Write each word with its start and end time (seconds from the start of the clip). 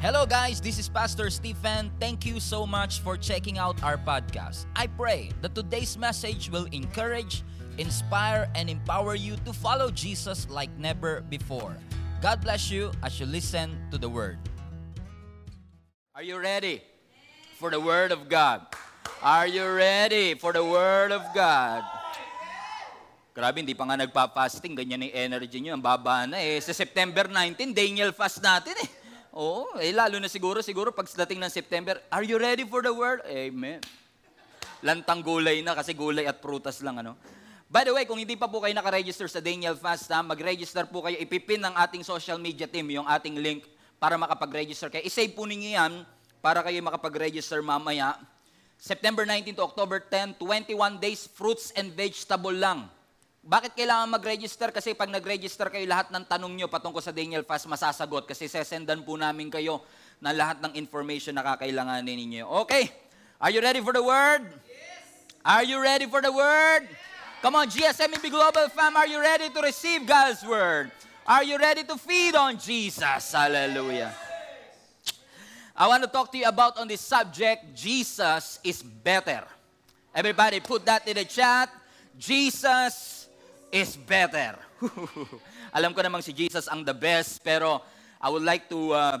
Hello, 0.00 0.24
guys. 0.24 0.64
This 0.64 0.80
is 0.80 0.88
Pastor 0.88 1.28
Stephen. 1.28 1.92
Thank 2.00 2.24
you 2.24 2.40
so 2.40 2.64
much 2.64 3.04
for 3.04 3.20
checking 3.20 3.60
out 3.60 3.76
our 3.84 4.00
podcast. 4.00 4.64
I 4.72 4.88
pray 4.88 5.28
that 5.44 5.52
today's 5.52 6.00
message 6.00 6.48
will 6.48 6.64
encourage, 6.72 7.44
inspire, 7.76 8.48
and 8.56 8.72
empower 8.72 9.12
you 9.12 9.36
to 9.44 9.52
follow 9.52 9.92
Jesus 9.92 10.48
like 10.48 10.72
never 10.80 11.20
before. 11.28 11.76
God 12.24 12.40
bless 12.40 12.72
you 12.72 12.96
as 13.04 13.20
you 13.20 13.28
listen 13.28 13.76
to 13.92 14.00
the 14.00 14.08
Word. 14.08 14.40
Are 16.16 16.24
you 16.24 16.40
ready 16.40 16.80
for 17.60 17.68
the 17.68 17.76
Word 17.76 18.08
of 18.08 18.24
God? 18.32 18.72
Are 19.20 19.44
you 19.44 19.68
ready 19.68 20.32
for 20.32 20.56
the 20.56 20.64
Word 20.64 21.12
of 21.12 21.28
God? 21.36 21.84
Grabe, 23.36 23.60
hindi 23.60 23.76
pa 23.76 23.84
nga 23.84 24.00
nagpa-fasting. 24.00 24.80
Ganyan 24.80 25.12
yung 25.12 25.12
energy 25.12 25.60
nyo. 25.60 25.76
Ang 25.76 25.84
baba 25.84 26.24
na 26.24 26.40
eh. 26.40 26.56
Sa 26.64 26.72
September 26.72 27.28
19, 27.28 27.76
Daniel 27.76 28.16
fast 28.16 28.40
natin 28.40 28.80
eh. 28.80 28.99
Oo, 29.30 29.78
eh 29.78 29.94
lalo 29.94 30.18
na 30.18 30.26
siguro, 30.26 30.58
siguro 30.58 30.90
pag 30.90 31.06
dating 31.06 31.38
ng 31.38 31.52
September, 31.52 32.02
are 32.10 32.26
you 32.26 32.34
ready 32.34 32.66
for 32.66 32.82
the 32.82 32.90
word? 32.90 33.22
Amen. 33.30 33.78
Lantang 34.82 35.22
gulay 35.22 35.62
na 35.62 35.78
kasi 35.78 35.94
gulay 35.94 36.26
at 36.26 36.42
prutas 36.42 36.82
lang 36.82 36.98
ano. 36.98 37.14
By 37.70 37.86
the 37.86 37.94
way, 37.94 38.02
kung 38.02 38.18
hindi 38.18 38.34
pa 38.34 38.50
po 38.50 38.58
kayo 38.58 38.74
nakaregister 38.74 39.30
sa 39.30 39.38
Daniel 39.38 39.78
Fast, 39.78 40.10
ha, 40.10 40.18
mag-register 40.26 40.90
po 40.90 41.06
kayo. 41.06 41.14
Ipipin 41.22 41.62
ng 41.62 41.78
ating 41.78 42.02
social 42.02 42.42
media 42.42 42.66
team 42.66 42.90
yung 42.90 43.06
ating 43.06 43.38
link 43.38 43.62
para 44.02 44.18
makapag-register 44.18 44.90
kayo. 44.90 45.06
I-save 45.06 45.30
po 45.30 45.46
ninyo 45.46 45.78
yan 45.78 45.92
para 46.42 46.66
kayo 46.66 46.82
makapag-register 46.82 47.62
mamaya. 47.62 48.18
September 48.74 49.22
19 49.22 49.54
to 49.54 49.62
October 49.62 50.02
10, 50.02 50.42
21 50.42 50.98
days, 50.98 51.30
fruits 51.30 51.70
and 51.78 51.94
vegetable 51.94 52.50
lang. 52.50 52.90
Bakit 53.40 53.72
kailangan 53.72 54.20
mag-register? 54.20 54.68
Kasi 54.68 54.92
pag 54.92 55.08
nag-register 55.08 55.72
kayo, 55.72 55.88
lahat 55.88 56.12
ng 56.12 56.24
tanong 56.28 56.52
nyo 56.60 56.66
patungkol 56.68 57.00
sa 57.00 57.08
Daniel 57.08 57.40
Fast 57.48 57.64
masasagot 57.64 58.28
kasi 58.28 58.52
sesendan 58.52 59.00
po 59.00 59.16
namin 59.16 59.48
kayo 59.48 59.80
na 60.20 60.36
lahat 60.36 60.60
ng 60.60 60.76
information 60.76 61.32
na 61.32 61.40
kakailanganin 61.40 62.20
ninyo. 62.20 62.44
Okay, 62.68 62.92
are 63.40 63.48
you 63.48 63.64
ready 63.64 63.80
for 63.80 63.96
the 63.96 64.04
word? 64.04 64.44
Yes. 64.68 65.24
Are 65.40 65.64
you 65.64 65.80
ready 65.80 66.04
for 66.04 66.20
the 66.20 66.28
word? 66.28 66.84
Yes. 66.84 67.40
Come 67.40 67.56
on, 67.56 67.72
GSMEB 67.72 68.28
Global 68.28 68.68
Fam, 68.68 68.92
are 69.00 69.08
you 69.08 69.16
ready 69.16 69.48
to 69.48 69.60
receive 69.64 70.04
God's 70.04 70.44
word? 70.44 70.92
Are 71.24 71.40
you 71.40 71.56
ready 71.56 71.88
to 71.88 71.96
feed 71.96 72.36
on 72.36 72.60
Jesus? 72.60 73.32
Hallelujah. 73.32 74.12
I 75.72 75.88
want 75.88 76.04
to 76.04 76.10
talk 76.12 76.28
to 76.32 76.36
you 76.36 76.44
about 76.44 76.76
on 76.76 76.84
this 76.84 77.00
subject, 77.00 77.72
Jesus 77.72 78.60
is 78.60 78.84
better. 78.84 79.48
Everybody 80.12 80.60
put 80.60 80.84
that 80.84 81.08
in 81.08 81.16
the 81.16 81.24
chat. 81.24 81.72
Jesus 82.20 83.19
is 83.72 83.96
better. 83.96 84.58
Alam 85.76 85.94
ko 85.94 86.02
namang 86.02 86.22
si 86.22 86.32
Jesus 86.32 86.66
ang 86.66 86.84
the 86.84 86.94
best, 86.94 87.42
pero 87.42 87.82
I 88.20 88.28
would 88.28 88.42
like 88.42 88.68
to 88.68 88.92
uh, 88.92 89.18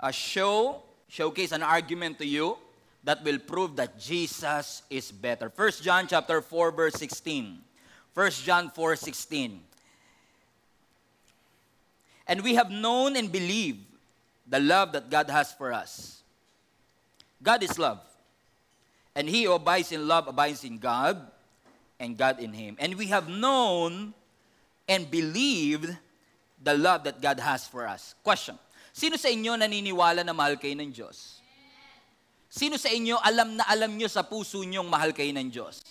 uh, 0.00 0.10
show, 0.12 0.82
showcase 1.08 1.52
an 1.52 1.62
argument 1.62 2.18
to 2.18 2.26
you 2.26 2.56
that 3.04 3.24
will 3.24 3.38
prove 3.38 3.76
that 3.76 3.98
Jesus 3.98 4.82
is 4.90 5.10
better. 5.10 5.50
1 5.50 5.80
John 5.80 6.06
chapter 6.06 6.40
4 6.42 6.70
verse 6.72 6.94
16. 7.00 7.68
1 8.18 8.30
John 8.42 8.68
4:16. 8.74 9.60
And 12.26 12.42
we 12.42 12.56
have 12.56 12.68
known 12.68 13.14
and 13.14 13.30
believed 13.30 13.86
the 14.44 14.58
love 14.58 14.90
that 14.92 15.08
God 15.08 15.30
has 15.30 15.52
for 15.52 15.72
us. 15.72 16.20
God 17.40 17.62
is 17.62 17.78
love. 17.78 18.00
And 19.14 19.28
he 19.28 19.44
who 19.44 19.52
abides 19.52 19.92
in 19.92 20.08
love 20.08 20.26
abides 20.26 20.64
in 20.64 20.78
God 20.78 21.30
and 21.98 22.14
God 22.14 22.38
in 22.38 22.54
him. 22.54 22.78
And 22.78 22.94
we 22.94 23.10
have 23.10 23.28
known 23.28 24.14
and 24.86 25.10
believed 25.10 25.90
the 26.62 26.74
love 26.74 27.04
that 27.04 27.20
God 27.20 27.38
has 27.38 27.66
for 27.66 27.86
us. 27.86 28.14
Question. 28.22 28.58
Sino 28.94 29.14
sa 29.14 29.30
inyo 29.30 29.54
naniniwala 29.54 30.26
na 30.26 30.34
mahal 30.34 30.58
kayo 30.58 30.74
ng 30.74 30.90
Diyos? 30.90 31.38
Sino 32.48 32.80
sa 32.80 32.88
inyo 32.88 33.20
alam 33.20 33.60
na 33.60 33.64
alam 33.68 33.92
nyo 33.94 34.08
sa 34.08 34.24
puso 34.24 34.64
nyong 34.64 34.88
mahal 34.88 35.12
kayo 35.12 35.30
ng 35.30 35.52
Diyos? 35.52 35.84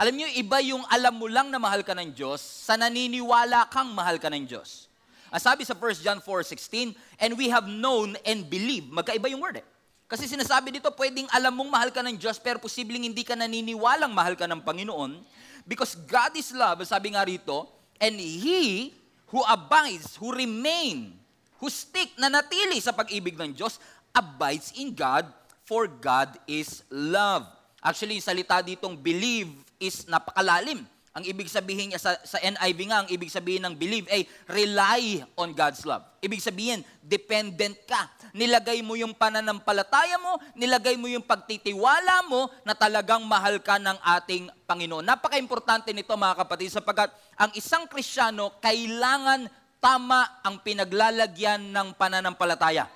Alam 0.00 0.16
nyo, 0.16 0.26
iba 0.32 0.58
yung 0.64 0.80
alam 0.88 1.12
mo 1.12 1.28
lang 1.28 1.52
na 1.52 1.60
mahal 1.60 1.84
ka 1.84 1.92
ng 1.92 2.16
Diyos 2.16 2.40
sa 2.40 2.72
naniniwala 2.80 3.68
kang 3.68 3.92
mahal 3.92 4.16
ka 4.16 4.32
ng 4.32 4.48
Diyos. 4.48 4.88
Ang 5.28 5.42
sabi 5.44 5.62
sa 5.68 5.76
1 5.76 6.00
John 6.00 6.18
4.16, 6.24 6.96
and 7.20 7.36
we 7.36 7.52
have 7.52 7.68
known 7.68 8.16
and 8.24 8.48
believed. 8.48 8.88
Magkaiba 8.90 9.28
yung 9.28 9.44
word 9.44 9.60
eh. 9.60 9.66
Kasi 10.10 10.26
sinasabi 10.26 10.74
dito, 10.74 10.90
pwedeng 10.96 11.28
alam 11.30 11.54
mong 11.54 11.70
mahal 11.70 11.90
ka 11.94 12.02
ng 12.02 12.18
Diyos, 12.18 12.40
pero 12.42 12.58
posibleng 12.58 13.06
hindi 13.06 13.22
ka 13.22 13.38
naniniwalang 13.38 14.10
mahal 14.10 14.34
ka 14.34 14.48
ng 14.48 14.64
Panginoon. 14.64 15.22
Because 15.70 15.94
God 15.94 16.34
is 16.34 16.50
love, 16.50 16.82
sabi 16.82 17.14
nga 17.14 17.22
rito, 17.22 17.70
and 18.02 18.18
He 18.18 18.90
who 19.30 19.38
abides, 19.46 20.18
who 20.18 20.34
remain, 20.34 21.14
who 21.62 21.70
stick, 21.70 22.10
na 22.18 22.26
natili 22.26 22.82
sa 22.82 22.90
pag-ibig 22.90 23.38
ng 23.38 23.54
Diyos, 23.54 23.78
abides 24.10 24.74
in 24.74 24.90
God, 24.90 25.30
for 25.62 25.86
God 25.86 26.34
is 26.50 26.82
love. 26.90 27.46
Actually, 27.78 28.18
yung 28.18 28.26
salita 28.26 28.58
ditong 28.58 28.98
believe 28.98 29.54
is 29.78 30.02
napakalalim. 30.10 30.82
Ang 31.10 31.26
ibig 31.26 31.50
sabihin 31.50 31.90
niya 31.90 31.98
sa, 31.98 32.14
sa 32.22 32.38
NIV 32.38 32.78
nga, 32.86 33.02
ang 33.02 33.08
ibig 33.10 33.34
sabihin 33.34 33.66
ng 33.66 33.74
believe 33.74 34.06
ay 34.14 34.22
rely 34.46 35.26
on 35.34 35.50
God's 35.50 35.82
love. 35.82 36.06
Ibig 36.22 36.38
sabihin, 36.38 36.86
dependent 37.02 37.74
ka. 37.82 38.06
Nilagay 38.30 38.78
mo 38.86 38.94
yung 38.94 39.10
pananampalataya 39.18 40.22
mo, 40.22 40.38
nilagay 40.54 40.94
mo 40.94 41.10
yung 41.10 41.26
pagtitiwala 41.26 42.30
mo 42.30 42.46
na 42.62 42.78
talagang 42.78 43.26
mahal 43.26 43.58
ka 43.58 43.82
ng 43.82 43.98
ating 44.22 44.54
Panginoon. 44.70 45.02
Napaka-importante 45.02 45.90
nito 45.90 46.14
mga 46.14 46.46
kapatid 46.46 46.70
sapagkat 46.70 47.10
ang 47.34 47.50
isang 47.58 47.90
Kristiyano 47.90 48.62
kailangan 48.62 49.50
tama 49.82 50.22
ang 50.46 50.62
pinaglalagyan 50.62 51.74
ng 51.74 51.98
pananampalataya. 51.98 52.86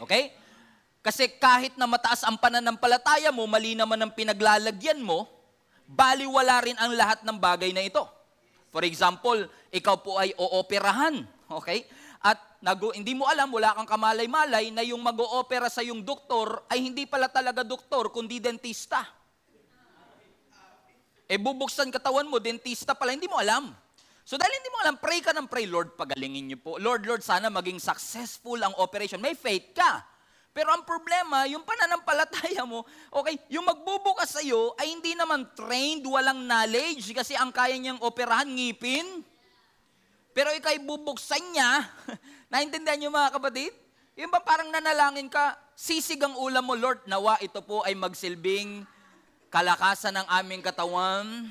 Okay? 0.00 0.32
Kasi 1.04 1.36
kahit 1.36 1.76
na 1.76 1.84
mataas 1.84 2.24
ang 2.24 2.40
pananampalataya 2.40 3.28
mo, 3.28 3.44
mali 3.44 3.76
naman 3.76 4.00
ang 4.00 4.12
pinaglalagyan 4.16 5.04
mo, 5.04 5.37
baliwala 5.88 6.60
rin 6.60 6.76
ang 6.76 6.92
lahat 6.92 7.24
ng 7.24 7.40
bagay 7.40 7.72
na 7.72 7.80
ito. 7.80 8.04
For 8.68 8.84
example, 8.84 9.48
ikaw 9.72 10.04
po 10.04 10.20
ay 10.20 10.36
ooperahan, 10.36 11.24
okay? 11.48 11.88
At 12.20 12.36
nagu, 12.60 12.92
hindi 12.92 13.16
mo 13.16 13.24
alam, 13.24 13.48
wala 13.48 13.72
kang 13.72 13.88
kamalay-malay 13.88 14.68
na 14.68 14.84
yung 14.84 15.00
mag-oopera 15.00 15.72
sa 15.72 15.80
yung 15.80 16.04
doktor 16.04 16.60
ay 16.68 16.84
hindi 16.84 17.08
pala 17.08 17.32
talaga 17.32 17.64
doktor, 17.64 18.12
kundi 18.12 18.36
dentista. 18.36 19.08
E 21.24 21.40
bubuksan 21.40 21.88
katawan 21.88 22.28
mo, 22.28 22.36
dentista 22.36 22.92
pala, 22.92 23.16
hindi 23.16 23.28
mo 23.28 23.40
alam. 23.40 23.72
So 24.28 24.36
dahil 24.36 24.60
hindi 24.60 24.68
mo 24.68 24.78
alam, 24.84 25.00
pray 25.00 25.24
ka 25.24 25.32
ng 25.32 25.48
pray, 25.48 25.64
Lord, 25.64 25.96
pagalingin 25.96 26.52
niyo 26.52 26.58
po. 26.60 26.76
Lord, 26.76 27.08
Lord, 27.08 27.24
sana 27.24 27.48
maging 27.48 27.80
successful 27.80 28.60
ang 28.60 28.76
operation. 28.76 29.24
May 29.24 29.32
faith 29.32 29.72
ka. 29.72 30.04
Pero 30.52 30.74
ang 30.74 30.82
problema, 30.82 31.46
yung 31.46 31.62
pananampalataya 31.62 32.66
mo, 32.66 32.82
okay, 33.14 33.38
yung 33.52 33.68
magbubukas 33.68 34.34
sa 34.34 34.42
iyo 34.42 34.74
ay 34.80 34.90
hindi 34.90 35.14
naman 35.14 35.46
trained, 35.54 36.02
walang 36.08 36.48
knowledge 36.48 37.14
kasi 37.14 37.38
ang 37.38 37.54
kaya 37.54 37.76
niyang 37.78 38.00
operahan 38.02 38.48
ngipin. 38.48 39.22
Pero 40.34 40.50
ikay 40.54 40.82
bubuksan 40.82 41.42
niya, 41.54 41.86
naintindihan 42.52 42.98
niyo 42.98 43.10
mga 43.12 43.38
kapatid? 43.38 43.72
Yung 44.18 44.34
ba 44.34 44.42
parang 44.42 44.66
nanalangin 44.66 45.30
ka, 45.30 45.54
sisig 45.78 46.18
ang 46.18 46.34
ulam 46.34 46.66
mo, 46.66 46.74
Lord, 46.74 47.06
nawa 47.06 47.38
ito 47.38 47.62
po 47.62 47.86
ay 47.86 47.94
magsilbing 47.94 48.82
kalakasan 49.46 50.18
ng 50.18 50.26
aming 50.42 50.58
katawan 50.58 51.48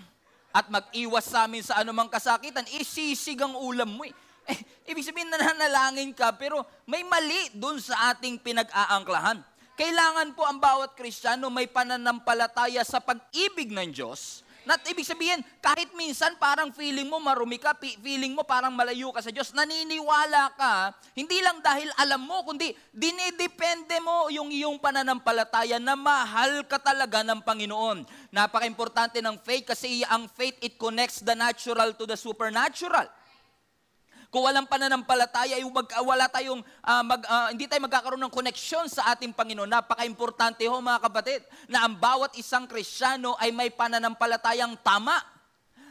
at 0.52 0.68
mag-iwas 0.68 1.32
sa 1.32 1.48
amin 1.48 1.64
sa 1.64 1.80
anumang 1.80 2.10
kasakitan, 2.12 2.66
isisig 2.76 3.40
ang 3.40 3.56
ulam 3.56 3.88
mo 3.88 4.04
eh. 4.04 4.12
Eh, 4.48 4.58
ibig 4.92 5.04
sabihin 5.04 5.28
nananalangin 5.28 6.16
ka, 6.16 6.34
pero 6.40 6.64
may 6.88 7.04
mali 7.04 7.52
dun 7.52 7.78
sa 7.78 8.16
ating 8.16 8.40
pinag-aangklahan. 8.40 9.44
Kailangan 9.78 10.34
po 10.34 10.42
ang 10.42 10.58
bawat 10.58 10.98
Kristiyano 10.98 11.54
may 11.54 11.70
pananampalataya 11.70 12.82
sa 12.82 12.98
pag-ibig 12.98 13.70
ng 13.70 13.94
Diyos. 13.94 14.42
Not 14.68 14.84
ibig 14.84 15.08
sabihin, 15.08 15.40
kahit 15.64 15.96
minsan 15.96 16.36
parang 16.36 16.76
feeling 16.76 17.08
mo 17.08 17.24
marumi 17.24 17.56
ka, 17.56 17.72
feeling 17.80 18.36
mo 18.36 18.44
parang 18.44 18.76
malayo 18.76 19.16
ka 19.16 19.24
sa 19.24 19.32
Diyos, 19.32 19.56
naniniwala 19.56 20.52
ka, 20.60 20.92
hindi 21.16 21.40
lang 21.40 21.64
dahil 21.64 21.88
alam 21.96 22.20
mo, 22.20 22.44
kundi 22.44 22.76
dinidepende 22.92 23.96
mo 24.04 24.28
yung 24.28 24.52
iyong 24.52 24.76
pananampalataya 24.76 25.80
na 25.80 25.96
mahal 25.96 26.68
ka 26.68 26.84
talaga 26.84 27.24
ng 27.24 27.48
Panginoon. 27.48 28.04
Napaka-importante 28.36 29.24
ng 29.24 29.40
faith 29.40 29.72
kasi 29.72 30.04
ang 30.04 30.28
faith, 30.28 30.60
it 30.60 30.76
connects 30.76 31.24
the 31.24 31.32
natural 31.32 31.96
to 31.96 32.04
the 32.04 32.20
supernatural. 32.20 33.08
Kung 34.28 34.44
walang 34.44 34.68
pananampalataya, 34.68 35.56
yung 35.64 35.72
mag, 35.72 35.88
wala 36.04 36.28
tayong, 36.28 36.60
uh, 36.84 37.04
mag, 37.04 37.22
uh, 37.24 37.48
hindi 37.52 37.64
tayo 37.64 37.80
magkakaroon 37.88 38.20
ng 38.28 38.34
koneksyon 38.34 38.92
sa 38.92 39.16
ating 39.16 39.32
Panginoon. 39.32 39.72
Napaka-importante 39.72 40.68
ho 40.68 40.84
mga 40.84 41.00
kapatid, 41.00 41.42
na 41.72 41.88
ang 41.88 41.96
bawat 41.96 42.36
isang 42.36 42.68
Krisyano 42.68 43.40
ay 43.40 43.56
may 43.56 43.72
pananampalatayang 43.72 44.76
tama 44.84 45.16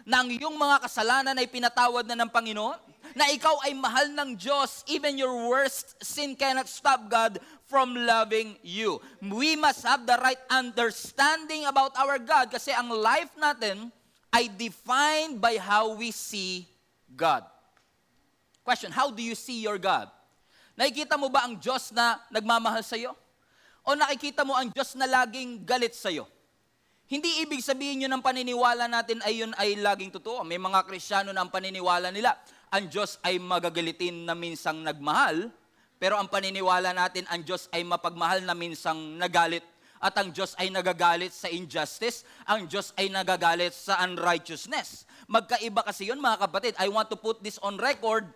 na 0.06 0.23
ang 0.23 0.31
iyong 0.31 0.55
mga 0.55 0.87
kasalanan 0.87 1.35
ay 1.35 1.50
pinatawad 1.50 2.06
na 2.06 2.15
ng 2.15 2.31
Panginoon, 2.31 2.79
na 3.17 3.33
ikaw 3.33 3.56
ay 3.65 3.73
mahal 3.73 4.12
ng 4.12 4.37
Diyos, 4.37 4.85
even 4.87 5.17
your 5.17 5.33
worst 5.49 5.97
sin 6.05 6.37
cannot 6.37 6.69
stop 6.69 7.09
God 7.09 7.41
from 7.65 7.97
loving 7.97 8.61
you. 8.61 9.00
We 9.25 9.56
must 9.56 9.83
have 9.83 10.05
the 10.05 10.21
right 10.21 10.38
understanding 10.53 11.65
about 11.65 11.97
our 11.97 12.21
God 12.21 12.53
kasi 12.53 12.71
ang 12.71 12.93
life 12.93 13.33
natin 13.41 13.88
ay 14.31 14.53
defined 14.53 15.41
by 15.41 15.56
how 15.56 15.97
we 15.97 16.12
see 16.12 16.69
God. 17.09 17.43
Question, 18.67 18.91
how 18.91 19.15
do 19.15 19.23
you 19.23 19.39
see 19.39 19.63
your 19.63 19.79
God? 19.79 20.11
Nakikita 20.75 21.15
mo 21.15 21.31
ba 21.31 21.47
ang 21.47 21.55
Diyos 21.55 21.95
na 21.95 22.19
nagmamahal 22.35 22.83
sa 22.83 22.99
iyo? 22.99 23.15
O 23.87 23.95
nakikita 23.95 24.43
mo 24.43 24.59
ang 24.59 24.75
Diyos 24.75 24.99
na 24.99 25.07
laging 25.07 25.63
galit 25.63 25.95
sa 25.95 26.11
iyo? 26.11 26.27
Hindi 27.07 27.47
ibig 27.47 27.63
sabihin 27.63 28.03
yun 28.03 28.11
ang 28.11 28.27
paniniwala 28.27 28.91
natin 28.91 29.23
ay 29.23 29.47
yun 29.47 29.55
ay 29.55 29.79
laging 29.79 30.11
totoo. 30.11 30.43
May 30.43 30.59
mga 30.59 30.83
Kristiyano 30.83 31.31
na 31.31 31.47
ang 31.47 31.55
paniniwala 31.55 32.11
nila, 32.11 32.35
ang 32.75 32.91
Diyos 32.91 33.23
ay 33.23 33.39
magagalitin 33.39 34.27
na 34.27 34.35
minsang 34.35 34.83
nagmahal, 34.83 35.47
pero 36.03 36.19
ang 36.19 36.27
paniniwala 36.27 36.91
natin, 36.91 37.23
ang 37.31 37.47
Diyos 37.47 37.71
ay 37.71 37.87
mapagmahal 37.87 38.43
na 38.43 38.59
minsang 38.59 39.15
nagalit. 39.15 39.62
At 40.03 40.19
ang 40.19 40.35
Diyos 40.35 40.59
ay 40.59 40.75
nagagalit 40.75 41.31
sa 41.31 41.47
injustice, 41.47 42.27
ang 42.51 42.67
Diyos 42.67 42.91
ay 42.99 43.15
nagagalit 43.15 43.73
sa 43.79 44.03
unrighteousness. 44.03 45.07
Magkaiba 45.31 45.87
kasi 45.87 46.11
yun 46.11 46.19
mga 46.19 46.51
kapatid. 46.51 46.75
I 46.83 46.91
want 46.91 47.09
to 47.15 47.17
put 47.17 47.39
this 47.47 47.62
on 47.62 47.79
record. 47.79 48.27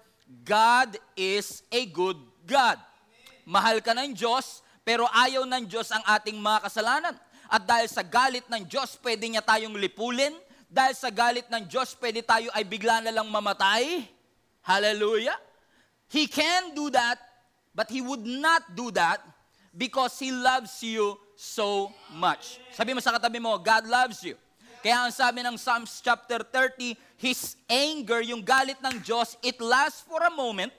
God 0.46 0.94
is 1.18 1.66
a 1.74 1.86
good 1.90 2.18
God. 2.46 2.78
Mahal 3.42 3.82
ka 3.82 3.90
ng 3.90 4.14
Diyos, 4.14 4.62
pero 4.86 5.10
ayaw 5.10 5.42
ng 5.42 5.66
Diyos 5.66 5.90
ang 5.90 6.02
ating 6.06 6.38
mga 6.38 6.70
kasalanan. 6.70 7.14
At 7.50 7.66
dahil 7.66 7.90
sa 7.90 8.06
galit 8.06 8.46
ng 8.46 8.62
Diyos, 8.62 8.94
pwede 9.02 9.26
niya 9.26 9.42
tayong 9.42 9.74
lipulin. 9.74 10.34
Dahil 10.70 10.94
sa 10.94 11.10
galit 11.10 11.50
ng 11.50 11.66
Diyos, 11.66 11.98
pwede 11.98 12.22
tayo 12.22 12.46
ay 12.54 12.62
bigla 12.62 13.02
na 13.02 13.10
lang 13.10 13.26
mamatay. 13.26 14.06
Hallelujah. 14.62 15.34
He 16.06 16.30
can 16.30 16.74
do 16.78 16.94
that, 16.94 17.18
but 17.74 17.90
He 17.90 17.98
would 17.98 18.22
not 18.22 18.62
do 18.78 18.94
that 18.94 19.18
because 19.74 20.14
He 20.22 20.30
loves 20.30 20.78
you 20.86 21.18
so 21.34 21.90
much. 22.14 22.62
Sabi 22.70 22.94
mo 22.94 23.02
sa 23.02 23.18
katabi 23.18 23.42
mo, 23.42 23.58
God 23.58 23.90
loves 23.90 24.22
you. 24.22 24.38
Kaya 24.80 25.04
ang 25.04 25.12
sabi 25.12 25.44
ng 25.44 25.60
Psalms 25.60 26.00
chapter 26.00 26.40
30, 26.40 26.96
His 27.20 27.60
anger, 27.68 28.24
yung 28.24 28.40
galit 28.40 28.80
ng 28.80 28.96
Diyos, 29.04 29.36
it 29.44 29.60
lasts 29.60 30.00
for 30.00 30.24
a 30.24 30.32
moment, 30.32 30.72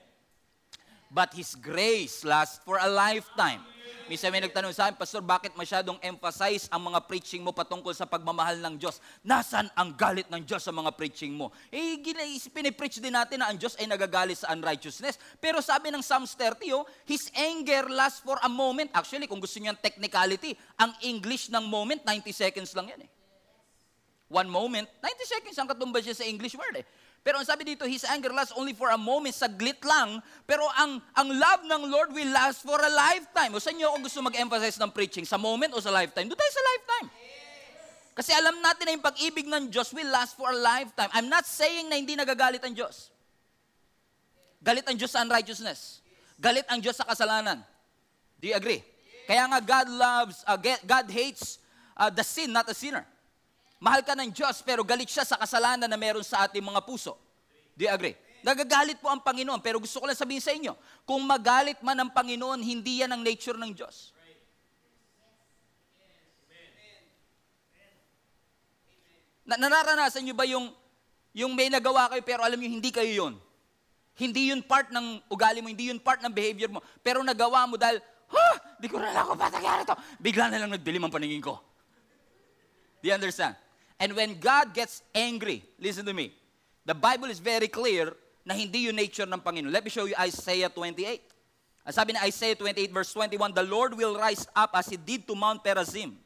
but 1.06 1.30
His 1.30 1.54
grace 1.54 2.26
lasts 2.26 2.58
for 2.66 2.82
a 2.82 2.90
lifetime. 2.90 3.62
Minsan 4.10 4.34
may 4.34 4.42
nagtanong 4.42 4.74
sa 4.74 4.90
akin, 4.90 4.98
Pastor, 4.98 5.22
bakit 5.22 5.54
masyadong 5.54 6.02
emphasize 6.02 6.66
ang 6.66 6.90
mga 6.90 7.06
preaching 7.06 7.46
mo 7.46 7.54
patungkol 7.54 7.94
sa 7.94 8.02
pagmamahal 8.02 8.58
ng 8.58 8.74
Diyos? 8.74 8.98
Nasaan 9.22 9.70
ang 9.78 9.94
galit 9.94 10.26
ng 10.26 10.42
Diyos 10.42 10.66
sa 10.66 10.74
mga 10.74 10.90
preaching 10.98 11.30
mo? 11.30 11.54
Eh, 11.70 12.02
pinipreach 12.50 12.98
din 12.98 13.14
natin 13.14 13.38
na 13.38 13.54
ang 13.54 13.56
Diyos 13.56 13.78
ay 13.78 13.86
nagagalit 13.86 14.42
sa 14.42 14.50
unrighteousness. 14.50 15.22
Pero 15.38 15.62
sabi 15.62 15.94
ng 15.94 16.02
Psalms 16.02 16.34
30, 16.34 16.74
oh, 16.74 16.82
His 17.06 17.30
anger 17.38 17.86
lasts 17.86 18.18
for 18.18 18.42
a 18.42 18.50
moment. 18.50 18.90
Actually, 18.90 19.30
kung 19.30 19.38
gusto 19.38 19.62
niyo 19.62 19.70
ang 19.70 19.80
technicality, 19.80 20.58
ang 20.74 20.90
English 21.06 21.46
ng 21.54 21.62
moment, 21.62 22.02
90 22.02 22.34
seconds 22.34 22.74
lang 22.74 22.90
yan 22.90 23.06
eh. 23.06 23.21
One 24.32 24.48
moment, 24.48 24.88
90 25.04 25.28
seconds 25.28 25.56
ang 25.60 25.68
katumbas 25.68 26.08
niya 26.08 26.16
sa 26.16 26.24
English 26.24 26.56
word 26.56 26.80
eh. 26.80 26.86
Pero 27.20 27.38
ang 27.38 27.46
sabi 27.46 27.68
dito, 27.68 27.84
His 27.84 28.02
anger 28.08 28.32
lasts 28.32 28.56
only 28.56 28.72
for 28.72 28.88
a 28.88 28.96
moment, 28.96 29.36
saglit 29.36 29.78
lang. 29.84 30.24
Pero 30.48 30.64
ang, 30.74 30.98
ang 31.14 31.28
love 31.28 31.62
ng 31.68 31.82
Lord 31.92 32.10
will 32.16 32.32
last 32.32 32.64
for 32.64 32.80
a 32.80 32.88
lifetime. 32.90 33.52
O 33.52 33.60
saan 33.60 33.76
nyo 33.76 33.92
ako 33.92 34.08
gusto 34.08 34.18
mag-emphasize 34.24 34.80
ng 34.80 34.90
preaching? 34.90 35.28
Sa 35.28 35.36
moment 35.36 35.70
o 35.76 35.78
sa 35.78 35.92
lifetime? 35.92 36.26
Doon 36.26 36.40
tayo 36.40 36.52
sa 36.56 36.64
lifetime. 36.64 37.08
Kasi 38.12 38.30
alam 38.32 38.56
natin 38.58 38.82
na 38.88 38.92
yung 38.96 39.04
pag-ibig 39.04 39.46
ng 39.46 39.68
Diyos 39.68 39.92
will 39.92 40.08
last 40.08 40.34
for 40.34 40.48
a 40.48 40.58
lifetime. 40.58 41.12
I'm 41.12 41.28
not 41.28 41.44
saying 41.44 41.92
na 41.92 42.00
hindi 42.00 42.16
nagagalit 42.16 42.64
ang 42.64 42.72
Diyos. 42.72 43.12
Galit 44.64 44.88
ang 44.88 44.96
Diyos 44.96 45.12
sa 45.12 45.20
unrighteousness. 45.22 46.00
Galit 46.40 46.64
ang 46.72 46.80
Diyos 46.80 46.96
sa 46.96 47.04
kasalanan. 47.04 47.60
Do 48.40 48.50
you 48.50 48.56
agree? 48.56 48.82
Kaya 49.30 49.46
nga 49.46 49.60
God 49.62 49.86
loves, 49.94 50.36
uh, 50.44 50.58
God 50.82 51.06
hates 51.06 51.62
uh, 51.94 52.10
the 52.10 52.26
sin, 52.26 52.50
not 52.50 52.66
the 52.66 52.74
sinner. 52.74 53.06
Mahal 53.82 54.06
ka 54.06 54.14
ng 54.14 54.30
Diyos 54.30 54.62
pero 54.62 54.86
galit 54.86 55.10
siya 55.10 55.26
sa 55.26 55.34
kasalanan 55.34 55.90
na 55.90 55.98
meron 55.98 56.22
sa 56.22 56.46
ating 56.46 56.62
mga 56.62 56.86
puso. 56.86 57.18
Do 57.74 57.82
you 57.82 57.90
agree? 57.90 58.14
Nagagalit 58.46 59.02
po 59.02 59.10
ang 59.10 59.18
Panginoon 59.18 59.58
pero 59.58 59.82
gusto 59.82 59.98
ko 59.98 60.06
lang 60.06 60.14
sabihin 60.14 60.38
sa 60.38 60.54
inyo, 60.54 60.78
kung 61.02 61.18
magalit 61.26 61.82
man 61.82 61.98
ang 61.98 62.14
Panginoon, 62.14 62.62
hindi 62.62 63.02
yan 63.02 63.10
ang 63.10 63.26
nature 63.26 63.58
ng 63.58 63.74
Diyos. 63.74 64.14
Na 69.42 69.58
nararanasan 69.58 70.22
nyo 70.30 70.34
ba 70.38 70.46
yung, 70.46 70.70
yung 71.34 71.50
may 71.50 71.66
nagawa 71.66 72.06
kayo 72.14 72.22
pero 72.22 72.46
alam 72.46 72.62
nyo 72.62 72.70
hindi 72.70 72.94
kayo 72.94 73.10
yon? 73.10 73.34
Hindi 74.14 74.54
yun 74.54 74.62
part 74.62 74.94
ng 74.94 75.26
ugali 75.26 75.58
mo, 75.58 75.66
hindi 75.66 75.90
yun 75.90 75.98
part 75.98 76.22
ng 76.22 76.30
behavior 76.30 76.70
mo. 76.70 76.78
Pero 77.02 77.18
nagawa 77.26 77.66
mo 77.66 77.74
dahil, 77.74 77.98
ha, 78.30 78.46
di 78.78 78.86
ko 78.86 79.02
rin 79.02 79.10
ako 79.10 79.34
patagyan 79.34 79.82
ito. 79.82 79.94
Bigla 80.22 80.54
na 80.54 80.62
lang 80.62 80.70
nagdilim 80.70 81.02
ang 81.02 81.10
paningin 81.10 81.42
ko. 81.42 81.58
Do 83.02 83.10
you 83.10 83.16
understand? 83.18 83.58
And 84.02 84.18
when 84.18 84.34
God 84.42 84.74
gets 84.74 84.98
angry, 85.14 85.62
listen 85.78 86.02
to 86.06 86.12
me, 86.12 86.34
the 86.82 86.94
Bible 86.94 87.30
is 87.30 87.38
very 87.38 87.68
clear 87.70 88.10
na 88.42 88.50
hindi 88.50 88.90
yung 88.90 88.98
nature 88.98 89.22
ng 89.22 89.38
Panginoon. 89.38 89.70
Let 89.70 89.86
me 89.86 89.94
show 89.94 90.10
you 90.10 90.18
Isaiah 90.18 90.66
28. 90.66 91.22
Ang 91.86 91.94
sabi 91.94 92.10
ni 92.10 92.18
Isaiah 92.18 92.58
28 92.58 92.90
verse 92.90 93.14
21, 93.14 93.54
The 93.54 93.62
Lord 93.62 93.94
will 93.94 94.18
rise 94.18 94.42
up 94.58 94.74
as 94.74 94.90
He 94.90 94.98
did 94.98 95.22
to 95.30 95.38
Mount 95.38 95.62
Perazim. 95.62 96.18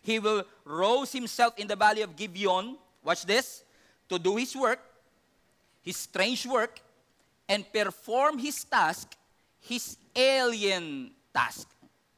He 0.00 0.16
will 0.16 0.48
rose 0.64 1.12
Himself 1.12 1.52
in 1.60 1.68
the 1.68 1.76
valley 1.76 2.00
of 2.00 2.16
Gibeon, 2.16 2.80
watch 3.04 3.28
this, 3.28 3.60
to 4.08 4.16
do 4.16 4.40
His 4.40 4.56
work, 4.56 4.80
His 5.84 6.00
strange 6.00 6.48
work, 6.48 6.80
and 7.44 7.60
perform 7.68 8.40
His 8.40 8.64
task, 8.64 9.12
His 9.60 10.00
alien 10.16 11.12
task. 11.28 11.68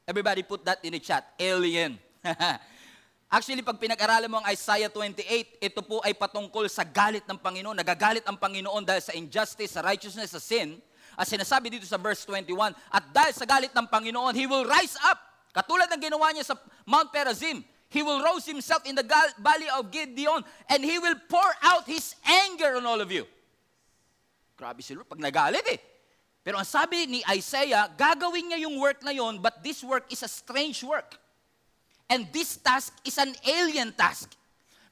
Everybody 0.07 0.47
put 0.47 0.63
that 0.63 0.79
in 0.87 0.95
the 0.95 1.03
chat, 1.03 1.35
alien. 1.35 1.99
Actually, 3.25 3.65
pag 3.65 3.81
pinag-aralan 3.81 4.29
mo 4.29 4.37
ang 4.37 4.47
Isaiah 4.53 4.87
28, 4.87 5.57
ito 5.57 5.81
po 5.81 5.97
ay 6.05 6.13
patungkol 6.13 6.69
sa 6.69 6.85
galit 6.85 7.25
ng 7.25 7.35
Panginoon. 7.41 7.73
Nagagalit 7.73 8.23
ang 8.29 8.37
Panginoon 8.37 8.85
dahil 8.85 9.01
sa 9.01 9.17
injustice, 9.17 9.73
sa 9.73 9.81
righteousness, 9.81 10.37
sa 10.37 10.41
sin. 10.41 10.77
As 11.17 11.31
sinasabi 11.31 11.73
dito 11.73 11.87
sa 11.89 11.97
verse 11.97 12.21
21, 12.27 12.75
at 12.91 13.03
dahil 13.09 13.33
sa 13.33 13.47
galit 13.49 13.73
ng 13.73 13.87
Panginoon, 13.89 14.37
He 14.37 14.45
will 14.45 14.67
rise 14.67 14.93
up. 15.09 15.17
Katulad 15.55 15.89
ng 15.89 16.01
ginawa 16.11 16.29
niya 16.35 16.53
sa 16.53 16.55
Mount 16.85 17.09
Perazim. 17.09 17.65
He 17.89 18.03
will 18.03 18.19
rose 18.19 18.43
himself 18.43 18.83
in 18.83 18.93
the 18.93 19.05
valley 19.39 19.71
of 19.71 19.87
Gideon 19.87 20.43
and 20.67 20.79
He 20.83 20.99
will 20.99 21.15
pour 21.31 21.47
out 21.63 21.87
His 21.87 22.13
anger 22.23 22.77
on 22.77 22.85
all 22.85 22.99
of 22.99 23.07
you. 23.07 23.23
Grabe 24.59 24.83
si 24.83 24.93
Lord, 24.93 25.07
pag 25.07 25.19
nagalit 25.19 25.65
eh. 25.67 25.79
Pero 26.45 26.61
ang 26.61 26.67
sabi 26.67 27.09
ni 27.09 27.19
Isaiah, 27.25 27.89
gagawin 27.89 28.53
niya 28.53 28.69
yung 28.69 28.77
work 28.77 29.01
na 29.01 29.09
yon, 29.09 29.41
but 29.41 29.65
this 29.65 29.81
work 29.81 30.05
is 30.13 30.21
a 30.21 30.29
strange 30.29 30.85
work. 30.85 31.17
And 32.05 32.29
this 32.29 32.57
task 32.61 32.93
is 33.01 33.17
an 33.17 33.33
alien 33.41 33.93
task. 33.93 34.33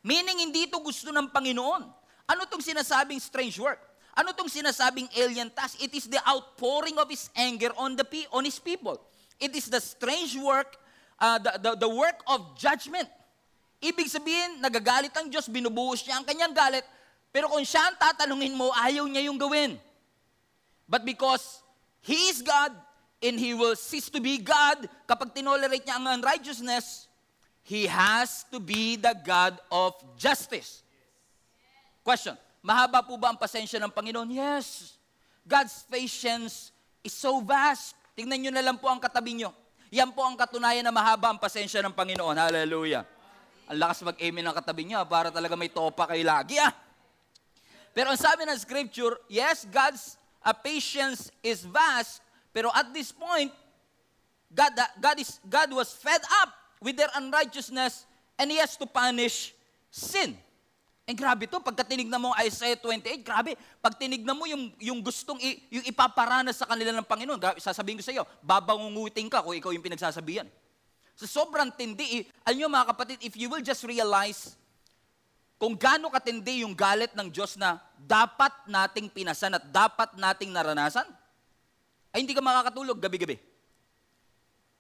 Meaning, 0.02 0.50
hindi 0.50 0.66
ito 0.68 0.82
gusto 0.82 1.14
ng 1.14 1.30
Panginoon. 1.30 1.84
Ano 2.26 2.40
itong 2.50 2.64
sinasabing 2.64 3.22
strange 3.22 3.56
work? 3.62 3.80
Ano 4.14 4.34
itong 4.34 4.50
sinasabing 4.50 5.10
alien 5.14 5.50
task? 5.54 5.78
It 5.82 5.94
is 5.94 6.10
the 6.10 6.22
outpouring 6.26 6.98
of 6.98 7.10
His 7.10 7.30
anger 7.34 7.70
on, 7.78 7.96
the, 7.96 8.06
on 8.34 8.46
His 8.46 8.58
people. 8.58 8.98
It 9.38 9.54
is 9.54 9.70
the 9.70 9.82
strange 9.82 10.38
work, 10.38 10.78
uh, 11.22 11.38
the, 11.38 11.52
the, 11.62 11.72
the 11.86 11.92
work 11.92 12.22
of 12.30 12.58
judgment. 12.58 13.10
Ibig 13.84 14.08
sabihin, 14.08 14.64
nagagalit 14.64 15.12
ang 15.12 15.28
Diyos, 15.28 15.52
binubuhos 15.52 16.08
niya 16.08 16.16
ang 16.16 16.24
kanyang 16.24 16.56
galit, 16.56 16.88
pero 17.36 17.52
kung 17.52 17.66
siya 17.68 17.92
ang 17.92 18.00
tatanungin 18.00 18.56
mo, 18.56 18.72
ayaw 18.80 19.04
niya 19.10 19.28
yung 19.28 19.36
gawin. 19.36 19.76
But 20.88 21.04
because 21.04 21.66
He 22.00 22.32
is 22.32 22.40
God, 22.40 22.72
and 23.24 23.40
he 23.40 23.56
will 23.56 23.80
cease 23.80 24.12
to 24.12 24.20
be 24.20 24.38
God 24.44 24.86
kapag 25.08 25.32
tinolerate 25.32 25.88
niya 25.88 25.96
ang 25.96 26.20
unrighteousness, 26.20 27.08
he 27.64 27.88
has 27.88 28.44
to 28.52 28.60
be 28.60 29.00
the 29.00 29.16
God 29.24 29.56
of 29.72 29.96
justice. 30.20 30.84
Question, 32.04 32.36
mahaba 32.60 33.00
po 33.00 33.16
ba 33.16 33.32
ang 33.32 33.40
pasensya 33.40 33.80
ng 33.80 33.92
Panginoon? 33.96 34.28
Yes. 34.28 35.00
God's 35.48 35.88
patience 35.88 36.76
is 37.00 37.16
so 37.16 37.40
vast. 37.40 37.96
Tingnan 38.16 38.48
nyo 38.48 38.52
na 38.52 38.64
lang 38.64 38.76
po 38.76 38.92
ang 38.92 39.00
katabi 39.00 39.40
nyo. 39.40 39.56
Yan 39.94 40.12
po 40.12 40.26
ang 40.26 40.36
katunayan 40.36 40.84
na 40.84 40.92
mahaba 40.92 41.32
ang 41.32 41.40
pasensya 41.40 41.80
ng 41.86 41.94
Panginoon. 41.94 42.36
Hallelujah. 42.36 43.08
Ang 43.70 43.78
lakas 43.78 44.04
mag-amen 44.04 44.44
ng 44.44 44.56
katabi 44.56 44.84
nyo 44.90 45.00
para 45.08 45.32
talaga 45.32 45.56
may 45.56 45.72
topa 45.72 46.10
kayo 46.10 46.24
lagi. 46.26 46.60
Ah. 46.60 46.74
Pero 47.94 48.10
ang 48.10 48.18
sabi 48.18 48.44
ng 48.50 48.58
scripture, 48.58 49.16
yes, 49.30 49.70
God's 49.70 50.18
uh, 50.42 50.56
patience 50.56 51.30
is 51.46 51.62
vast, 51.62 52.23
pero 52.54 52.70
at 52.70 52.94
this 52.94 53.10
point, 53.10 53.50
God, 54.54 54.78
God, 55.02 55.18
is, 55.18 55.42
God 55.42 55.74
was 55.74 55.90
fed 55.98 56.22
up 56.46 56.54
with 56.78 56.94
their 56.94 57.10
unrighteousness 57.18 58.06
and 58.38 58.54
He 58.54 58.62
has 58.62 58.78
to 58.78 58.86
punish 58.86 59.58
sin. 59.90 60.38
And 61.04 61.20
grabe 61.20 61.50
to, 61.52 61.60
pagka 61.60 61.84
tinignan 61.84 62.16
mo 62.16 62.32
Isaiah 62.40 62.80
28, 62.80 63.28
grabe, 63.28 63.60
pag 63.84 64.00
tinignan 64.00 64.38
mo 64.38 64.48
yung, 64.48 64.72
yung 64.80 65.04
gustong, 65.04 65.36
i, 65.44 65.60
yung 65.68 65.84
ipaparanas 65.84 66.64
sa 66.64 66.70
kanila 66.70 66.96
ng 66.96 67.04
Panginoon, 67.04 67.42
grabe, 67.42 67.60
sasabihin 67.60 68.00
ko 68.00 68.06
sa 68.06 68.16
iyo, 68.16 68.24
babangunguting 68.40 69.28
ka 69.28 69.44
kung 69.44 69.58
ikaw 69.58 69.76
yung 69.76 69.84
pinagsasabihan. 69.84 70.48
So 71.18 71.28
sobrang 71.28 71.76
tindi. 71.76 72.24
Alam 72.48 72.56
nyo 72.56 72.68
mga 72.72 72.88
kapatid, 72.96 73.18
if 73.20 73.36
you 73.36 73.52
will 73.52 73.62
just 73.62 73.84
realize 73.84 74.56
kung 75.60 75.76
gaano 75.76 76.12
katindi 76.12 76.64
yung 76.64 76.76
galit 76.76 77.12
ng 77.16 77.28
Diyos 77.32 77.56
na 77.56 77.80
dapat 77.96 78.52
nating 78.68 79.08
pinasan 79.12 79.56
at 79.56 79.64
dapat 79.72 80.12
nating 80.20 80.52
naranasan, 80.52 81.08
ay 82.14 82.22
hindi 82.22 82.38
ka 82.38 82.46
makakatulog 82.46 83.02
gabi-gabi. 83.02 83.42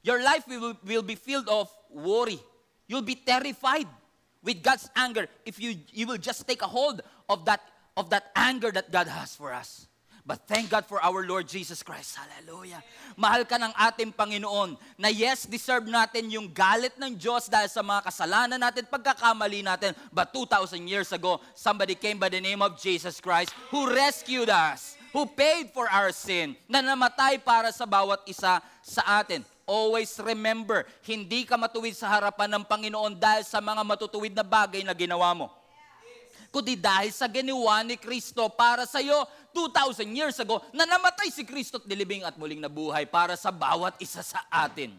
Your 0.06 0.22
life 0.22 0.46
will, 0.48 0.78
will 0.86 1.02
be 1.02 1.16
filled 1.16 1.50
of 1.50 1.68
worry. 1.90 2.40
You'll 2.88 3.08
be 3.08 3.16
terrified 3.16 3.88
with 4.44 4.62
God's 4.62 4.90
anger 4.96 5.28
if 5.46 5.60
you, 5.60 5.76
you 5.90 6.06
will 6.06 6.20
just 6.20 6.46
take 6.48 6.62
a 6.62 6.68
hold 6.68 7.02
of 7.30 7.46
that, 7.46 7.62
of 7.98 8.10
that 8.12 8.30
anger 8.36 8.72
that 8.72 8.92
God 8.92 9.08
has 9.08 9.36
for 9.36 9.54
us. 9.54 9.88
But 10.24 10.48
thank 10.48 10.72
God 10.72 10.88
for 10.88 11.04
our 11.04 11.28
Lord 11.28 11.52
Jesus 11.52 11.84
Christ. 11.84 12.16
Hallelujah. 12.16 12.80
Mahal 13.20 13.44
ka 13.44 13.60
ng 13.60 13.76
ating 13.76 14.16
Panginoon 14.16 14.80
na 14.96 15.12
yes, 15.12 15.44
deserve 15.44 15.84
natin 15.84 16.32
yung 16.32 16.48
galit 16.48 16.96
ng 16.96 17.12
Diyos 17.20 17.52
dahil 17.52 17.68
sa 17.68 17.84
mga 17.84 18.08
kasalanan 18.08 18.56
natin, 18.56 18.88
pagkakamali 18.88 19.68
natin. 19.68 19.92
But 20.16 20.32
2,000 20.32 20.80
years 20.88 21.12
ago, 21.12 21.44
somebody 21.52 22.00
came 22.00 22.24
by 22.24 22.32
the 22.32 22.40
name 22.40 22.64
of 22.64 22.80
Jesus 22.80 23.20
Christ 23.20 23.52
who 23.68 23.92
rescued 23.92 24.48
us, 24.48 24.96
who 25.14 25.30
paid 25.30 25.70
for 25.70 25.86
our 25.88 26.10
sin, 26.10 26.58
na 26.66 26.82
namatay 26.82 27.38
para 27.40 27.70
sa 27.70 27.86
bawat 27.86 28.26
isa 28.26 28.58
sa 28.82 29.02
atin. 29.22 29.46
Always 29.64 30.12
remember, 30.20 30.84
hindi 31.08 31.48
ka 31.48 31.56
matuwid 31.56 31.96
sa 31.96 32.12
harapan 32.12 32.52
ng 32.58 32.64
Panginoon 32.68 33.16
dahil 33.16 33.48
sa 33.48 33.64
mga 33.64 33.86
matutuwid 33.86 34.36
na 34.36 34.44
bagay 34.44 34.84
na 34.84 34.92
ginawa 34.92 35.32
mo 35.32 35.48
kundi 36.54 36.78
dahil 36.78 37.10
sa 37.10 37.26
ginawa 37.26 37.82
ni 37.82 37.98
Kristo 37.98 38.46
para 38.46 38.86
sa 38.86 39.02
iyo 39.02 39.26
2,000 39.58 40.06
years 40.14 40.38
ago 40.38 40.62
na 40.70 40.86
namatay 40.86 41.34
si 41.34 41.42
Kristo 41.42 41.82
at 41.82 41.90
nilibing 41.90 42.22
at 42.22 42.38
muling 42.38 42.62
nabuhay 42.62 43.10
para 43.10 43.34
sa 43.34 43.50
bawat 43.50 43.98
isa 43.98 44.22
sa 44.22 44.38
atin. 44.54 44.94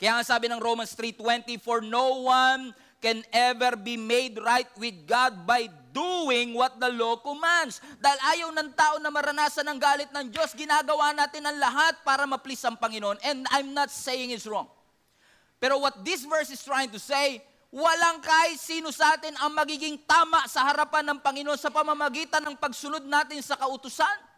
Kaya 0.00 0.16
nga 0.16 0.24
sabi 0.24 0.48
ng 0.48 0.56
Romans 0.56 0.96
3.20, 0.96 1.60
For 1.60 1.84
no 1.84 2.24
one 2.24 2.72
can 3.04 3.20
ever 3.32 3.76
be 3.76 4.00
made 4.00 4.40
right 4.40 4.68
with 4.80 4.96
God 5.04 5.44
by 5.44 5.68
doing 5.96 6.52
what 6.52 6.76
the 6.76 6.92
law 6.92 7.16
commands. 7.16 7.80
Dahil 7.96 8.20
ayaw 8.36 8.48
ng 8.52 8.76
tao 8.76 9.00
na 9.00 9.08
maranasan 9.08 9.64
ang 9.64 9.80
galit 9.80 10.12
ng 10.12 10.28
Diyos, 10.28 10.52
ginagawa 10.52 11.16
natin 11.16 11.40
ang 11.48 11.56
lahat 11.56 12.04
para 12.04 12.28
maplis 12.28 12.60
ang 12.68 12.76
Panginoon. 12.76 13.16
And 13.24 13.48
I'm 13.48 13.72
not 13.72 13.88
saying 13.88 14.36
it's 14.36 14.44
wrong. 14.44 14.68
Pero 15.56 15.80
what 15.80 16.04
this 16.04 16.28
verse 16.28 16.52
is 16.52 16.60
trying 16.60 16.92
to 16.92 17.00
say, 17.00 17.40
walang 17.72 18.20
kahit 18.20 18.60
sino 18.60 18.92
sa 18.92 19.16
atin 19.16 19.32
ang 19.40 19.56
magiging 19.56 19.96
tama 20.04 20.44
sa 20.44 20.68
harapan 20.68 21.16
ng 21.16 21.18
Panginoon 21.24 21.56
sa 21.56 21.72
pamamagitan 21.72 22.44
ng 22.44 22.60
pagsunod 22.60 23.08
natin 23.08 23.40
sa 23.40 23.56
kautusan. 23.56 24.28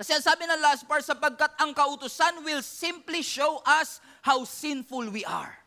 Kasi 0.00 0.16
ang 0.16 0.24
sabi 0.24 0.48
ng 0.48 0.64
last 0.64 0.88
part, 0.88 1.04
sapagkat 1.04 1.52
ang 1.60 1.76
kautusan 1.76 2.40
will 2.40 2.64
simply 2.64 3.20
show 3.20 3.60
us 3.68 4.00
how 4.24 4.40
sinful 4.48 5.04
we 5.12 5.20
are. 5.28 5.59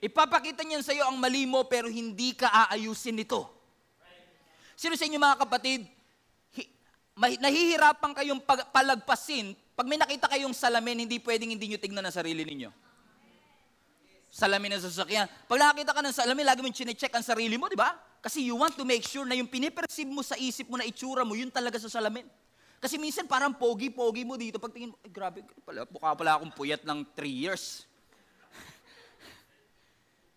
Ipapakita 0.00 0.64
niyan 0.64 0.80
sa 0.80 0.96
iyo 0.96 1.04
ang 1.04 1.20
mali 1.20 1.44
mo 1.44 1.64
pero 1.68 1.88
hindi 1.88 2.32
ka 2.32 2.48
aayusin 2.48 3.20
nito. 3.20 3.44
Sino 4.76 4.96
sa 4.96 5.04
inyo 5.04 5.20
mga 5.20 5.44
kapatid, 5.44 5.84
nahihirapan 7.20 8.16
kayong 8.16 8.40
pag- 8.40 8.72
palagpasin 8.72 9.52
pag 9.76 9.88
may 9.88 9.96
nakita 9.96 10.28
kayong 10.28 10.52
salamin, 10.52 11.08
hindi 11.08 11.16
pwedeng 11.20 11.56
hindi 11.56 11.72
nyo 11.72 11.80
tignan 11.80 12.04
ang 12.04 12.12
sarili 12.12 12.44
ninyo 12.44 12.90
salamin 14.30 14.78
ng 14.78 14.82
sasakyan. 14.86 15.26
Pag 15.50 15.58
nakakita 15.58 15.90
ka 15.90 16.00
ng 16.06 16.14
salamin, 16.14 16.46
lagi 16.46 16.62
mo 16.62 16.70
chinecheck 16.70 17.10
ang 17.10 17.26
sarili 17.26 17.58
mo, 17.58 17.66
di 17.66 17.74
ba? 17.74 17.98
Kasi 18.22 18.46
you 18.46 18.54
want 18.54 18.78
to 18.78 18.86
make 18.86 19.02
sure 19.02 19.26
na 19.26 19.34
yung 19.34 19.50
piniperceive 19.50 20.06
mo 20.06 20.22
sa 20.22 20.38
isip 20.38 20.70
mo 20.70 20.78
na 20.78 20.86
itsura 20.86 21.26
mo, 21.26 21.34
yun 21.34 21.50
talaga 21.50 21.82
sa 21.82 21.90
salamin. 21.90 22.22
Kasi 22.80 22.96
minsan 22.96 23.26
parang 23.26 23.52
pogi-pogi 23.52 24.24
mo 24.24 24.38
dito. 24.38 24.56
Pag 24.56 24.72
tingin 24.72 24.94
mo, 24.94 24.96
ay 25.02 25.10
grabe, 25.10 25.44
pala, 25.66 25.84
mukha 25.90 26.14
pala 26.16 26.38
akong 26.38 26.54
puyat 26.54 26.80
ng 26.86 27.04
3 27.12 27.26
years. 27.28 27.84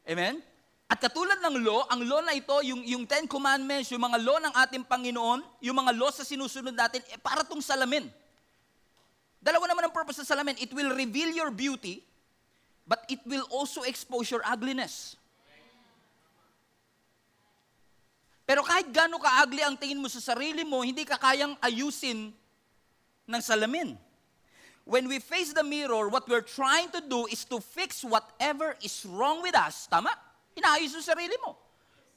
Amen? 0.03 0.43
At 0.91 0.99
katulad 0.99 1.39
ng 1.41 1.63
law, 1.63 1.87
ang 1.89 2.05
law 2.05 2.21
na 2.21 2.35
ito, 2.35 2.53
yung, 2.61 2.83
yung 2.85 3.03
Ten 3.07 3.25
Commandments, 3.25 3.89
yung 3.89 4.03
mga 4.03 4.19
law 4.21 4.37
ng 4.37 4.53
ating 4.53 4.83
Panginoon, 4.85 5.41
yung 5.63 5.73
mga 5.73 5.91
law 5.95 6.11
sa 6.13 6.27
sinusunod 6.27 6.75
natin, 6.75 7.01
eh, 7.09 7.17
para 7.17 7.41
tong 7.41 7.63
salamin. 7.63 8.11
Dalawa 9.41 9.65
naman 9.67 9.89
ang 9.89 9.93
purpose 9.95 10.21
sa 10.21 10.35
salamin. 10.35 10.55
It 10.61 10.71
will 10.71 10.93
reveal 10.93 11.33
your 11.33 11.49
beauty, 11.49 12.03
but 12.85 13.03
it 13.09 13.19
will 13.25 13.43
also 13.49 13.83
expose 13.83 14.29
your 14.29 14.43
ugliness. 14.45 15.17
Pero 18.43 18.61
kahit 18.61 18.91
gano'n 18.91 19.23
ka-ugly 19.23 19.63
ang 19.63 19.79
tingin 19.79 19.99
mo 19.99 20.11
sa 20.11 20.19
sarili 20.19 20.67
mo, 20.67 20.83
hindi 20.83 21.07
ka 21.07 21.15
kayang 21.15 21.55
ayusin 21.63 22.35
ng 23.23 23.41
salamin. 23.41 23.95
When 24.83 25.07
we 25.07 25.23
face 25.23 25.55
the 25.55 25.63
mirror, 25.63 26.11
what 26.11 26.27
we're 26.27 26.43
trying 26.43 26.91
to 26.91 26.99
do 26.99 27.23
is 27.31 27.47
to 27.47 27.63
fix 27.63 28.03
whatever 28.03 28.75
is 28.83 29.07
wrong 29.07 29.39
with 29.39 29.55
us. 29.55 29.87
Tama? 29.87 30.11
Inaayos 30.59 30.91
yung 30.99 31.07
sarili 31.07 31.35
mo. 31.39 31.55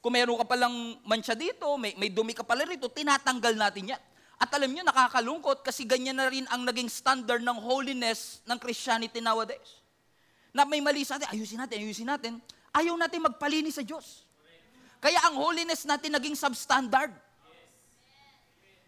Kung 0.03 0.13
meron 0.13 0.35
ka 0.39 0.45
palang 0.45 0.99
mancha 1.07 1.33
dito, 1.33 1.63
may, 1.79 1.95
may 1.95 2.11
dumi 2.11 2.35
ka 2.35 2.43
pala 2.43 2.67
rito, 2.67 2.91
tinatanggal 2.91 3.55
natin 3.55 3.95
yan. 3.95 4.01
At 4.37 4.53
alam 4.53 4.69
nyo, 4.69 4.85
nakakalungkot 4.85 5.65
kasi 5.65 5.87
ganyan 5.87 6.19
na 6.19 6.29
rin 6.29 6.45
ang 6.53 6.61
naging 6.61 6.91
standard 6.91 7.41
ng 7.41 7.57
holiness 7.57 8.45
ng 8.45 8.59
Christianity 8.61 9.17
nowadays 9.17 9.81
na 10.53 10.65
may 10.65 10.81
mali 10.81 11.01
sa 11.01 11.17
atin, 11.17 11.29
ayusin 11.33 11.57
natin, 11.57 11.77
ayusin 11.81 12.07
natin. 12.09 12.33
Ayaw 12.73 12.93
natin 12.97 13.25
magpalinis 13.25 13.77
sa 13.77 13.83
Diyos. 13.85 14.25
Kaya 14.97 15.17
ang 15.29 15.37
holiness 15.37 15.85
natin 15.85 16.13
naging 16.13 16.33
substandard. 16.33 17.13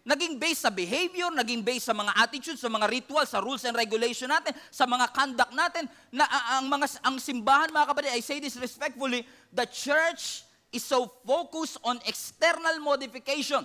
Naging 0.09 0.41
based 0.41 0.65
sa 0.65 0.73
behavior, 0.73 1.29
naging 1.29 1.61
based 1.61 1.85
sa 1.85 1.93
mga 1.93 2.09
attitudes, 2.17 2.57
sa 2.57 2.65
mga 2.65 2.89
rituals, 2.89 3.29
sa 3.29 3.37
rules 3.45 3.61
and 3.61 3.77
regulation 3.77 4.25
natin, 4.25 4.57
sa 4.73 4.89
mga 4.89 5.05
conduct 5.13 5.53
natin, 5.53 5.85
na 6.09 6.25
ang 6.57 6.65
mga 6.65 6.97
ang 7.05 7.21
simbahan 7.21 7.69
mga 7.69 7.93
kapatid, 7.93 8.17
I 8.17 8.25
say 8.25 8.41
this 8.41 8.57
respectfully, 8.57 9.21
the 9.53 9.69
church 9.69 10.41
is 10.73 10.81
so 10.81 11.05
focused 11.21 11.77
on 11.85 12.01
external 12.09 12.81
modification 12.81 13.61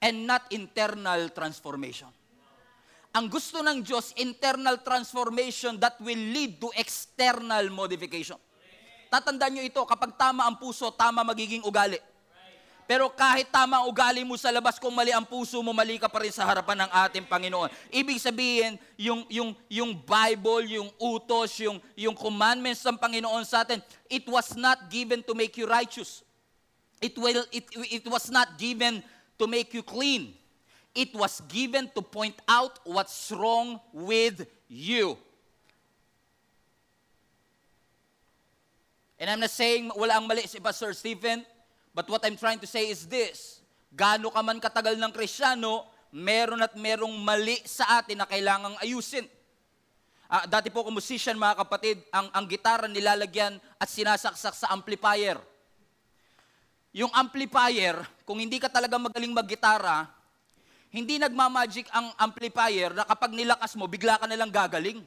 and 0.00 0.24
not 0.24 0.48
internal 0.48 1.28
transformation. 1.36 2.08
Ang 3.12 3.28
gusto 3.28 3.60
ng 3.60 3.84
Diyos, 3.84 4.16
internal 4.16 4.80
transformation 4.80 5.76
that 5.76 6.00
will 6.00 6.24
lead 6.32 6.56
to 6.56 6.72
external 6.72 7.68
modification. 7.68 8.40
Tatandaan 9.12 9.60
nyo 9.60 9.64
ito, 9.64 9.84
kapag 9.84 10.16
tama 10.16 10.48
ang 10.48 10.56
puso, 10.56 10.88
tama 10.96 11.20
magiging 11.20 11.60
ugali. 11.68 12.00
Pero 12.86 13.10
kahit 13.10 13.50
tama 13.50 13.82
ang 13.82 13.90
ugali 13.90 14.22
mo 14.22 14.38
sa 14.38 14.54
labas, 14.54 14.78
kung 14.78 14.94
mali 14.94 15.10
ang 15.10 15.26
puso 15.26 15.58
mo, 15.60 15.74
mali 15.74 15.98
ka 15.98 16.06
pa 16.06 16.22
rin 16.22 16.30
sa 16.30 16.46
harapan 16.46 16.86
ng 16.86 16.90
ating 17.06 17.26
Panginoon. 17.26 17.68
Ibig 17.90 18.18
sabihin, 18.22 18.78
yung, 18.94 19.26
yung, 19.26 19.50
yung 19.66 19.92
Bible, 19.92 20.70
yung 20.70 20.88
utos, 20.96 21.58
yung, 21.58 21.82
yung 21.98 22.14
commandments 22.14 22.86
ng 22.86 22.94
Panginoon 22.94 23.42
sa 23.42 23.66
atin, 23.66 23.82
it 24.06 24.24
was 24.30 24.54
not 24.54 24.86
given 24.86 25.20
to 25.20 25.34
make 25.34 25.58
you 25.58 25.66
righteous. 25.66 26.22
It, 27.02 27.18
will, 27.18 27.44
it, 27.50 27.66
it 28.02 28.06
was 28.08 28.30
not 28.30 28.56
given 28.56 29.02
to 29.36 29.44
make 29.44 29.74
you 29.74 29.82
clean 29.82 30.32
it 30.96 31.12
was 31.14 31.44
given 31.46 31.92
to 31.94 32.00
point 32.00 32.34
out 32.48 32.80
what's 32.88 33.30
wrong 33.30 33.78
with 33.92 34.48
you. 34.66 35.20
And 39.20 39.30
I'm 39.30 39.40
not 39.40 39.52
saying 39.52 39.92
wala 39.92 40.16
ang 40.16 40.26
mali 40.26 40.48
si 40.48 40.56
Pastor 40.60 40.96
Stephen, 40.96 41.44
but 41.96 42.04
what 42.12 42.20
I'm 42.28 42.36
trying 42.36 42.60
to 42.60 42.68
say 42.68 42.92
is 42.92 43.08
this. 43.08 43.64
Gano 43.88 44.28
ka 44.28 44.44
man 44.44 44.60
katagal 44.60 45.00
ng 45.00 45.08
Krisyano, 45.16 45.88
meron 46.12 46.60
at 46.60 46.76
merong 46.76 47.16
mali 47.16 47.56
sa 47.64 47.96
atin 47.96 48.20
na 48.20 48.28
kailangang 48.28 48.76
ayusin. 48.84 49.24
Uh, 50.28 50.44
dati 50.44 50.68
po 50.68 50.84
akong 50.84 51.00
musician, 51.00 51.40
mga 51.40 51.64
kapatid, 51.64 51.96
ang, 52.12 52.28
ang 52.36 52.44
gitara 52.44 52.84
nilalagyan 52.84 53.56
at 53.80 53.88
sinasaksak 53.88 54.52
sa 54.52 54.68
amplifier. 54.76 55.40
Yung 56.92 57.08
amplifier, 57.16 58.04
kung 58.28 58.44
hindi 58.44 58.60
ka 58.60 58.68
talaga 58.68 59.00
magaling 59.00 59.32
maggitara, 59.32 60.04
hindi 60.92 61.16
nagmamagic 61.16 61.88
ang 61.96 62.12
amplifier 62.20 62.92
na 62.92 63.08
kapag 63.08 63.32
nilakas 63.32 63.72
mo, 63.72 63.88
bigla 63.88 64.20
ka 64.20 64.28
nalang 64.28 64.52
gagaling. 64.52 65.00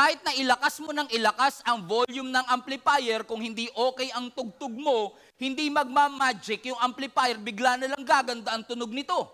Kahit 0.00 0.24
na 0.24 0.32
ilakas 0.32 0.80
mo 0.80 0.96
ng 0.96 1.12
ilakas 1.12 1.60
ang 1.60 1.84
volume 1.84 2.32
ng 2.32 2.46
amplifier, 2.48 3.20
kung 3.20 3.44
hindi 3.44 3.68
okay 3.76 4.08
ang 4.16 4.32
tugtog 4.32 4.72
mo, 4.72 5.12
hindi 5.36 5.68
magmamagic 5.68 6.72
yung 6.72 6.80
amplifier, 6.80 7.36
bigla 7.36 7.76
nalang 7.76 8.00
gaganda 8.00 8.56
ang 8.56 8.64
tunog 8.64 8.88
nito. 8.88 9.28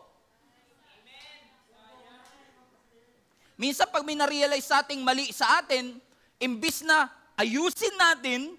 Minsan 3.54 3.86
pag 3.94 4.02
may 4.02 4.18
na-realize 4.18 4.66
sa 4.66 4.82
ating 4.82 5.06
mali 5.06 5.30
sa 5.30 5.62
atin, 5.62 6.02
imbis 6.42 6.82
na 6.82 7.14
ayusin 7.38 7.94
natin, 7.94 8.58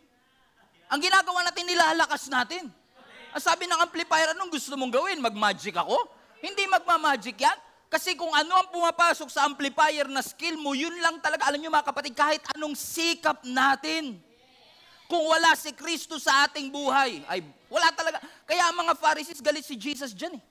ang 0.87 1.03
ginagawa 1.03 1.43
natin, 1.43 1.67
nilalakas 1.67 2.31
natin. 2.31 2.71
Ang 3.35 3.43
sabi 3.43 3.67
ng 3.67 3.83
amplifier, 3.83 4.31
anong 4.31 4.55
gusto 4.55 4.71
mong 4.79 4.95
gawin? 4.95 5.19
Mag-magic 5.19 5.75
ako? 5.75 6.07
Hindi 6.39 6.71
magmamagic 6.71 7.35
yan. 7.35 7.66
Kasi 7.87 8.19
kung 8.19 8.31
ano 8.35 8.51
ang 8.51 8.67
pumapasok 8.67 9.31
sa 9.31 9.47
amplifier 9.47 10.11
na 10.11 10.19
skill 10.19 10.59
mo, 10.59 10.75
yun 10.75 10.91
lang 10.99 11.23
talaga. 11.23 11.47
Alam 11.47 11.63
nyo 11.63 11.71
mga 11.71 11.87
kapatid, 11.87 12.13
kahit 12.13 12.43
anong 12.51 12.75
sikap 12.75 13.47
natin, 13.47 14.19
kung 15.07 15.23
wala 15.23 15.55
si 15.55 15.71
Kristo 15.71 16.19
sa 16.19 16.43
ating 16.47 16.67
buhay, 16.67 17.23
ay 17.31 17.39
wala 17.71 17.87
talaga. 17.95 18.19
Kaya 18.43 18.67
ang 18.67 18.75
mga 18.75 18.93
Pharisees 18.99 19.39
galit 19.39 19.63
si 19.63 19.79
Jesus 19.79 20.11
dyan 20.11 20.35
eh. 20.35 20.43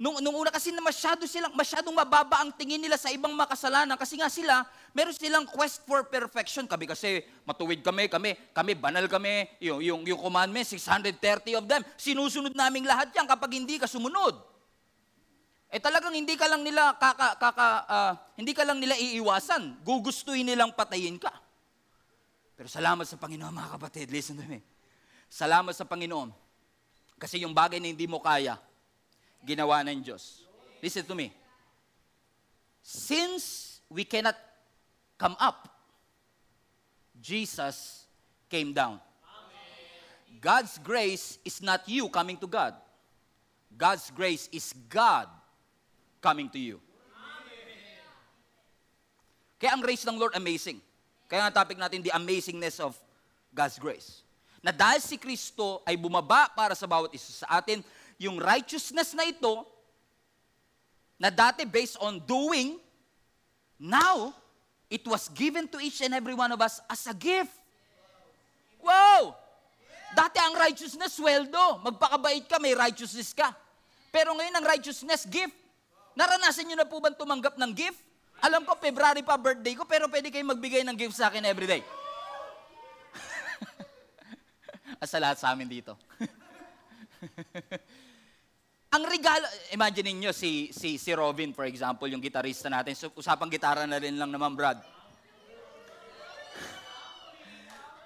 Nung, 0.00 0.16
nung 0.24 0.32
una 0.32 0.48
kasi 0.48 0.72
na 0.72 0.80
masyado 0.80 1.28
silang, 1.28 1.52
masyadong 1.52 1.92
mababa 1.92 2.40
ang 2.40 2.50
tingin 2.56 2.80
nila 2.80 2.96
sa 2.96 3.12
ibang 3.12 3.36
makasalanan 3.36 4.00
kasi 4.00 4.16
nga 4.16 4.32
sila, 4.32 4.64
meron 4.96 5.12
silang 5.12 5.44
quest 5.44 5.84
for 5.84 6.08
perfection. 6.08 6.64
Kami 6.64 6.88
kasi 6.88 7.20
matuwid 7.44 7.84
kami, 7.84 8.08
kami, 8.08 8.32
kami 8.56 8.72
banal 8.74 9.04
kami, 9.06 9.46
yung, 9.60 9.78
yung, 9.84 10.00
yung 10.08 10.18
commandments, 10.18 10.72
630 10.72 11.60
of 11.60 11.68
them. 11.68 11.84
Sinusunod 12.00 12.56
naming 12.56 12.88
lahat 12.88 13.12
yan 13.12 13.28
kapag 13.28 13.54
hindi 13.54 13.76
ka 13.76 13.84
sumunod. 13.84 14.49
Eh 15.70 15.78
talagang 15.78 16.10
hindi 16.10 16.34
ka 16.34 16.50
lang 16.50 16.66
nila 16.66 16.98
kaka, 16.98 17.38
kaka 17.38 17.68
uh, 17.86 18.12
hindi 18.34 18.50
ka 18.50 18.66
lang 18.66 18.82
nila 18.82 18.98
iiwasan. 18.98 19.78
Gugustuhin 19.86 20.42
nilang 20.42 20.74
patayin 20.74 21.14
ka. 21.14 21.30
Pero 22.58 22.66
salamat 22.66 23.06
sa 23.06 23.14
Panginoon 23.14 23.54
mga 23.54 23.78
kapatid, 23.78 24.10
listen 24.10 24.34
to 24.34 24.42
me. 24.50 24.58
Salamat 25.30 25.70
sa 25.70 25.86
Panginoon. 25.86 26.34
Kasi 27.22 27.46
yung 27.46 27.54
bagay 27.54 27.78
na 27.78 27.86
hindi 27.86 28.10
mo 28.10 28.18
kaya, 28.18 28.58
ginawa 29.46 29.86
ng 29.86 30.02
Diyos. 30.02 30.42
Listen 30.82 31.06
to 31.06 31.14
me. 31.14 31.30
Since 32.82 33.78
we 33.86 34.02
cannot 34.02 34.34
come 35.14 35.38
up, 35.38 35.70
Jesus 37.22 38.10
came 38.50 38.74
down. 38.74 38.98
God's 40.42 40.82
grace 40.82 41.38
is 41.46 41.62
not 41.62 41.86
you 41.86 42.10
coming 42.10 42.36
to 42.42 42.50
God. 42.50 42.74
God's 43.70 44.10
grace 44.10 44.50
is 44.50 44.74
God 44.90 45.30
coming 46.20 46.48
to 46.52 46.60
you. 46.60 46.78
Kaya 49.60 49.76
ang 49.76 49.84
grace 49.84 50.08
ng 50.08 50.16
Lord 50.16 50.32
amazing. 50.32 50.80
Kaya 51.28 51.44
ang 51.44 51.52
topic 51.52 51.76
natin, 51.76 52.00
the 52.00 52.12
amazingness 52.16 52.80
of 52.80 52.96
God's 53.52 53.76
grace. 53.76 54.24
Na 54.64 54.72
dahil 54.72 55.04
si 55.04 55.20
Kristo 55.20 55.84
ay 55.84 56.00
bumaba 56.00 56.48
para 56.52 56.72
sa 56.72 56.88
bawat 56.88 57.12
isa 57.12 57.44
sa 57.44 57.60
atin, 57.60 57.84
yung 58.16 58.40
righteousness 58.40 59.12
na 59.12 59.28
ito, 59.28 59.64
na 61.20 61.28
dati 61.28 61.68
based 61.68 62.00
on 62.00 62.16
doing, 62.24 62.80
now, 63.76 64.32
it 64.88 65.04
was 65.04 65.28
given 65.36 65.68
to 65.68 65.76
each 65.76 66.00
and 66.00 66.16
every 66.16 66.32
one 66.32 66.48
of 66.48 66.60
us 66.64 66.80
as 66.88 67.04
a 67.04 67.16
gift. 67.16 67.52
Wow! 68.80 69.36
Dati 70.16 70.40
ang 70.40 70.56
righteousness, 70.56 71.20
sweldo. 71.20 71.84
Magpakabait 71.84 72.48
ka, 72.48 72.56
may 72.56 72.72
righteousness 72.72 73.36
ka. 73.36 73.52
Pero 74.08 74.32
ngayon 74.34 74.56
ang 74.56 74.66
righteousness, 74.66 75.28
gift. 75.28 75.54
Naranasan 76.18 76.66
nyo 76.66 76.76
na 76.78 76.88
po 76.88 76.98
ba 76.98 77.14
tumanggap 77.14 77.54
ng 77.54 77.72
gift? 77.74 78.10
Alam 78.40 78.64
ko, 78.64 78.72
February 78.80 79.20
pa 79.20 79.36
birthday 79.36 79.76
ko, 79.76 79.84
pero 79.84 80.08
pwede 80.08 80.32
kayong 80.32 80.56
magbigay 80.56 80.80
ng 80.88 80.96
gift 80.96 81.14
sa 81.14 81.28
akin 81.28 81.44
everyday. 81.44 81.84
At 85.02 85.08
sa 85.08 85.20
lahat 85.20 85.36
sa 85.36 85.52
amin 85.52 85.68
dito. 85.68 85.92
ang 88.96 89.04
regalo, 89.04 89.44
imagine 89.76 90.16
niyo 90.16 90.32
si, 90.32 90.72
si, 90.72 90.96
si 90.96 91.12
Robin, 91.12 91.52
for 91.52 91.68
example, 91.68 92.08
yung 92.08 92.24
gitarista 92.24 92.72
natin. 92.72 92.96
So, 92.96 93.12
usapang 93.12 93.52
gitara 93.52 93.84
na 93.84 94.00
rin 94.00 94.16
lang 94.16 94.32
naman, 94.32 94.56
Brad. 94.56 94.80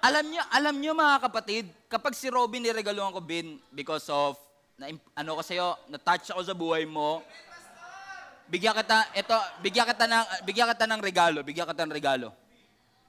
alam 0.07 0.27
niyo, 0.27 0.43
alam 0.51 0.75
niyo 0.75 0.91
mga 0.91 1.31
kapatid, 1.31 1.71
kapag 1.87 2.11
si 2.11 2.27
Robin 2.27 2.59
niregaluhan 2.59 3.15
ko, 3.15 3.23
Bin, 3.23 3.55
because 3.71 4.11
of, 4.11 4.35
na, 4.75 4.91
ano 5.15 5.39
ko 5.39 5.41
sa'yo, 5.41 5.79
na-touch 5.87 6.35
ako 6.35 6.43
sa 6.43 6.51
buhay 6.51 6.83
mo, 6.83 7.23
bigyan 8.49 8.73
kita, 8.77 8.97
ito, 9.17 9.37
bigyan 9.61 9.85
kita 9.89 10.05
ng, 10.05 10.23
bigyan 10.45 10.67
kita 10.73 10.85
ng 10.85 11.01
regalo, 11.01 11.39
bigyan 11.41 11.65
kita 11.69 11.83
ng 11.85 11.93
regalo. 11.93 12.29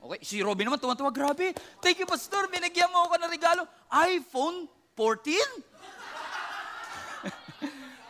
Okay, 0.06 0.20
si 0.22 0.36
Robin 0.44 0.68
naman 0.68 0.78
tuwa-tuwa, 0.78 1.10
grabe. 1.10 1.50
Thank 1.82 1.98
you, 1.98 2.06
Pastor, 2.06 2.46
binigyan 2.46 2.92
mo 2.92 3.10
ako 3.10 3.16
ng 3.20 3.32
regalo. 3.32 3.62
iPhone 3.90 4.70
14? 4.94 5.34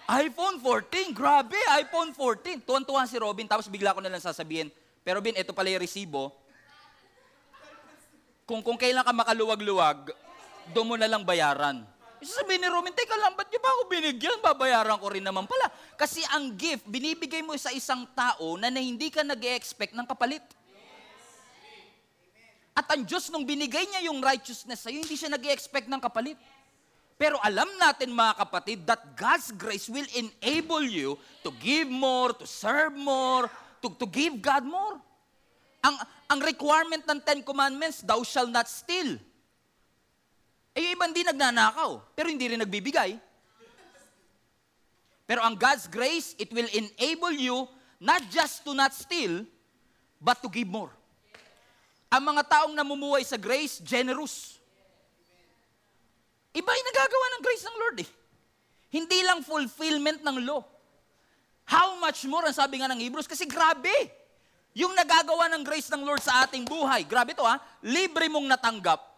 iPhone 0.27 0.57
14, 0.61 1.17
grabe, 1.17 1.57
iPhone 1.81 2.13
14. 2.13 2.67
Tuwan-tuwa 2.67 3.07
si 3.09 3.17
Robin, 3.17 3.47
tapos 3.49 3.67
bigla 3.73 3.97
ko 3.97 4.05
na 4.05 4.13
lang 4.13 4.21
sasabihin, 4.23 4.69
pero 5.01 5.23
Bin, 5.25 5.35
ito 5.39 5.57
pala 5.57 5.73
yung 5.73 5.83
resibo. 5.83 6.35
Kung, 8.47 8.63
kung 8.63 8.79
kailan 8.79 9.03
ka 9.03 9.11
makaluwag-luwag, 9.11 10.15
doon 10.71 10.87
mo 10.87 10.95
na 10.99 11.11
lang 11.11 11.27
bayaran. 11.27 11.83
Sasabihin 12.25 12.65
ni 12.65 12.69
Robin, 12.73 12.95
teka 12.97 13.17
lang, 13.21 13.37
ba't 13.37 13.49
niyo 13.53 13.61
ba 13.61 13.69
ako 13.69 13.83
binigyan? 13.93 14.39
Babayaran 14.41 14.97
ko 14.97 15.07
rin 15.13 15.25
naman 15.25 15.45
pala. 15.45 15.69
Kasi 16.01 16.25
ang 16.33 16.57
gift, 16.57 16.89
binibigay 16.89 17.45
mo 17.45 17.53
sa 17.61 17.69
isang 17.73 18.09
tao 18.17 18.57
na, 18.57 18.73
na 18.73 18.81
hindi 18.81 19.13
ka 19.13 19.21
nag 19.21 19.41
expect 19.53 19.93
ng 19.93 20.07
kapalit. 20.09 20.45
At 22.77 22.89
ang 22.93 23.09
Diyos, 23.09 23.33
nung 23.33 23.49
binigay 23.49 23.89
niya 23.89 24.13
yung 24.13 24.21
righteousness 24.21 24.85
sa'yo, 24.85 25.01
hindi 25.01 25.17
siya 25.17 25.33
nag 25.33 25.45
expect 25.49 25.89
ng 25.89 26.01
kapalit. 26.01 26.37
Pero 27.17 27.41
alam 27.41 27.69
natin 27.81 28.13
mga 28.13 28.37
kapatid 28.37 28.79
that 28.85 29.01
God's 29.17 29.49
grace 29.57 29.89
will 29.89 30.05
enable 30.13 30.85
you 30.85 31.17
to 31.41 31.49
give 31.57 31.89
more, 31.89 32.37
to 32.37 32.45
serve 32.45 32.93
more, 32.93 33.49
to, 33.81 33.89
to 33.97 34.05
give 34.05 34.45
God 34.45 34.69
more. 34.69 35.01
Ang, 35.81 35.97
ang 36.29 36.41
requirement 36.45 37.01
ng 37.09 37.21
Ten 37.25 37.41
Commandments, 37.41 38.05
thou 38.05 38.21
shall 38.21 38.49
not 38.49 38.69
steal. 38.69 39.17
Eh, 40.77 40.85
yung 40.85 40.93
iba 40.93 41.09
hindi 41.09 41.25
nagnanakaw, 41.25 42.13
pero 42.13 42.29
hindi 42.29 42.53
rin 42.53 42.61
nagbibigay. 42.61 43.17
Pero 45.25 45.41
ang 45.41 45.57
God's 45.57 45.89
grace, 45.89 46.37
it 46.37 46.53
will 46.53 46.69
enable 46.69 47.33
you 47.33 47.65
not 47.97 48.21
just 48.29 48.61
to 48.61 48.77
not 48.77 48.93
steal, 48.93 49.49
but 50.21 50.37
to 50.45 50.53
give 50.53 50.69
more. 50.69 50.93
Ang 52.13 52.29
mga 52.29 52.45
taong 52.45 52.77
namumuhay 52.77 53.25
sa 53.25 53.41
grace, 53.41 53.81
generous. 53.81 54.61
Iba 56.53 56.69
yung 56.69 56.89
nagagawa 56.93 57.27
ng 57.33 57.43
grace 57.43 57.65
ng 57.65 57.77
Lord 57.81 57.97
eh. 58.05 58.11
Hindi 58.93 59.19
lang 59.25 59.41
fulfillment 59.41 60.21
ng 60.21 60.45
law. 60.45 60.61
How 61.67 61.97
much 61.99 62.29
more 62.29 62.45
ang 62.45 62.55
sabi 62.55 62.85
nga 62.85 62.93
ng 62.93 63.01
Hebrews? 63.01 63.27
Kasi 63.27 63.49
grabe. 63.49 64.13
Yung 64.77 64.93
nagagawa 64.93 65.49
ng 65.57 65.65
grace 65.65 65.89
ng 65.89 66.05
Lord 66.05 66.21
sa 66.21 66.45
ating 66.45 66.69
buhay. 66.69 67.09
Grabe 67.09 67.33
to 67.33 67.43
ha. 67.43 67.57
Libre 67.81 68.29
mong 68.29 68.45
natanggap 68.45 69.16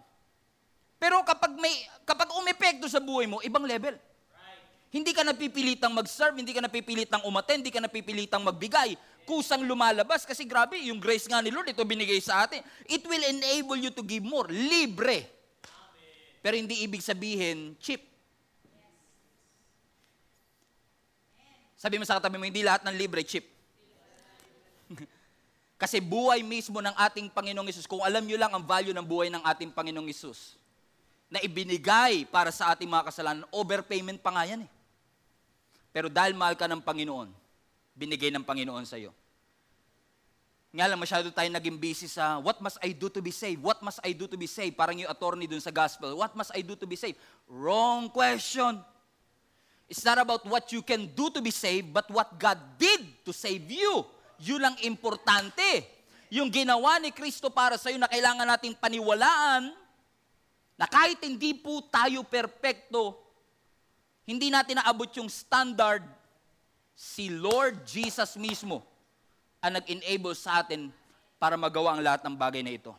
pero 0.98 1.22
kapag 1.22 1.54
may 1.54 1.86
kapag 2.02 2.26
umepekto 2.34 2.90
sa 2.90 2.98
buhay 2.98 3.30
mo, 3.30 3.38
ibang 3.46 3.62
level. 3.62 3.94
Right. 3.94 4.62
Hindi 4.90 5.14
ka 5.14 5.22
napipilitang 5.22 5.94
mag-serve, 5.94 6.42
hindi 6.42 6.50
ka 6.50 6.58
napipilitang 6.58 7.22
umattend, 7.22 7.62
hindi 7.62 7.70
ka 7.70 7.78
napipilitang 7.78 8.42
magbigay. 8.42 8.98
Kusang 9.22 9.62
lumalabas 9.62 10.26
kasi 10.26 10.42
grabe, 10.42 10.74
yung 10.82 10.98
grace 10.98 11.30
nga 11.30 11.38
ni 11.38 11.54
Lord, 11.54 11.70
ito 11.70 11.86
binigay 11.86 12.18
sa 12.18 12.50
atin. 12.50 12.66
It 12.90 13.06
will 13.06 13.22
enable 13.22 13.78
you 13.78 13.94
to 13.94 14.02
give 14.02 14.26
more. 14.26 14.50
Libre. 14.50 15.22
Amen. 15.62 16.42
Pero 16.42 16.54
hindi 16.58 16.82
ibig 16.82 17.04
sabihin 17.04 17.78
cheap. 17.78 18.02
Sabi 21.78 21.94
mo 21.94 22.02
sa 22.02 22.18
katabi 22.18 22.42
mo, 22.42 22.44
hindi 22.50 22.66
lahat 22.66 22.82
ng 22.82 22.96
libre 22.98 23.22
cheap. 23.22 23.46
Kasi 25.82 26.02
buhay 26.02 26.42
mismo 26.42 26.82
ng 26.82 26.90
ating 26.90 27.30
Panginoong 27.30 27.70
Isus, 27.70 27.86
kung 27.86 28.02
alam 28.02 28.26
nyo 28.26 28.34
lang 28.34 28.50
ang 28.50 28.66
value 28.66 28.90
ng 28.90 29.06
buhay 29.06 29.30
ng 29.30 29.46
ating 29.46 29.70
Panginoong 29.70 30.10
Isus, 30.10 30.57
na 31.28 31.38
ibinigay 31.44 32.24
para 32.28 32.48
sa 32.48 32.72
ating 32.72 32.88
mga 32.88 33.12
kasalanan, 33.12 33.44
overpayment 33.52 34.20
pa 34.20 34.32
nga 34.32 34.48
yan 34.48 34.64
eh. 34.64 34.70
Pero 35.92 36.08
dahil 36.08 36.32
mahal 36.32 36.56
ka 36.56 36.64
ng 36.68 36.80
Panginoon, 36.80 37.28
binigay 37.96 38.32
ng 38.32 38.44
Panginoon 38.44 38.84
sa 38.88 38.96
iyo. 38.96 39.12
Nga 40.68 40.84
lang, 40.84 41.00
masyado 41.00 41.32
tayo 41.32 41.48
naging 41.48 41.80
busy 41.80 42.04
sa, 42.04 42.36
what 42.40 42.60
must 42.60 42.76
I 42.84 42.92
do 42.92 43.08
to 43.08 43.24
be 43.24 43.32
saved? 43.32 43.64
What 43.64 43.80
must 43.80 44.04
I 44.04 44.12
do 44.12 44.28
to 44.28 44.36
be 44.36 44.44
saved? 44.44 44.76
Parang 44.76 45.00
yung 45.00 45.08
attorney 45.08 45.48
dun 45.48 45.64
sa 45.64 45.72
gospel, 45.72 46.12
what 46.16 46.36
must 46.36 46.52
I 46.52 46.60
do 46.60 46.76
to 46.76 46.84
be 46.84 46.96
saved? 46.96 47.16
Wrong 47.48 48.12
question. 48.12 48.76
It's 49.88 50.04
not 50.04 50.20
about 50.20 50.44
what 50.44 50.68
you 50.68 50.84
can 50.84 51.08
do 51.16 51.32
to 51.32 51.40
be 51.40 51.48
saved, 51.48 51.96
but 51.96 52.04
what 52.12 52.36
God 52.36 52.60
did 52.76 53.00
to 53.24 53.32
save 53.32 53.64
you. 53.72 54.04
Yun 54.36 54.60
ang 54.60 54.76
importante. 54.84 55.88
Yung 56.28 56.52
ginawa 56.52 57.00
ni 57.00 57.08
Kristo 57.08 57.48
para 57.48 57.80
sa 57.80 57.88
iyo 57.88 57.96
na 57.96 58.04
kailangan 58.04 58.44
nating 58.44 58.76
paniwalaan, 58.76 59.72
na 60.78 60.86
kahit 60.86 61.18
hindi 61.26 61.58
po 61.58 61.82
tayo 61.90 62.22
perpekto, 62.22 63.18
hindi 64.22 64.46
natin 64.46 64.78
naabot 64.78 65.10
yung 65.18 65.26
standard, 65.26 66.06
si 66.94 67.30
Lord 67.30 67.82
Jesus 67.82 68.38
mismo 68.38 68.86
ang 69.58 69.74
nag-enable 69.74 70.38
sa 70.38 70.62
atin 70.62 70.94
para 71.38 71.58
magawa 71.58 71.98
ang 71.98 72.02
lahat 72.02 72.22
ng 72.22 72.34
bagay 72.38 72.62
na 72.62 72.74
ito. 72.74 72.94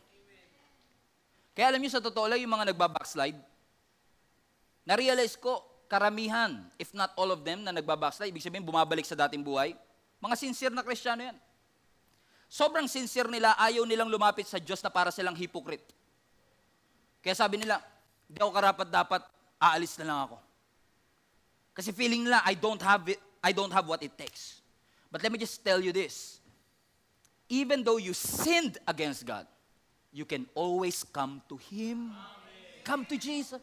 Kaya 1.56 1.72
alam 1.72 1.80
niyo 1.80 1.96
sa 1.96 2.04
totoo 2.04 2.28
lang, 2.28 2.40
yung 2.40 2.52
mga 2.52 2.72
nagbabackslide, 2.72 3.36
na-realize 4.84 5.36
ko, 5.36 5.60
karamihan, 5.88 6.64
if 6.80 6.96
not 6.96 7.12
all 7.16 7.32
of 7.32 7.44
them, 7.44 7.64
na 7.64 7.72
nagbabackslide, 7.72 8.32
ibig 8.32 8.44
sabihin, 8.44 8.64
bumabalik 8.64 9.04
sa 9.04 9.16
dating 9.28 9.44
buhay, 9.44 9.76
mga 10.20 10.36
sincere 10.36 10.72
na 10.72 10.84
kristyano 10.84 11.20
yan. 11.20 11.36
Sobrang 12.48 12.88
sincere 12.88 13.28
nila, 13.28 13.56
ayaw 13.60 13.84
nilang 13.84 14.08
lumapit 14.08 14.48
sa 14.48 14.56
Diyos 14.56 14.80
na 14.80 14.88
para 14.88 15.12
silang 15.12 15.36
hypocrite. 15.36 15.99
Kaya 17.20 17.36
sabi 17.36 17.60
nila, 17.60 17.80
hindi 18.26 18.40
ako 18.40 18.52
karapat 18.52 18.88
dapat, 18.88 19.22
aalis 19.60 19.96
na 20.00 20.04
lang 20.08 20.18
ako. 20.28 20.36
Kasi 21.76 21.92
feeling 21.92 22.24
nila, 22.24 22.40
I 22.44 22.56
don't 22.56 22.80
have 22.80 23.04
it, 23.08 23.20
I 23.44 23.52
don't 23.52 23.72
have 23.72 23.88
what 23.88 24.00
it 24.02 24.16
takes. 24.16 24.60
But 25.12 25.22
let 25.22 25.32
me 25.32 25.38
just 25.38 25.60
tell 25.64 25.80
you 25.80 25.92
this. 25.92 26.40
Even 27.50 27.82
though 27.82 27.98
you 27.98 28.14
sinned 28.14 28.78
against 28.86 29.26
God, 29.26 29.44
you 30.14 30.24
can 30.24 30.46
always 30.54 31.02
come 31.02 31.42
to 31.50 31.58
Him. 31.58 32.14
Amen. 32.14 32.84
Come 32.84 33.02
to 33.06 33.16
Jesus. 33.18 33.62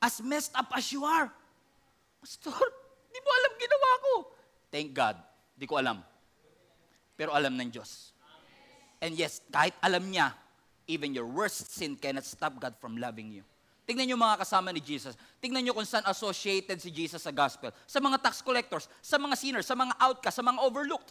As 0.00 0.22
messed 0.22 0.54
up 0.54 0.70
as 0.72 0.88
you 0.94 1.04
are. 1.04 1.28
Pastor, 2.20 2.54
di 3.10 3.18
mo 3.20 3.30
alam 3.34 3.52
ginawa 3.58 3.90
ko. 4.00 4.12
Thank 4.70 4.94
God, 4.94 5.16
di 5.58 5.66
ko 5.66 5.76
alam. 5.76 6.00
Pero 7.18 7.34
alam 7.34 7.52
ng 7.56 7.68
Diyos. 7.68 8.14
And 9.00 9.16
yes, 9.16 9.40
kahit 9.48 9.74
alam 9.80 10.04
niya, 10.08 10.32
even 10.90 11.14
your 11.14 11.30
worst 11.30 11.70
sin 11.70 11.94
cannot 11.94 12.26
stop 12.26 12.58
God 12.58 12.74
from 12.82 12.98
loving 12.98 13.30
you. 13.30 13.46
Tingnan 13.86 14.06
niyo 14.06 14.18
mga 14.18 14.42
kasama 14.42 14.70
ni 14.70 14.78
Jesus. 14.78 15.18
Tingnan 15.42 15.66
niyo 15.66 15.74
kung 15.74 15.86
saan 15.86 16.06
associated 16.06 16.78
si 16.78 16.94
Jesus 16.94 17.22
sa 17.22 17.34
gospel. 17.34 17.74
Sa 17.90 17.98
mga 17.98 18.22
tax 18.22 18.38
collectors, 18.38 18.86
sa 19.02 19.18
mga 19.18 19.34
sinners, 19.34 19.66
sa 19.66 19.74
mga 19.74 19.94
outcasts, 19.98 20.38
sa 20.38 20.46
mga 20.46 20.62
overlooked. 20.62 21.10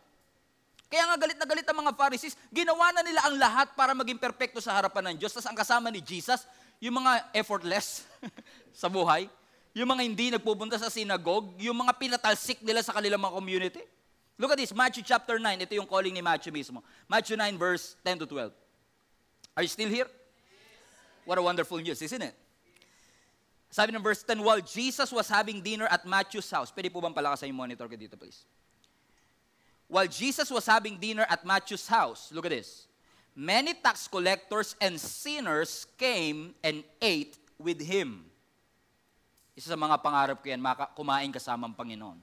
Kaya 0.87 1.05
nga 1.05 1.15
galit 1.19 1.37
na 1.37 1.45
galit 1.45 1.67
ang 1.67 1.79
mga 1.85 1.91
Pharisees, 1.93 2.39
ginawa 2.49 2.89
na 2.95 3.03
nila 3.03 3.21
ang 3.27 3.35
lahat 3.35 3.67
para 3.75 3.91
maging 3.91 4.15
perpekto 4.15 4.63
sa 4.63 4.73
harapan 4.79 5.11
ng 5.11 5.15
Diyos. 5.19 5.35
Tapos 5.35 5.51
ang 5.51 5.59
kasama 5.59 5.91
ni 5.91 5.99
Jesus, 5.99 6.47
yung 6.79 7.03
mga 7.03 7.35
effortless 7.35 8.07
sa 8.81 8.87
buhay, 8.87 9.27
yung 9.75 9.91
mga 9.91 10.01
hindi 10.01 10.25
nagpupunta 10.33 10.79
sa 10.79 10.87
synagogue, 10.87 11.51
yung 11.59 11.77
mga 11.77 11.93
pinatalsik 11.99 12.63
nila 12.63 12.79
sa 12.79 12.95
kanilang 12.95 13.21
mga 13.21 13.35
community. 13.35 13.83
Look 14.39 14.55
at 14.55 14.57
this, 14.57 14.71
Matthew 14.71 15.03
chapter 15.03 15.35
9. 15.35 15.67
Ito 15.67 15.75
yung 15.75 15.89
calling 15.89 16.15
ni 16.15 16.23
Matthew 16.23 16.55
mismo. 16.55 16.79
Matthew 17.11 17.35
9 17.35 17.59
verse 17.59 17.99
10 18.07 18.23
to 18.23 18.27
12. 18.31 18.68
Are 19.59 19.63
you 19.63 19.67
still 19.67 19.89
here? 19.91 20.07
What 21.27 21.37
a 21.37 21.43
wonderful 21.43 21.83
news, 21.83 21.99
isn't 21.99 22.21
it? 22.23 22.31
Sabi 23.67 23.91
ng 23.91 23.99
verse 23.99 24.23
10, 24.23 24.39
while 24.39 24.63
Jesus 24.63 25.11
was 25.11 25.27
having 25.27 25.59
dinner 25.59 25.83
at 25.91 26.07
Matthew's 26.07 26.47
house. 26.47 26.71
Pwede 26.71 26.87
po 26.87 27.03
bang 27.03 27.11
palakas 27.11 27.43
yung 27.43 27.59
monitor 27.59 27.83
ko 27.91 27.99
dito, 27.99 28.15
please? 28.15 28.47
While 29.91 30.07
Jesus 30.07 30.47
was 30.47 30.63
having 30.63 30.95
dinner 30.95 31.27
at 31.27 31.43
Matthew's 31.43 31.91
house, 31.91 32.31
look 32.31 32.47
at 32.47 32.55
this. 32.55 32.87
Many 33.35 33.75
tax 33.75 34.07
collectors 34.07 34.79
and 34.79 34.95
sinners 34.95 35.91
came 35.99 36.55
and 36.63 36.79
ate 37.03 37.35
with 37.59 37.83
him. 37.83 38.31
Isa 39.59 39.75
sa 39.75 39.77
mga 39.77 39.99
pangarap 39.99 40.39
ko 40.39 40.47
yan, 40.47 40.63
kumain 40.95 41.35
kasama 41.35 41.67
ang 41.67 41.75
Panginoon. 41.75 42.15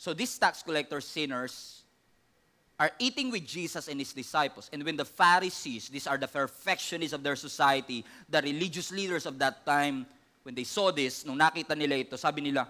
So 0.00 0.16
these 0.16 0.32
tax 0.40 0.64
collectors, 0.64 1.04
sinners, 1.04 1.83
are 2.78 2.90
eating 2.98 3.30
with 3.30 3.46
Jesus 3.46 3.86
and 3.86 4.00
his 4.00 4.12
disciples. 4.12 4.68
And 4.72 4.82
when 4.82 4.96
the 4.96 5.04
Pharisees, 5.04 5.88
these 5.88 6.06
are 6.06 6.18
the 6.18 6.26
perfectionists 6.26 7.14
of 7.14 7.22
their 7.22 7.36
society, 7.36 8.04
the 8.28 8.42
religious 8.42 8.90
leaders 8.90 9.26
of 9.26 9.38
that 9.38 9.64
time, 9.64 10.06
when 10.42 10.54
they 10.54 10.64
saw 10.64 10.90
this, 10.90 11.24
nung 11.24 11.38
nakita 11.38 11.78
nila 11.78 12.02
ito, 12.02 12.16
sabi 12.18 12.42
nila 12.42 12.66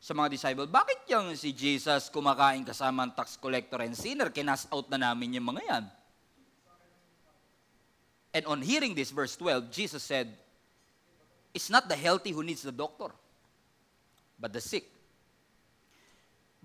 sa 0.00 0.12
mga 0.14 0.30
disciples, 0.30 0.68
bakit 0.68 0.98
yung 1.08 1.34
si 1.38 1.54
Jesus 1.54 2.10
kumakain 2.10 2.66
kasama 2.66 3.06
ang 3.06 3.12
tax 3.14 3.38
collector 3.38 3.80
and 3.80 3.94
sinner? 3.94 4.34
Kinas 4.34 4.66
out 4.74 4.90
na 4.90 4.98
namin 4.98 5.38
yung 5.38 5.46
mga 5.54 5.62
yan. 5.62 5.84
And 8.34 8.44
on 8.44 8.60
hearing 8.60 8.92
this, 8.92 9.10
verse 9.14 9.32
12, 9.36 9.70
Jesus 9.70 10.02
said, 10.02 10.28
It's 11.54 11.70
not 11.70 11.88
the 11.88 11.96
healthy 11.96 12.36
who 12.36 12.44
needs 12.44 12.60
the 12.60 12.74
doctor, 12.74 13.08
but 14.38 14.52
the 14.52 14.60
sick. 14.60 14.84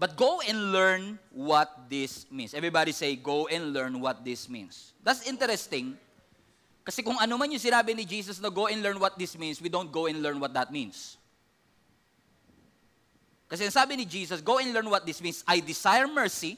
But 0.02 0.18
go 0.18 0.42
and 0.42 0.74
learn 0.74 1.22
what 1.30 1.86
this 1.86 2.26
means. 2.34 2.58
Everybody 2.58 2.90
say, 2.92 3.14
go 3.16 3.46
and 3.46 3.70
learn 3.70 4.02
what 4.02 4.26
this 4.26 4.50
means. 4.50 4.98
That's 5.06 5.30
interesting. 5.30 5.94
Kasi 6.82 7.06
kung 7.06 7.22
ano 7.22 7.38
man 7.38 7.54
yung 7.54 7.62
sinabi 7.62 7.94
ni 7.94 8.02
Jesus 8.02 8.42
na 8.42 8.50
go 8.50 8.66
and 8.66 8.82
learn 8.82 8.98
what 8.98 9.14
this 9.14 9.38
means, 9.38 9.62
we 9.62 9.70
don't 9.70 9.94
go 9.94 10.10
and 10.10 10.18
learn 10.26 10.42
what 10.42 10.58
that 10.58 10.74
means. 10.74 11.22
Kasi 13.46 13.70
sabi 13.70 13.94
ni 13.94 14.10
Jesus, 14.10 14.42
go 14.42 14.58
and 14.58 14.74
learn 14.74 14.90
what 14.90 15.06
this 15.06 15.22
means. 15.22 15.46
I 15.46 15.62
desire 15.62 16.10
mercy 16.10 16.58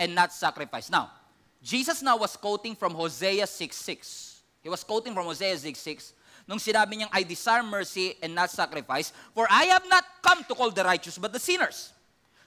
and 0.00 0.16
not 0.16 0.32
sacrifice. 0.32 0.88
Now, 0.88 1.12
Jesus 1.60 2.00
now 2.00 2.16
was 2.16 2.32
quoting 2.32 2.72
from 2.72 2.96
Hosea 2.96 3.44
6.6. 3.44 4.40
He 4.64 4.72
was 4.72 4.80
quoting 4.88 5.12
from 5.12 5.28
Hosea 5.28 5.52
6.6 5.52 6.16
nung 6.48 6.56
sinabi 6.56 6.96
niyang, 6.96 7.12
I 7.12 7.28
desire 7.28 7.60
mercy 7.60 8.16
and 8.24 8.32
not 8.32 8.48
sacrifice, 8.48 9.12
for 9.36 9.44
I 9.52 9.68
have 9.68 9.84
not 9.84 10.00
come 10.24 10.48
to 10.48 10.56
call 10.56 10.72
the 10.72 10.80
righteous 10.80 11.20
but 11.20 11.28
the 11.36 11.38
sinners. 11.38 11.92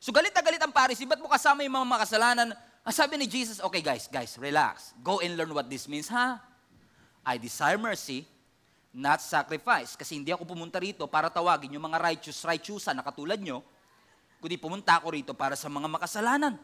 So 0.02 0.10
galit 0.10 0.34
na 0.34 0.42
galit 0.42 0.58
ang 0.58 0.74
Pharisee, 0.74 1.06
ba't 1.06 1.22
mo 1.22 1.30
kasama 1.30 1.62
yung 1.62 1.78
mga 1.78 1.86
makasalanan? 1.94 2.58
Ang 2.82 2.96
sabi 2.98 3.22
ni 3.22 3.30
Jesus, 3.30 3.62
okay 3.62 3.86
guys, 3.86 4.10
guys, 4.10 4.34
relax. 4.42 4.98
Go 5.06 5.22
and 5.22 5.38
learn 5.38 5.54
what 5.54 5.70
this 5.70 5.86
means, 5.86 6.10
ha? 6.10 6.42
I 7.22 7.38
desire 7.38 7.78
mercy, 7.78 8.26
not 8.90 9.22
sacrifice. 9.22 9.94
Kasi 9.94 10.18
hindi 10.18 10.34
ako 10.34 10.58
pumunta 10.58 10.82
rito 10.82 11.06
para 11.06 11.30
tawagin 11.30 11.78
yung 11.78 11.86
mga 11.86 12.02
righteous, 12.02 12.42
righteousa 12.42 12.98
na 12.98 13.06
katulad 13.06 13.38
nyo, 13.38 13.62
kundi 14.42 14.58
pumunta 14.58 14.98
ako 14.98 15.14
rito 15.14 15.38
para 15.38 15.54
sa 15.54 15.70
mga 15.70 15.86
makasalanan. 15.86 16.58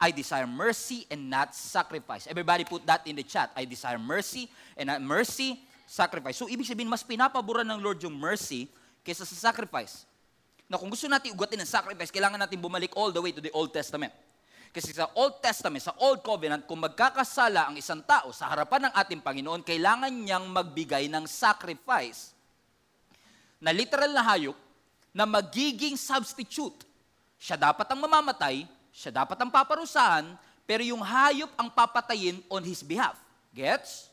I 0.00 0.08
desire 0.08 0.48
mercy 0.48 1.04
and 1.12 1.28
not 1.28 1.52
sacrifice. 1.52 2.24
Everybody 2.24 2.64
put 2.64 2.88
that 2.88 3.04
in 3.04 3.12
the 3.12 3.26
chat. 3.28 3.52
I 3.52 3.68
desire 3.68 4.00
mercy 4.00 4.48
and 4.72 4.88
not 4.88 5.04
mercy, 5.04 5.60
sacrifice. 5.84 6.40
So 6.40 6.48
ibig 6.48 6.64
sabihin, 6.64 6.88
mas 6.88 7.04
pinapaboran 7.04 7.68
ng 7.68 7.76
Lord 7.76 8.00
yung 8.00 8.16
mercy 8.16 8.72
kaysa 9.04 9.28
sa 9.28 9.52
sacrifice 9.52 10.08
na 10.70 10.78
kung 10.78 10.86
gusto 10.86 11.10
natin 11.10 11.34
ugatin 11.34 11.58
ng 11.58 11.66
sacrifice, 11.66 12.14
kailangan 12.14 12.38
natin 12.38 12.62
bumalik 12.62 12.94
all 12.94 13.10
the 13.10 13.18
way 13.18 13.34
to 13.34 13.42
the 13.42 13.50
Old 13.50 13.74
Testament. 13.74 14.14
Kasi 14.70 14.94
sa 14.94 15.10
Old 15.18 15.42
Testament, 15.42 15.82
sa 15.82 15.98
Old 15.98 16.22
Covenant, 16.22 16.62
kung 16.62 16.78
magkakasala 16.78 17.66
ang 17.66 17.74
isang 17.74 18.06
tao 18.06 18.30
sa 18.30 18.46
harapan 18.54 18.86
ng 18.86 18.94
ating 18.94 19.18
Panginoon, 19.18 19.66
kailangan 19.66 20.14
niyang 20.14 20.46
magbigay 20.46 21.10
ng 21.10 21.26
sacrifice 21.26 22.30
na 23.58 23.74
literal 23.74 24.14
na 24.14 24.22
hayop 24.22 24.54
na 25.10 25.26
magiging 25.26 25.98
substitute. 25.98 26.86
Siya 27.34 27.58
dapat 27.58 27.90
ang 27.90 28.06
mamamatay, 28.06 28.62
siya 28.94 29.10
dapat 29.10 29.34
ang 29.42 29.50
paparusahan, 29.50 30.38
pero 30.62 30.86
yung 30.86 31.02
hayop 31.02 31.50
ang 31.58 31.66
papatayin 31.66 32.38
on 32.46 32.62
his 32.62 32.86
behalf. 32.86 33.18
Gets? 33.50 34.06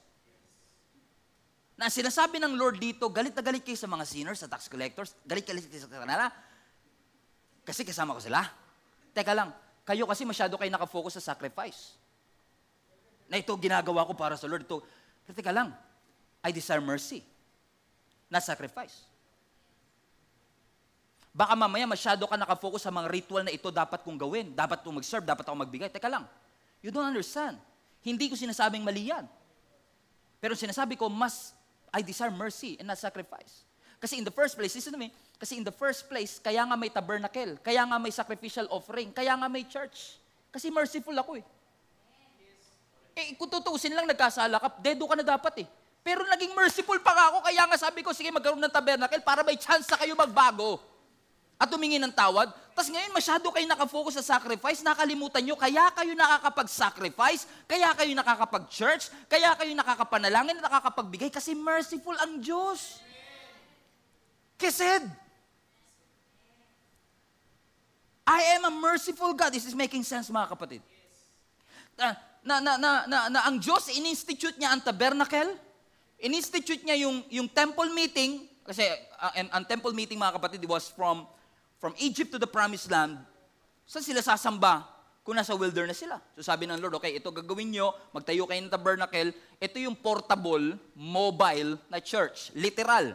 Na 1.77 1.93
sinasabi 1.93 2.41
ng 2.41 2.57
Lord 2.57 2.81
dito, 2.81 3.05
galit 3.13 3.37
na 3.37 3.45
galit 3.45 3.61
kayo 3.61 3.77
sa 3.77 3.85
mga 3.85 4.09
sinners, 4.09 4.41
sa 4.41 4.49
tax 4.49 4.65
collectors, 4.65 5.13
galit 5.21 5.45
galit 5.45 5.69
kayo 5.69 5.85
sa 5.85 6.01
kanila, 6.01 6.33
kasi 7.67 7.83
kasama 7.83 8.15
ko 8.15 8.23
sila. 8.23 8.47
Teka 9.11 9.35
lang, 9.35 9.51
kayo 9.83 10.07
kasi 10.07 10.23
masyado 10.23 10.55
kayo 10.55 10.71
nakafocus 10.71 11.19
sa 11.19 11.35
sacrifice. 11.35 11.99
Na 13.27 13.35
ito 13.35 13.51
ginagawa 13.59 14.07
ko 14.07 14.15
para 14.15 14.39
sa 14.39 14.47
Lord. 14.47 14.63
Ito, 14.63 14.79
pero 15.27 15.35
teka 15.35 15.51
lang, 15.51 15.75
I 16.39 16.55
desire 16.55 16.79
mercy, 16.79 17.19
not 18.31 18.47
sacrifice. 18.47 19.03
Baka 21.35 21.59
mamaya 21.59 21.83
masyado 21.83 22.23
ka 22.23 22.39
nakafocus 22.39 22.87
sa 22.87 22.89
mga 22.89 23.11
ritual 23.11 23.43
na 23.43 23.51
ito 23.51 23.67
dapat 23.67 23.99
kong 23.99 24.15
gawin, 24.15 24.55
dapat 24.55 24.79
kong 24.79 25.03
mag-serve, 25.03 25.27
dapat 25.27 25.43
akong 25.43 25.59
magbigay. 25.59 25.91
Teka 25.91 26.07
lang, 26.07 26.23
you 26.79 26.87
don't 26.87 27.03
understand. 27.03 27.59
Hindi 27.99 28.31
ko 28.31 28.39
sinasabing 28.39 28.87
mali 28.87 29.11
yan. 29.11 29.27
Pero 30.39 30.55
sinasabi 30.55 30.95
ko, 30.95 31.11
mas 31.11 31.51
I 31.91 31.99
desire 31.99 32.31
mercy 32.31 32.79
and 32.79 32.87
not 32.87 32.95
sacrifice. 32.95 33.66
Kasi 33.97 34.21
in 34.21 34.25
the 34.25 34.33
first 34.33 34.53
place, 34.53 34.77
listen 34.77 34.93
to 34.93 35.01
me, 35.01 35.09
kasi 35.41 35.57
in 35.57 35.65
the 35.65 35.73
first 35.73 36.05
place, 36.05 36.37
kaya 36.37 36.61
nga 36.65 36.77
may 36.77 36.89
tabernacle, 36.89 37.57
kaya 37.65 37.81
nga 37.81 37.97
may 37.97 38.13
sacrificial 38.13 38.69
offering, 38.69 39.09
kaya 39.09 39.33
nga 39.33 39.49
may 39.49 39.65
church. 39.65 40.17
Kasi 40.53 40.69
merciful 40.69 41.17
ako 41.17 41.41
eh. 41.41 41.45
Eh, 43.17 43.33
kung 43.33 43.49
tutuusin 43.49 43.97
lang 43.97 44.05
nagkasala 44.05 44.61
ka, 44.61 44.69
dedo 44.77 45.09
ka 45.09 45.17
na 45.17 45.25
dapat 45.25 45.65
eh. 45.65 45.67
Pero 46.05 46.21
naging 46.29 46.53
merciful 46.53 47.01
pa 47.01 47.11
ako, 47.33 47.41
kaya 47.49 47.65
nga 47.65 47.77
sabi 47.77 48.05
ko, 48.05 48.13
sige 48.13 48.29
magkaroon 48.29 48.61
ng 48.61 48.71
tabernacle 48.71 49.21
para 49.25 49.41
may 49.41 49.57
chance 49.57 49.89
sa 49.89 49.97
kayo 49.97 50.13
magbago. 50.13 50.77
At 51.57 51.73
tumingin 51.73 51.97
ng 52.05 52.13
tawad. 52.13 52.53
Tapos 52.77 52.93
ngayon, 52.93 53.09
masyado 53.09 53.49
kayo 53.49 53.65
nakafocus 53.65 54.21
sa 54.21 54.37
sacrifice, 54.37 54.85
nakalimutan 54.85 55.41
nyo, 55.41 55.57
kaya 55.57 55.89
kayo 55.97 56.13
nakakapag-sacrifice, 56.13 57.49
kaya 57.65 57.89
kayo 57.97 58.13
nakakapag-church, 58.13 59.09
kaya 59.25 59.57
kayo 59.57 59.73
nakakapanalangin, 59.73 60.61
nakakapagbigay, 60.61 61.33
kasi 61.33 61.57
merciful 61.57 62.13
ang 62.21 62.37
Diyos. 62.37 63.01
Kesed. 64.57 65.05
I 68.27 68.41
am 68.59 68.67
a 68.67 68.73
merciful 68.73 69.31
God. 69.31 69.55
This 69.55 69.63
is 69.63 69.77
making 69.77 70.03
sense, 70.03 70.27
mga 70.27 70.51
kapatid. 70.51 70.81
Na, 71.95 72.17
na, 72.43 72.55
na, 72.59 72.73
na, 72.75 72.91
na, 73.07 73.17
na 73.31 73.39
ang 73.47 73.55
Diyos, 73.61 73.87
in-institute 73.93 74.59
niya 74.59 74.75
ang 74.75 74.83
tabernacle, 74.83 75.55
in-institute 76.19 76.83
niya 76.83 77.07
yung, 77.07 77.23
yung 77.31 77.47
temple 77.47 77.87
meeting, 77.95 78.43
kasi 78.67 78.83
uh, 79.21 79.31
ang, 79.31 79.49
ang 79.61 79.63
temple 79.63 79.95
meeting, 79.95 80.19
mga 80.19 80.35
kapatid, 80.35 80.59
was 80.67 80.91
from 80.91 81.23
from 81.77 81.93
Egypt 82.01 82.33
to 82.33 82.41
the 82.41 82.49
promised 82.49 82.89
land, 82.89 83.17
saan 83.85 84.01
sila 84.01 84.21
sasamba 84.21 84.85
kung 85.21 85.37
nasa 85.37 85.53
wilderness 85.53 86.01
sila? 86.01 86.17
So 86.33 86.41
sabi 86.41 86.65
ng 86.65 86.81
Lord, 86.81 86.97
okay, 86.97 87.21
ito 87.21 87.29
gagawin 87.29 87.69
nyo, 87.69 87.93
magtayo 88.11 88.49
kayo 88.49 88.61
ng 88.65 88.73
tabernacle, 88.73 89.29
ito 89.61 89.77
yung 89.77 89.93
portable, 89.93 90.75
mobile 90.97 91.77
na 91.87 92.01
church, 92.01 92.49
literal. 92.57 93.13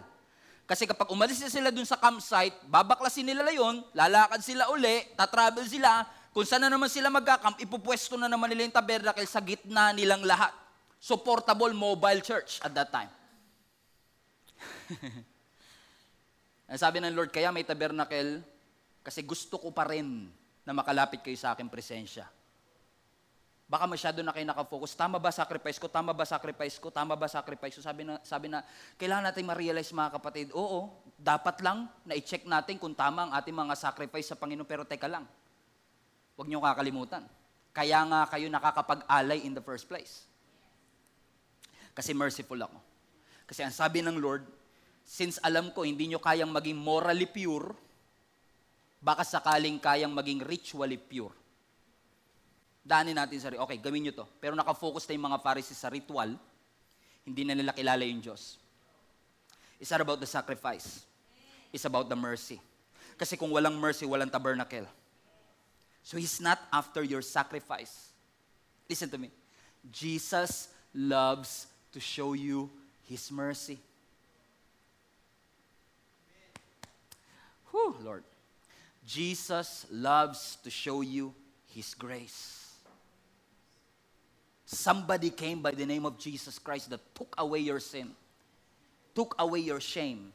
Kasi 0.67 0.87
kapag 0.87 1.11
umalis 1.11 1.43
na 1.43 1.51
sila 1.51 1.69
dun 1.75 1.85
sa 1.85 1.99
campsite, 1.99 2.55
babaklasin 2.71 3.27
nila 3.27 3.51
yon, 3.51 3.83
lalakad 3.93 4.41
sila 4.41 4.71
uli, 4.71 5.05
tatravel 5.19 5.67
sila, 5.67 6.07
kung 6.33 6.49
saan 6.49 6.65
na 6.65 6.73
naman 6.73 6.89
sila 6.89 7.13
magkakamp, 7.13 7.61
ipupwesto 7.61 8.17
na 8.17 8.31
naman 8.31 8.49
nila 8.49 8.65
yung 8.65 8.77
tabernacle 8.77 9.29
sa 9.29 9.43
gitna 9.45 9.93
nilang 9.93 10.25
lahat. 10.25 10.55
So 11.03 11.21
portable 11.21 11.75
mobile 11.77 12.23
church 12.25 12.63
at 12.65 12.73
that 12.73 12.89
time. 12.89 13.11
sabi 16.81 17.03
ng 17.03 17.13
Lord, 17.13 17.35
kaya 17.35 17.53
may 17.53 17.67
tabernacle 17.67 18.41
kasi 19.03 19.27
gusto 19.27 19.59
ko 19.59 19.75
pa 19.75 19.85
rin 19.91 20.31
na 20.63 20.73
makalapit 20.73 21.21
kayo 21.21 21.37
sa 21.37 21.53
aking 21.53 21.69
presensya. 21.69 22.25
Baka 23.73 23.89
masyado 23.89 24.21
na 24.21 24.37
kayo 24.37 24.45
nakafocus. 24.45 24.93
Tama 24.93 25.17
ba 25.17 25.33
sacrifice 25.33 25.81
ko? 25.81 25.89
Tama 25.89 26.13
ba 26.13 26.29
sacrifice 26.29 26.77
ko? 26.77 26.93
Tama 26.93 27.17
ba 27.17 27.25
sacrifice 27.25 27.81
ko? 27.81 27.81
Sabi 27.81 28.05
na, 28.05 28.21
sabi 28.21 28.53
na 28.53 28.61
kailangan 29.01 29.33
natin 29.33 29.49
ma-realize 29.49 29.97
mga 29.97 30.13
kapatid, 30.21 30.53
oo, 30.53 30.93
dapat 31.17 31.65
lang 31.65 31.89
na 32.05 32.13
i-check 32.13 32.45
natin 32.45 32.77
kung 32.77 32.93
tama 32.93 33.25
ang 33.25 33.33
ating 33.33 33.57
mga 33.57 33.73
sacrifice 33.73 34.29
sa 34.29 34.37
Panginoon. 34.37 34.69
Pero 34.69 34.85
teka 34.85 35.09
lang, 35.09 35.25
huwag 36.37 36.53
niyo 36.53 36.61
kakalimutan. 36.61 37.25
Kaya 37.73 38.05
nga 38.05 38.29
kayo 38.29 38.53
nakakapag-alay 38.53 39.41
in 39.41 39.57
the 39.57 39.65
first 39.65 39.89
place. 39.89 40.29
Kasi 41.97 42.13
merciful 42.13 42.61
ako. 42.61 42.77
Kasi 43.49 43.65
ang 43.65 43.73
sabi 43.73 44.05
ng 44.05 44.21
Lord, 44.21 44.45
since 45.01 45.41
alam 45.41 45.73
ko 45.73 45.89
hindi 45.89 46.13
nyo 46.13 46.21
kayang 46.21 46.53
maging 46.53 46.77
morally 46.77 47.25
pure, 47.25 47.73
baka 49.01 49.25
sakaling 49.25 49.81
kayang 49.81 50.13
maging 50.13 50.45
ritually 50.45 51.01
pure. 51.01 51.42
Daanin 52.83 53.15
natin 53.15 53.39
sa, 53.39 53.49
okay, 53.49 53.79
gawin 53.79 54.03
nyo 54.03 54.13
to. 54.13 54.27
Pero 54.43 54.59
nakafocus 54.59 55.07
na 55.07 55.15
yung 55.15 55.27
mga 55.31 55.39
Pharisees 55.39 55.79
sa 55.79 55.89
ritual, 55.89 56.35
hindi 57.23 57.43
na 57.47 57.55
nila 57.55 57.71
kilala 57.71 58.03
yung 58.03 58.19
Diyos. 58.19 58.59
It's 59.79 59.91
not 59.91 60.03
about 60.03 60.19
the 60.19 60.27
sacrifice. 60.27 61.07
is 61.73 61.85
about 61.85 62.09
the 62.09 62.17
mercy. 62.17 62.61
Kasi 63.17 63.37
kung 63.37 63.51
walang 63.51 63.81
mercy, 63.81 64.05
walang 64.05 64.31
tabernacle. 64.31 64.87
So 66.05 66.19
He's 66.19 66.41
not 66.41 66.61
after 66.73 67.03
your 67.03 67.23
sacrifice. 67.23 68.13
Listen 68.89 69.09
to 69.09 69.19
me. 69.19 69.31
Jesus 69.91 70.69
loves 70.95 71.67
to 71.93 72.01
show 72.01 72.35
you 72.35 72.71
His 73.09 73.33
mercy. 73.33 73.79
Whew, 77.71 77.97
Lord. 78.05 78.25
Jesus 79.07 79.87
loves 79.91 80.59
to 80.63 80.71
show 80.71 81.01
you 81.01 81.33
His 81.73 81.95
grace. 81.95 82.62
Somebody 84.73 85.29
came 85.29 85.61
by 85.61 85.77
the 85.77 85.85
name 85.85 86.09
of 86.09 86.17
Jesus 86.17 86.57
Christ 86.57 86.89
that 86.89 87.05
took 87.13 87.37
away 87.37 87.61
your 87.61 87.77
sin, 87.77 88.09
took 89.13 89.37
away 89.37 89.61
your 89.61 89.85
shame. 89.85 90.33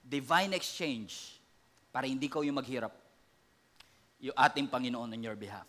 Divine 0.00 0.56
exchange 0.56 1.36
para 1.92 2.08
hindi 2.08 2.24
ka 2.24 2.40
yung 2.40 2.56
maghirap. 2.56 2.96
Yung 4.24 4.32
ating 4.32 4.72
Panginoon 4.72 5.12
on 5.12 5.20
your 5.20 5.36
behalf. 5.36 5.68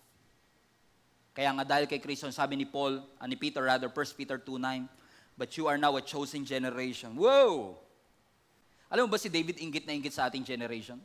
Kaya 1.36 1.52
nga 1.52 1.68
dahil 1.68 1.84
kay 1.84 2.00
Kristo, 2.00 2.32
sabi 2.32 2.56
ni 2.56 2.64
Paul, 2.64 3.04
uh, 3.04 3.28
ni 3.28 3.36
Peter 3.36 3.60
rather, 3.60 3.92
1 3.92 4.16
Peter 4.16 4.40
2.9, 4.40 4.88
But 5.36 5.52
you 5.60 5.68
are 5.68 5.76
now 5.76 6.00
a 6.00 6.02
chosen 6.02 6.48
generation. 6.48 7.12
Whoa! 7.20 7.76
Alam 8.88 9.12
mo 9.12 9.12
ba 9.12 9.20
si 9.20 9.28
David 9.28 9.60
ingit 9.60 9.84
na 9.84 9.92
ingit 9.92 10.16
sa 10.16 10.32
ating 10.32 10.48
generation? 10.48 10.96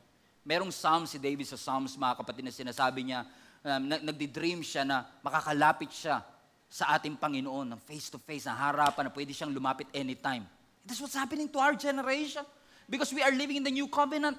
Merong 0.47 0.71
psalm 0.71 1.03
si 1.03 1.19
David 1.19 1.51
sa 1.51 1.59
Psalms, 1.59 1.99
mga 1.99 2.23
kapatid, 2.23 2.47
na 2.47 2.55
sinasabi 2.55 3.11
niya, 3.11 3.27
um, 3.65 3.83
nagdi-dream 3.89 4.65
siya 4.65 4.85
na 4.85 5.05
makakalapit 5.21 5.93
siya 5.93 6.25
sa 6.71 6.95
ating 6.95 7.19
Panginoon 7.19 7.75
ng 7.75 7.81
face-to-face, 7.83 8.47
na 8.47 8.55
harapan, 8.55 9.11
na 9.11 9.13
pwede 9.13 9.35
siyang 9.35 9.51
lumapit 9.51 9.91
anytime. 9.91 10.47
That's 10.87 11.03
what's 11.03 11.19
happening 11.19 11.51
to 11.51 11.59
our 11.59 11.75
generation. 11.75 12.47
Because 12.87 13.11
we 13.11 13.23
are 13.23 13.35
living 13.35 13.59
in 13.59 13.65
the 13.67 13.75
new 13.75 13.91
covenant. 13.91 14.39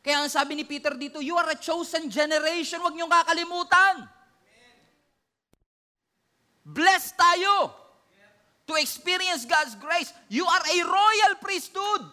Kaya 0.00 0.24
ang 0.24 0.32
sabi 0.32 0.56
ni 0.56 0.64
Peter 0.64 0.96
dito, 0.96 1.20
you 1.20 1.36
are 1.36 1.52
a 1.52 1.58
chosen 1.60 2.08
generation, 2.08 2.80
huwag 2.80 2.96
niyong 2.96 3.12
kakalimutan. 3.12 4.08
Blessed 6.64 7.16
tayo 7.20 7.76
to 8.64 8.72
experience 8.80 9.44
God's 9.44 9.76
grace. 9.76 10.08
You 10.32 10.48
are 10.48 10.64
a 10.64 10.78
royal 10.88 11.32
priesthood. 11.40 12.08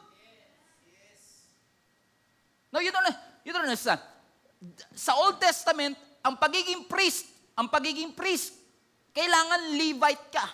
No, 2.73 2.83
you 2.83 2.91
don't, 2.91 3.07
you 3.47 3.55
don't 3.55 3.63
understand. 3.63 4.03
Sa 4.97 5.13
Old 5.21 5.37
Testament, 5.37 5.93
ang 6.25 6.35
pagiging 6.35 6.89
priest, 6.89 7.29
ang 7.53 7.69
pagiging 7.69 8.13
priest, 8.13 8.53
kailangan 9.13 9.73
Levite 9.77 10.25
ka. 10.33 10.45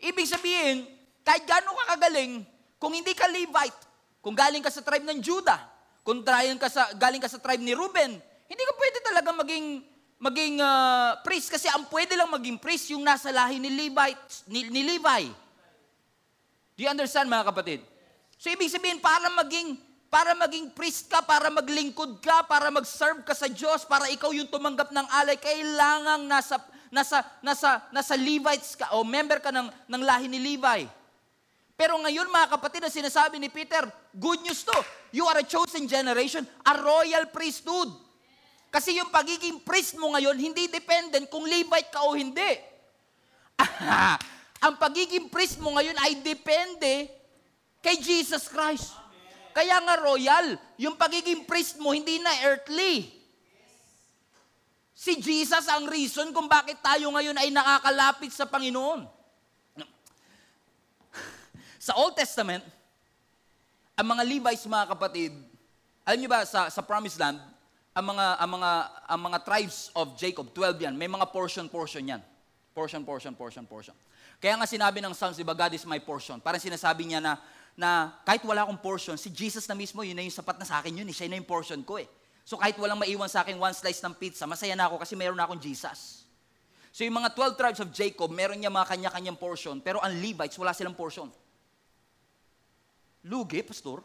Ibig 0.00 0.28
sabihin, 0.28 0.88
kahit 1.20 1.44
gano'n 1.44 1.76
ka 1.76 1.84
kagaling, 1.96 2.44
kung 2.80 2.96
hindi 2.96 3.12
ka 3.12 3.28
Levite, 3.28 3.80
kung 4.24 4.32
galing 4.32 4.64
ka 4.64 4.72
sa 4.72 4.80
tribe 4.80 5.04
ng 5.04 5.20
Judah, 5.20 5.60
kung 6.00 6.24
ka 6.24 6.68
sa, 6.72 6.92
galing 6.96 7.20
ka 7.20 7.28
sa 7.28 7.40
tribe 7.40 7.60
ni 7.60 7.76
Reuben, 7.76 8.16
hindi 8.48 8.62
ka 8.64 8.74
pwede 8.76 8.98
talaga 9.04 9.30
maging 9.36 9.66
maging 10.20 10.60
uh, 10.60 11.16
priest 11.24 11.48
kasi 11.48 11.64
ang 11.72 11.88
pwede 11.88 12.12
lang 12.12 12.28
maging 12.28 12.60
priest 12.60 12.92
yung 12.92 13.00
nasa 13.00 13.32
lahi 13.32 13.56
ni 13.56 13.72
Levi, 13.72 14.12
ni, 14.52 14.68
ni 14.68 14.84
Levi. 14.84 15.32
Do 16.76 16.84
you 16.84 16.92
understand 16.92 17.32
mga 17.32 17.48
kapatid? 17.48 17.80
So 18.36 18.52
ibig 18.52 18.68
sabihin 18.68 19.00
para 19.00 19.32
maging 19.32 19.80
para 20.10 20.34
maging 20.34 20.74
priest 20.74 21.06
ka, 21.06 21.22
para 21.22 21.46
maglingkod 21.54 22.18
ka, 22.18 22.42
para 22.42 22.66
mag-serve 22.68 23.22
ka 23.22 23.30
sa 23.30 23.46
Diyos, 23.46 23.86
para 23.86 24.10
ikaw 24.10 24.34
yung 24.34 24.50
tumanggap 24.50 24.90
ng 24.90 25.06
alay, 25.22 25.38
kailangang 25.38 26.26
nasa 26.26 26.58
nasa 26.90 27.22
nasa 27.38 27.86
nasa 27.94 28.18
Levites 28.18 28.74
ka 28.74 28.98
o 28.98 29.06
member 29.06 29.38
ka 29.38 29.54
ng 29.54 29.70
ng 29.70 30.02
lahi 30.02 30.26
ni 30.26 30.42
Levi. 30.42 30.82
Pero 31.78 31.96
ngayon 31.96 32.28
mga 32.28 32.58
kapatid, 32.58 32.84
na 32.84 32.92
sinasabi 32.92 33.40
ni 33.40 33.48
Peter, 33.48 33.86
good 34.18 34.42
news 34.44 34.66
to. 34.66 34.74
You 35.14 35.24
are 35.30 35.40
a 35.40 35.46
chosen 35.46 35.88
generation, 35.88 36.44
a 36.66 36.76
royal 36.76 37.30
priesthood. 37.32 37.88
Kasi 38.68 39.00
yung 39.00 39.08
pagiging 39.08 39.64
priest 39.64 39.96
mo 39.96 40.12
ngayon, 40.12 40.36
hindi 40.36 40.68
dependent 40.68 41.32
kung 41.32 41.48
Levite 41.48 41.88
ka 41.88 42.04
o 42.04 42.12
hindi. 42.12 42.52
Ang 44.66 44.76
pagiging 44.76 45.32
priest 45.32 45.56
mo 45.56 45.72
ngayon 45.72 45.96
ay 46.04 46.20
depende 46.20 47.08
kay 47.80 47.96
Jesus 47.96 48.44
Christ. 48.46 48.99
Kaya 49.50 49.82
nga 49.82 49.98
royal, 49.98 50.54
yung 50.78 50.94
pagiging 50.94 51.44
priest 51.44 51.76
mo 51.82 51.90
hindi 51.90 52.22
na 52.22 52.30
earthly. 52.46 53.10
Si 54.94 55.16
Jesus 55.16 55.64
ang 55.66 55.88
reason 55.88 56.30
kung 56.30 56.44
bakit 56.44 56.78
tayo 56.84 57.08
ngayon 57.10 57.34
ay 57.40 57.48
nakakalapit 57.48 58.30
sa 58.30 58.44
Panginoon. 58.44 59.08
Sa 61.80 61.96
Old 61.96 62.12
Testament, 62.12 62.60
ang 63.96 64.06
mga 64.12 64.22
Levites, 64.28 64.68
mga 64.68 64.92
kapatid, 64.92 65.32
alam 66.04 66.18
niyo 66.20 66.28
ba, 66.28 66.44
sa, 66.44 66.68
sa 66.68 66.84
Promised 66.84 67.16
Land, 67.16 67.40
ang 67.96 68.04
mga, 68.12 68.26
ang 68.36 68.50
mga, 68.60 68.70
ang 69.08 69.20
mga 69.24 69.38
tribes 69.44 69.88
of 69.96 70.12
Jacob, 70.16 70.52
12 70.52 70.88
yan, 70.88 70.94
may 70.96 71.08
mga 71.08 71.28
portion-portion 71.32 72.04
yan. 72.04 72.22
Portion, 72.76 73.04
portion, 73.04 73.32
portion, 73.32 73.64
portion. 73.64 73.96
Kaya 74.40 74.56
nga 74.56 74.64
sinabi 74.64 75.04
ng 75.04 75.12
Psalms, 75.12 75.36
diba, 75.36 75.52
God 75.52 75.76
is 75.76 75.84
my 75.84 76.00
portion. 76.00 76.40
Parang 76.40 76.62
sinasabi 76.62 77.12
niya 77.12 77.20
na, 77.20 77.36
na 77.80 78.12
kahit 78.28 78.44
wala 78.44 78.68
akong 78.68 78.76
portion, 78.76 79.16
si 79.16 79.32
Jesus 79.32 79.64
na 79.64 79.72
mismo, 79.72 80.04
yun 80.04 80.12
na 80.12 80.20
yung 80.20 80.36
sapat 80.36 80.60
na 80.60 80.68
sa 80.68 80.84
akin 80.84 81.00
yun, 81.00 81.08
eh. 81.08 81.16
siya 81.16 81.32
na 81.32 81.40
yung 81.40 81.48
portion 81.48 81.80
ko 81.80 81.96
eh. 81.96 82.04
So 82.44 82.60
kahit 82.60 82.76
walang 82.76 83.00
maiwan 83.00 83.32
sa 83.32 83.40
akin 83.40 83.56
one 83.56 83.72
slice 83.72 84.04
ng 84.04 84.12
pizza, 84.20 84.44
masaya 84.44 84.76
na 84.76 84.84
ako 84.84 85.00
kasi 85.00 85.16
meron 85.16 85.40
na 85.40 85.48
akong 85.48 85.56
Jesus. 85.64 86.28
So 86.92 87.08
yung 87.08 87.16
mga 87.16 87.32
12 87.32 87.56
tribes 87.56 87.80
of 87.80 87.88
Jacob, 87.88 88.28
meron 88.28 88.60
niya 88.60 88.68
mga 88.68 88.84
kanya-kanyang 88.84 89.40
portion, 89.40 89.80
pero 89.80 89.96
ang 90.04 90.12
Levites, 90.12 90.60
wala 90.60 90.76
silang 90.76 90.92
portion. 90.92 91.32
Lugi, 93.24 93.64
pastor. 93.64 94.04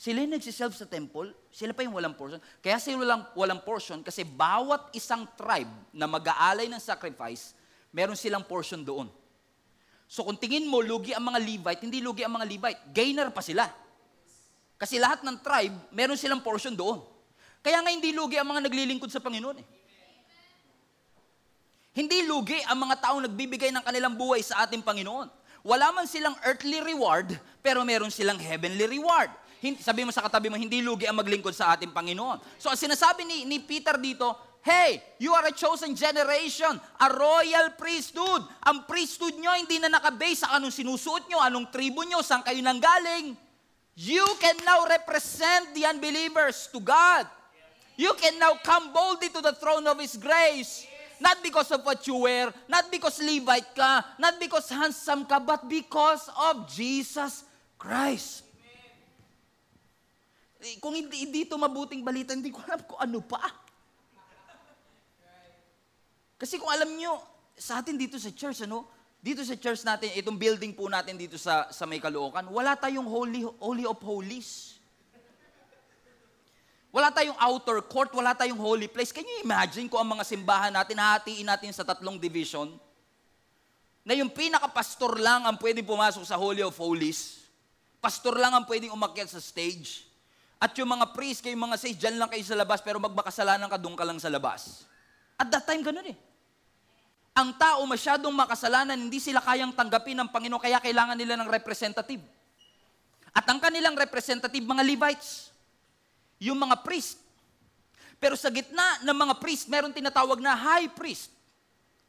Sila 0.00 0.24
yung 0.24 0.32
nagsiself 0.32 0.72
sa 0.72 0.88
temple, 0.88 1.36
sila 1.52 1.76
pa 1.76 1.84
yung 1.84 1.92
walang 1.92 2.16
portion. 2.16 2.40
Kaya 2.64 2.80
sila 2.80 3.04
walang, 3.04 3.22
walang 3.36 3.60
portion 3.60 4.00
kasi 4.00 4.24
bawat 4.24 4.88
isang 4.96 5.28
tribe 5.36 5.68
na 5.92 6.08
mag-aalay 6.08 6.72
ng 6.72 6.80
sacrifice, 6.80 7.52
meron 7.92 8.16
silang 8.16 8.40
portion 8.40 8.80
doon. 8.80 9.12
So 10.10 10.26
kung 10.26 10.34
tingin 10.34 10.66
mo, 10.66 10.82
lugi 10.82 11.14
ang 11.14 11.22
mga 11.22 11.38
Levite, 11.38 11.86
hindi 11.86 12.02
lugi 12.02 12.26
ang 12.26 12.34
mga 12.34 12.46
Levite. 12.50 12.80
Gainer 12.90 13.30
pa 13.30 13.38
sila. 13.38 13.70
Kasi 14.74 14.98
lahat 14.98 15.22
ng 15.22 15.38
tribe, 15.38 15.76
meron 15.94 16.18
silang 16.18 16.42
portion 16.42 16.74
doon. 16.74 16.98
Kaya 17.62 17.78
nga 17.78 17.94
hindi 17.94 18.10
lugi 18.10 18.34
ang 18.34 18.50
mga 18.50 18.66
naglilingkod 18.66 19.06
sa 19.06 19.22
Panginoon 19.22 19.62
eh. 19.62 19.66
Hindi 21.94 22.26
lugi 22.26 22.58
ang 22.66 22.90
mga 22.90 23.06
taong 23.06 23.22
nagbibigay 23.30 23.70
ng 23.70 23.86
kanilang 23.86 24.18
buhay 24.18 24.42
sa 24.42 24.66
ating 24.66 24.82
Panginoon. 24.82 25.30
Wala 25.62 25.94
man 25.94 26.10
silang 26.10 26.34
earthly 26.42 26.82
reward, 26.82 27.30
pero 27.62 27.86
meron 27.86 28.10
silang 28.10 28.40
heavenly 28.40 28.90
reward 28.90 29.30
sabi 29.76 30.08
mo 30.08 30.12
sa 30.12 30.24
katabi 30.24 30.48
mo, 30.48 30.56
hindi 30.56 30.80
lugi 30.80 31.04
ang 31.04 31.20
maglingkod 31.20 31.52
sa 31.52 31.76
ating 31.76 31.92
Panginoon. 31.92 32.40
So, 32.56 32.72
ang 32.72 32.80
sinasabi 32.80 33.28
ni, 33.28 33.44
ni 33.44 33.60
Peter 33.60 33.92
dito, 34.00 34.32
Hey, 34.60 35.00
you 35.16 35.32
are 35.32 35.48
a 35.48 35.54
chosen 35.56 35.96
generation, 35.96 36.76
a 36.76 37.08
royal 37.16 37.72
priesthood. 37.80 38.44
Ang 38.68 38.84
priesthood 38.84 39.40
nyo 39.40 39.56
hindi 39.56 39.80
na 39.80 39.88
nakabase 39.88 40.44
sa 40.44 40.60
anong 40.60 40.72
sinusuot 40.72 41.32
nyo, 41.32 41.40
anong 41.40 41.72
tribo 41.72 42.04
nyo, 42.04 42.20
saan 42.20 42.44
kayo 42.44 42.60
nanggaling. 42.60 43.32
You 43.96 44.24
can 44.36 44.60
now 44.68 44.84
represent 44.84 45.72
the 45.72 45.88
unbelievers 45.88 46.68
to 46.76 46.80
God. 46.80 47.24
You 47.96 48.12
can 48.20 48.36
now 48.36 48.56
come 48.60 48.92
boldly 48.92 49.32
to 49.32 49.40
the 49.40 49.56
throne 49.56 49.88
of 49.88 49.96
His 49.96 50.20
grace. 50.20 50.84
Not 51.20 51.40
because 51.44 51.68
of 51.72 51.84
what 51.84 52.00
you 52.08 52.24
wear, 52.24 52.48
not 52.64 52.88
because 52.88 53.20
Levite 53.20 53.76
ka, 53.76 54.16
not 54.16 54.40
because 54.40 54.72
handsome 54.72 55.28
ka, 55.28 55.36
but 55.36 55.68
because 55.68 56.28
of 56.32 56.64
Jesus 56.68 57.44
Christ. 57.76 58.44
Kung 60.80 60.96
hindi 60.96 61.28
dito 61.28 61.56
mabuting 61.56 62.04
balita, 62.04 62.32
hindi 62.32 62.52
ko 62.52 62.60
alam 62.64 62.80
kung 62.84 63.00
ano 63.00 63.20
pa. 63.24 63.40
Kasi 66.40 66.56
kung 66.56 66.72
alam 66.72 66.88
nyo, 66.96 67.20
sa 67.52 67.84
atin 67.84 68.00
dito 68.00 68.16
sa 68.16 68.32
church, 68.32 68.64
ano, 68.64 68.88
dito 69.20 69.44
sa 69.44 69.52
church 69.52 69.84
natin, 69.84 70.08
itong 70.16 70.40
building 70.40 70.72
po 70.72 70.88
natin 70.88 71.20
dito 71.20 71.36
sa, 71.36 71.68
sa 71.68 71.84
may 71.84 72.00
Caloocan, 72.00 72.48
wala 72.48 72.72
tayong 72.72 73.04
holy, 73.04 73.44
holy 73.60 73.84
of 73.84 74.00
holies. 74.00 74.80
Wala 76.88 77.12
tayong 77.12 77.36
outer 77.36 77.84
court, 77.84 78.08
wala 78.16 78.32
tayong 78.32 78.56
holy 78.56 78.88
place. 78.88 79.12
Can 79.12 79.28
you 79.28 79.44
imagine 79.44 79.84
kung 79.86 80.00
ang 80.00 80.16
mga 80.16 80.24
simbahan 80.24 80.72
natin, 80.72 80.96
hahatiin 80.96 81.44
natin 81.44 81.70
sa 81.76 81.84
tatlong 81.84 82.16
division, 82.16 82.72
na 84.00 84.16
yung 84.16 84.32
pinaka-pastor 84.32 85.20
lang 85.20 85.44
ang 85.44 85.60
pwedeng 85.60 85.84
pumasok 85.84 86.24
sa 86.24 86.40
Holy 86.40 86.64
of 86.64 86.74
Holies, 86.80 87.44
pastor 88.00 88.40
lang 88.40 88.56
ang 88.56 88.64
pwedeng 88.64 88.96
umakyat 88.96 89.28
sa 89.28 89.38
stage, 89.38 90.08
at 90.56 90.72
yung 90.80 90.88
mga 90.88 91.12
priest, 91.12 91.44
kayo 91.44 91.52
mga 91.54 91.76
saints, 91.76 92.00
dyan 92.00 92.16
lang 92.16 92.32
kayo 92.32 92.42
sa 92.42 92.56
labas, 92.56 92.80
pero 92.80 92.96
magmakasalanan 92.96 93.68
ka, 93.68 93.76
doon 93.76 93.94
ka 93.94 94.04
lang 94.08 94.16
sa 94.16 94.32
labas. 94.32 94.88
At 95.36 95.52
that 95.52 95.68
time, 95.68 95.84
ganun 95.84 96.04
eh. 96.10 96.29
Ang 97.30 97.54
tao 97.54 97.86
masyadong 97.86 98.34
makasalanan, 98.34 98.98
hindi 98.98 99.22
sila 99.22 99.38
kayang 99.38 99.70
tanggapin 99.70 100.18
ng 100.18 100.28
Panginoon, 100.28 100.60
kaya 100.60 100.82
kailangan 100.82 101.14
nila 101.14 101.38
ng 101.38 101.46
representative. 101.46 102.20
At 103.30 103.46
ang 103.46 103.62
kanilang 103.62 103.94
representative, 103.94 104.66
mga 104.66 104.82
Levites, 104.82 105.54
yung 106.42 106.58
mga 106.58 106.82
priest. 106.82 107.22
Pero 108.18 108.34
sa 108.34 108.50
gitna 108.50 108.98
ng 109.06 109.16
mga 109.16 109.34
priest, 109.38 109.70
meron 109.70 109.94
tinatawag 109.94 110.42
na 110.42 110.58
high 110.58 110.90
priest. 110.90 111.30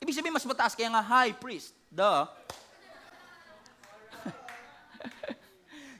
Ibig 0.01 0.17
sabihin, 0.17 0.33
mas 0.33 0.43
mataas, 0.43 0.73
kaya 0.73 0.89
nga 0.89 1.05
high 1.05 1.37
priest. 1.37 1.77
Duh. 1.87 2.25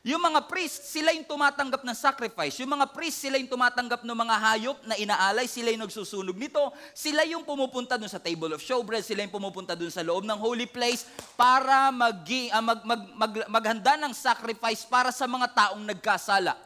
Yung 0.01 0.17
mga 0.17 0.49
priest, 0.49 0.89
sila 0.89 1.13
yung 1.13 1.29
tumatanggap 1.29 1.85
ng 1.85 1.93
sacrifice. 1.93 2.57
Yung 2.57 2.73
mga 2.73 2.89
priest, 2.89 3.21
sila 3.21 3.37
yung 3.37 3.45
tumatanggap 3.45 4.01
ng 4.01 4.17
mga 4.17 4.35
hayop 4.41 4.77
na 4.89 4.97
inaalay. 4.97 5.45
Sila 5.45 5.69
yung 5.69 5.85
nagsusunog 5.85 6.33
nito. 6.33 6.57
Sila 6.97 7.21
yung 7.21 7.45
pumupunta 7.45 8.01
dun 8.01 8.09
sa 8.09 8.17
table 8.17 8.57
of 8.57 8.65
showbread. 8.65 9.05
Sila 9.05 9.21
yung 9.21 9.29
pumupunta 9.29 9.77
dun 9.77 9.93
sa 9.93 10.01
loob 10.01 10.25
ng 10.25 10.39
holy 10.41 10.65
place 10.65 11.05
para 11.37 11.93
mag, 11.93 12.17
uh, 12.25 12.63
mag, 12.65 12.79
mag, 12.81 13.01
mag, 13.13 13.33
maghanda 13.45 13.93
ng 14.01 14.09
sacrifice 14.17 14.81
para 14.89 15.13
sa 15.13 15.29
mga 15.29 15.53
taong 15.53 15.85
nagkasala. 15.85 16.57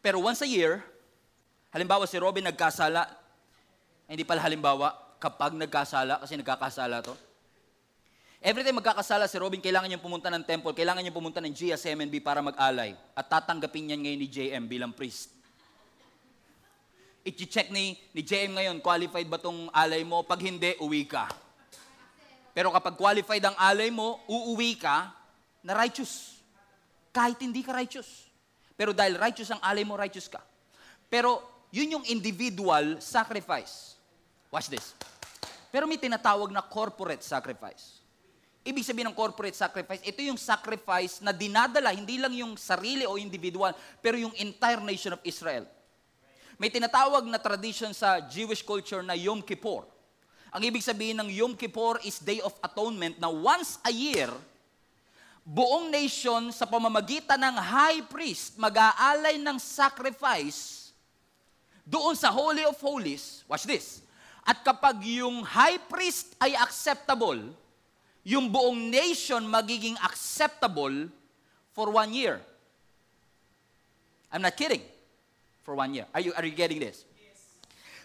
Pero 0.00 0.24
once 0.24 0.40
a 0.40 0.48
year, 0.48 0.80
halimbawa 1.76 2.08
si 2.08 2.16
Robin 2.16 2.48
nagkasala, 2.48 3.04
hindi 4.08 4.24
pala 4.24 4.40
halimbawa, 4.40 4.96
kapag 5.20 5.52
nagkasala, 5.52 6.24
kasi 6.24 6.40
nagkakasala 6.40 7.04
to, 7.04 7.12
Every 8.44 8.60
time 8.62 8.78
magkakasala 8.78 9.24
si 9.26 9.40
Robin, 9.40 9.58
kailangan 9.58 9.88
niyang 9.88 10.04
pumunta 10.04 10.28
ng 10.28 10.44
temple, 10.44 10.76
kailangan 10.76 11.00
niyang 11.00 11.16
pumunta 11.16 11.40
ng 11.40 11.52
GSMNB 11.56 12.20
para 12.20 12.44
mag-alay. 12.44 12.92
At 13.16 13.32
tatanggapin 13.32 13.88
niyan 13.88 14.00
ngayon 14.04 14.20
ni 14.20 14.28
JM 14.28 14.64
bilang 14.68 14.92
priest. 14.92 15.32
I-check 17.26 17.74
ni, 17.74 17.98
ni 18.14 18.22
JM 18.22 18.54
ngayon, 18.54 18.76
qualified 18.78 19.26
ba 19.26 19.40
tong 19.40 19.66
alay 19.74 20.06
mo? 20.06 20.22
Pag 20.22 20.46
hindi, 20.46 20.78
uwi 20.78 21.08
ka. 21.08 21.26
Pero 22.54 22.70
kapag 22.70 22.94
qualified 22.94 23.42
ang 23.42 23.56
alay 23.58 23.90
mo, 23.90 24.22
uuwi 24.30 24.78
ka 24.78 25.10
na 25.66 25.74
righteous. 25.74 26.38
Kahit 27.10 27.40
hindi 27.42 27.66
ka 27.66 27.74
righteous. 27.74 28.30
Pero 28.78 28.92
dahil 28.92 29.18
righteous 29.18 29.50
ang 29.50 29.58
alay 29.64 29.82
mo, 29.82 29.98
righteous 29.98 30.28
ka. 30.30 30.38
Pero 31.08 31.40
yun 31.72 31.98
yung 31.98 32.04
individual 32.06 33.00
sacrifice. 33.02 33.98
Watch 34.52 34.70
this. 34.70 34.94
Pero 35.72 35.88
may 35.90 35.98
tinatawag 35.98 36.52
na 36.54 36.62
corporate 36.62 37.26
sacrifice. 37.26 37.95
Ibig 38.66 38.82
sabihin 38.82 39.06
ng 39.06 39.14
corporate 39.14 39.54
sacrifice, 39.54 40.02
ito 40.02 40.18
yung 40.26 40.34
sacrifice 40.34 41.22
na 41.22 41.30
dinadala, 41.30 41.94
hindi 41.94 42.18
lang 42.18 42.34
yung 42.34 42.58
sarili 42.58 43.06
o 43.06 43.14
individual, 43.14 43.70
pero 44.02 44.18
yung 44.18 44.34
entire 44.34 44.82
nation 44.82 45.14
of 45.14 45.22
Israel. 45.22 45.62
May 46.58 46.66
tinatawag 46.66 47.30
na 47.30 47.38
tradition 47.38 47.94
sa 47.94 48.18
Jewish 48.26 48.66
culture 48.66 49.06
na 49.06 49.14
Yom 49.14 49.38
Kippur. 49.38 49.86
Ang 50.50 50.66
ibig 50.66 50.82
sabihin 50.82 51.14
ng 51.22 51.30
Yom 51.30 51.54
Kippur 51.54 52.02
is 52.02 52.18
Day 52.18 52.42
of 52.42 52.58
Atonement 52.58 53.14
na 53.22 53.30
once 53.30 53.78
a 53.86 53.92
year, 53.94 54.34
buong 55.46 55.86
nation 55.86 56.50
sa 56.50 56.66
pamamagitan 56.66 57.38
ng 57.38 57.56
high 57.62 58.02
priest 58.10 58.58
mag-aalay 58.58 59.38
ng 59.38 59.62
sacrifice 59.62 60.90
doon 61.86 62.18
sa 62.18 62.34
Holy 62.34 62.66
of 62.66 62.74
Holies. 62.82 63.46
Watch 63.46 63.62
this. 63.62 64.02
At 64.42 64.66
kapag 64.66 65.06
yung 65.06 65.46
high 65.46 65.78
priest 65.86 66.34
ay 66.42 66.58
acceptable, 66.58 67.54
yung 68.26 68.50
buong 68.50 68.90
nation 68.90 69.38
magiging 69.46 69.94
acceptable 70.02 71.06
for 71.70 71.94
one 71.94 72.10
year. 72.10 72.42
I'm 74.34 74.42
not 74.42 74.58
kidding. 74.58 74.82
For 75.62 75.78
one 75.78 75.94
year. 75.94 76.10
Are 76.10 76.18
you, 76.18 76.34
are 76.34 76.42
you 76.42 76.50
getting 76.50 76.82
this? 76.82 77.06
Yes. 77.14 77.38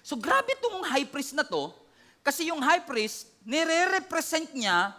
So 0.05 0.13
grabe 0.13 0.53
itong 0.53 0.85
high 0.85 1.09
priest 1.09 1.33
na 1.33 1.41
to, 1.41 1.73
kasi 2.21 2.53
yung 2.53 2.61
high 2.61 2.85
priest, 2.85 3.33
nire-represent 3.41 4.53
niya 4.53 4.93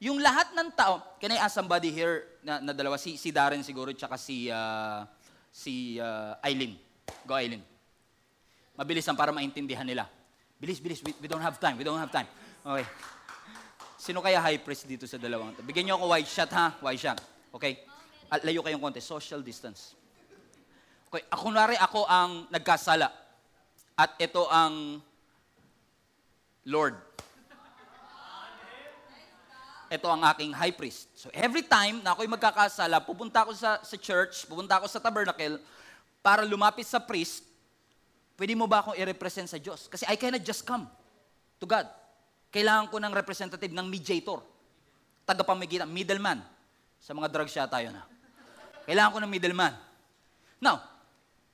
yung 0.00 0.16
lahat 0.24 0.48
ng 0.56 0.72
tao. 0.72 1.04
Can 1.20 1.36
I 1.36 1.38
ask 1.44 1.52
somebody 1.52 1.92
here 1.92 2.24
na, 2.40 2.56
na 2.56 2.72
dalawa? 2.72 2.96
Si, 2.96 3.20
si 3.20 3.28
Darren 3.28 3.60
siguro, 3.60 3.92
tsaka 3.92 4.16
si, 4.16 4.48
uh, 4.48 5.04
si 5.52 6.00
uh, 6.00 6.32
Eileen. 6.40 6.80
Go 7.28 7.36
Eileen. 7.36 7.60
Mabilis 8.72 9.04
lang 9.04 9.20
para 9.20 9.36
maintindihan 9.36 9.84
nila. 9.84 10.08
Bilis, 10.56 10.80
bilis. 10.80 11.04
We, 11.04 11.12
we 11.20 11.28
don't 11.28 11.44
have 11.44 11.60
time. 11.60 11.76
We 11.76 11.84
don't 11.84 12.00
have 12.00 12.12
time. 12.12 12.28
Okay. 12.64 12.88
Sino 14.06 14.22
kaya 14.22 14.38
high 14.38 14.62
priest 14.62 14.86
dito 14.86 15.02
sa 15.02 15.18
dalawang 15.18 15.50
to? 15.58 15.66
Bigyan 15.66 15.90
niyo 15.90 15.98
ako 15.98 16.14
white 16.14 16.30
shot 16.30 16.46
ha, 16.54 16.78
white 16.78 17.02
shot. 17.02 17.18
Okay? 17.50 17.82
At 18.30 18.46
layo 18.46 18.62
kayong 18.62 18.78
konti, 18.78 19.02
social 19.02 19.42
distance. 19.42 19.98
Okay, 21.10 21.26
ako 21.26 21.50
nari 21.50 21.74
ako 21.74 22.06
ang 22.06 22.46
nagkasala. 22.46 23.10
At 23.98 24.14
ito 24.22 24.46
ang 24.46 25.02
Lord. 26.70 26.94
Ito 29.90 30.06
ang 30.06 30.22
aking 30.30 30.54
high 30.54 30.74
priest. 30.74 31.10
So 31.18 31.26
every 31.34 31.66
time 31.66 31.98
na 32.06 32.14
ako'y 32.14 32.30
magkakasala, 32.30 33.02
pupunta 33.02 33.42
ako 33.42 33.58
sa, 33.58 33.82
sa 33.82 33.96
church, 33.98 34.46
pupunta 34.46 34.78
ako 34.78 34.86
sa 34.86 35.02
tabernacle, 35.02 35.58
para 36.22 36.46
lumapit 36.46 36.86
sa 36.86 37.02
priest, 37.02 37.42
pwede 38.38 38.54
mo 38.54 38.70
ba 38.70 38.86
akong 38.86 38.94
i-represent 38.94 39.50
sa 39.50 39.58
Diyos? 39.58 39.90
Kasi 39.90 40.06
I 40.06 40.14
cannot 40.14 40.46
just 40.46 40.62
come 40.62 40.86
to 41.58 41.66
God. 41.66 41.90
Kailangan 42.56 42.88
ko 42.88 42.96
ng 42.96 43.12
representative, 43.12 43.68
ng 43.68 43.84
mediator. 43.84 44.40
Tagapamagitan, 45.28 45.84
middleman. 45.84 46.40
Sa 46.96 47.12
mga 47.12 47.28
drugs 47.28 47.52
siya 47.52 47.68
tayo 47.68 47.92
na. 47.92 48.08
Kailangan 48.88 49.12
ko 49.12 49.18
ng 49.20 49.28
middleman. 49.28 49.76
Now, 50.56 50.80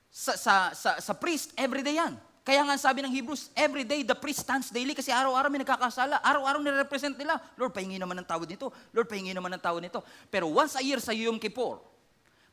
sa, 0.07 0.39
sa, 0.39 0.53
sa, 0.71 1.03
sa 1.03 1.11
priest, 1.11 1.51
everyday 1.59 1.99
yan. 1.99 2.15
Kaya 2.47 2.63
nga 2.63 2.79
sabi 2.79 3.03
ng 3.03 3.11
Hebrews, 3.11 3.51
every 3.51 3.83
day 3.83 4.07
the 4.07 4.15
priest 4.15 4.47
stands 4.47 4.71
daily 4.71 4.95
kasi 4.95 5.11
araw-araw 5.11 5.51
may 5.51 5.59
nagkakasala. 5.59 6.23
Araw-araw 6.23 6.63
nire-represent 6.63 7.19
nila. 7.19 7.35
Lord, 7.59 7.75
pahingi 7.75 7.99
naman 7.99 8.23
ng 8.23 8.27
tawad 8.27 8.47
nito. 8.47 8.71
Lord, 8.95 9.11
pahingi 9.11 9.35
naman 9.35 9.51
ng 9.59 9.63
tawad 9.63 9.83
nito. 9.83 9.99
Pero 10.31 10.47
once 10.55 10.79
a 10.79 10.83
year 10.87 11.03
sa 11.03 11.11
Yom 11.11 11.35
Kippur, 11.35 11.83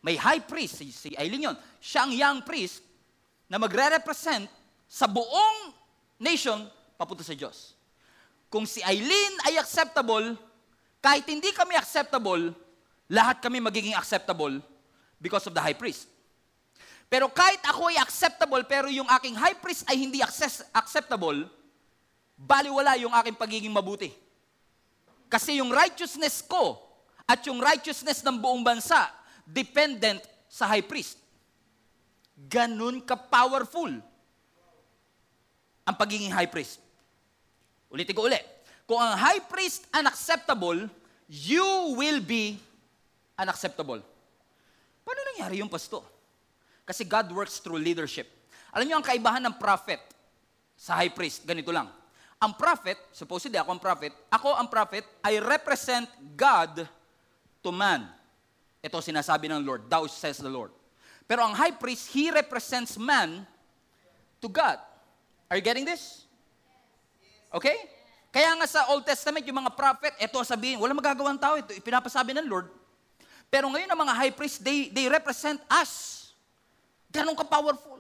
may 0.03 0.19
high 0.19 0.43
priest, 0.43 0.83
si, 0.83 0.91
si 0.91 1.15
Aileen 1.15 1.55
yun, 1.55 1.57
siya 1.79 2.03
ang 2.03 2.11
young 2.11 2.39
priest 2.43 2.83
na 3.47 3.63
magre-represent 3.63 4.51
sa 4.91 5.07
buong 5.07 5.71
nation 6.19 6.67
papunta 6.99 7.23
sa 7.23 7.31
Diyos. 7.31 7.79
Kung 8.51 8.67
si 8.67 8.83
Eileen 8.83 9.35
ay 9.47 9.63
acceptable, 9.63 10.35
kahit 10.99 11.23
hindi 11.31 11.55
kami 11.55 11.79
acceptable, 11.79 12.51
lahat 13.07 13.39
kami 13.39 13.63
magiging 13.63 13.95
acceptable 13.95 14.59
because 15.23 15.47
of 15.47 15.55
the 15.55 15.63
high 15.63 15.79
priest. 15.79 16.11
Pero 17.07 17.31
kahit 17.31 17.63
ako 17.67 17.95
ay 17.95 17.99
acceptable, 18.03 18.63
pero 18.67 18.91
yung 18.91 19.07
aking 19.19 19.39
high 19.39 19.55
priest 19.55 19.87
ay 19.87 19.99
hindi 19.99 20.19
access, 20.19 20.67
acceptable, 20.75 21.47
baliwala 22.35 22.99
yung 22.99 23.15
aking 23.23 23.39
pagiging 23.39 23.71
mabuti. 23.71 24.11
Kasi 25.31 25.63
yung 25.63 25.71
righteousness 25.71 26.43
ko 26.43 26.79
at 27.31 27.39
yung 27.47 27.63
righteousness 27.63 28.27
ng 28.27 28.35
buong 28.35 28.67
bansa, 28.67 29.11
dependent 29.47 30.23
sa 30.51 30.67
high 30.67 30.83
priest. 30.83 31.19
Ganun 32.51 32.99
ka-powerful 33.03 33.95
ang 35.87 35.97
pagiging 35.99 36.35
high 36.35 36.51
priest. 36.51 36.89
Ulitin 37.90 38.14
ko 38.14 38.31
ulit. 38.31 38.42
Kung 38.87 38.98
ang 38.98 39.14
high 39.18 39.42
priest 39.46 39.87
unacceptable, 39.90 40.87
you 41.26 41.94
will 41.94 42.18
be 42.22 42.59
unacceptable. 43.38 44.03
Paano 45.07 45.20
nangyari 45.35 45.62
yung 45.62 45.70
pasto? 45.70 46.03
Kasi 46.87 47.07
God 47.07 47.31
works 47.31 47.62
through 47.62 47.79
leadership. 47.79 48.26
Alam 48.74 48.87
niyo 48.87 48.96
ang 48.98 49.07
kaibahan 49.07 49.42
ng 49.46 49.59
prophet 49.59 50.03
sa 50.74 50.98
high 50.98 51.12
priest, 51.12 51.46
ganito 51.46 51.70
lang. 51.70 51.90
Ang 52.40 52.57
prophet, 52.57 52.96
supposedly 53.12 53.61
ako 53.61 53.76
ang 53.76 53.83
prophet, 53.83 54.16
ako 54.33 54.57
ang 54.57 54.66
prophet, 54.70 55.05
I 55.20 55.37
represent 55.38 56.09
God 56.35 56.88
to 57.61 57.70
man. 57.70 58.09
Ito 58.81 58.96
sinasabi 59.05 59.53
ng 59.53 59.61
Lord, 59.61 59.92
thou 59.92 60.09
says 60.09 60.40
the 60.40 60.48
Lord. 60.48 60.72
Pero 61.29 61.44
ang 61.44 61.53
high 61.53 61.76
priest, 61.76 62.09
he 62.11 62.33
represents 62.33 62.96
man 62.96 63.44
to 64.40 64.48
God. 64.48 64.81
Are 65.53 65.61
you 65.61 65.62
getting 65.62 65.85
this? 65.85 66.24
Okay? 67.51 67.77
Kaya 68.31 68.55
nga 68.55 68.67
sa 68.71 68.87
Old 68.95 69.03
Testament, 69.03 69.43
yung 69.43 69.59
mga 69.59 69.75
prophet, 69.75 70.15
eto 70.23 70.39
sabihin, 70.47 70.79
wala 70.79 70.95
magagawa 70.95 71.35
ng 71.35 71.43
tao, 71.43 71.59
ito 71.59 71.75
pinapasabi 71.83 72.31
ng 72.39 72.47
Lord. 72.47 72.71
Pero 73.51 73.67
ngayon 73.67 73.91
ang 73.91 74.01
mga 74.07 74.15
high 74.15 74.35
priest, 74.35 74.63
they, 74.63 74.87
they 74.95 75.11
represent 75.11 75.59
us. 75.67 76.31
Ganon 77.11 77.35
ka-powerful. 77.35 77.99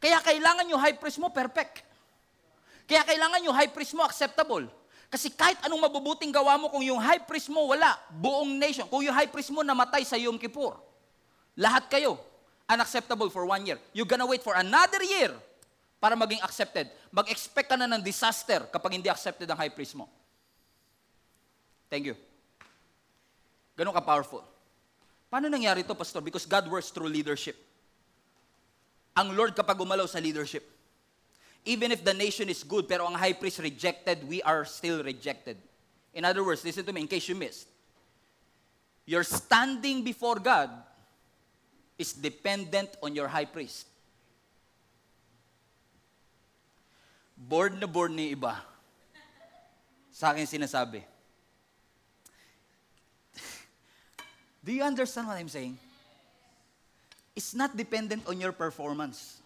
Kaya 0.00 0.16
kailangan 0.24 0.64
yung 0.64 0.80
high 0.80 0.96
priest 0.96 1.20
mo 1.20 1.28
perfect. 1.28 1.84
Kaya 2.88 3.04
kailangan 3.04 3.44
yung 3.44 3.52
high 3.52 3.68
priest 3.68 3.92
mo 3.92 4.00
acceptable. 4.00 4.64
Kasi 5.12 5.28
kahit 5.28 5.60
anong 5.68 5.92
mabubuting 5.92 6.32
gawa 6.32 6.56
mo, 6.56 6.72
kung 6.72 6.80
yung 6.80 6.96
high 6.96 7.20
priest 7.20 7.52
mo 7.52 7.68
wala, 7.68 8.00
buong 8.16 8.56
nation, 8.56 8.88
kung 8.88 9.04
yung 9.04 9.12
high 9.12 9.28
priest 9.28 9.52
mo 9.52 9.60
namatay 9.60 10.08
sa 10.08 10.16
Yom 10.16 10.40
Kippur, 10.40 10.80
lahat 11.52 11.92
kayo, 11.92 12.16
unacceptable 12.64 13.28
for 13.28 13.44
one 13.44 13.60
year. 13.68 13.76
You're 13.92 14.08
gonna 14.08 14.24
wait 14.24 14.40
for 14.40 14.56
another 14.56 15.04
year 15.04 15.36
para 16.00 16.16
maging 16.16 16.40
accepted. 16.40 16.88
Mag-expect 17.12 17.68
ka 17.68 17.76
na 17.76 17.84
ng 17.84 18.00
disaster 18.00 18.64
kapag 18.72 18.96
hindi 18.96 19.12
accepted 19.12 19.44
ang 19.44 19.60
high 19.60 19.70
priest 19.70 19.92
mo. 19.92 20.08
Thank 21.92 22.08
you. 22.08 22.16
Ganun 23.76 23.92
ka-powerful. 23.92 24.40
Paano 25.28 25.46
nangyari 25.52 25.84
ito, 25.84 25.92
Pastor? 25.92 26.24
Because 26.24 26.48
God 26.48 26.66
works 26.72 26.88
through 26.88 27.12
leadership. 27.12 27.54
Ang 29.14 29.36
Lord 29.36 29.52
kapag 29.52 29.76
umalaw 29.76 30.08
sa 30.08 30.18
leadership, 30.18 30.64
even 31.68 31.92
if 31.92 32.00
the 32.00 32.16
nation 32.16 32.48
is 32.48 32.64
good, 32.64 32.88
pero 32.88 33.04
ang 33.04 33.14
high 33.14 33.36
priest 33.36 33.60
rejected, 33.60 34.24
we 34.24 34.40
are 34.42 34.64
still 34.64 35.04
rejected. 35.04 35.60
In 36.16 36.24
other 36.24 36.40
words, 36.42 36.64
listen 36.64 36.82
to 36.88 36.92
me 36.96 37.04
in 37.04 37.10
case 37.10 37.28
you 37.28 37.36
missed. 37.36 37.68
Your 39.04 39.22
standing 39.26 40.02
before 40.02 40.40
God 40.40 40.70
is 41.98 42.14
dependent 42.16 42.96
on 43.02 43.12
your 43.12 43.28
high 43.28 43.44
priest. 43.44 43.89
Bored 47.40 47.72
na 47.80 47.88
bored 47.88 48.12
ni 48.12 48.36
iba. 48.36 48.60
Sa 50.12 50.36
akin 50.36 50.44
sinasabi. 50.44 51.00
Do 54.64 54.68
you 54.76 54.84
understand 54.84 55.24
what 55.24 55.40
I'm 55.40 55.48
saying? 55.48 55.80
It's 57.32 57.56
not 57.56 57.72
dependent 57.72 58.28
on 58.28 58.36
your 58.36 58.52
performance. 58.52 59.40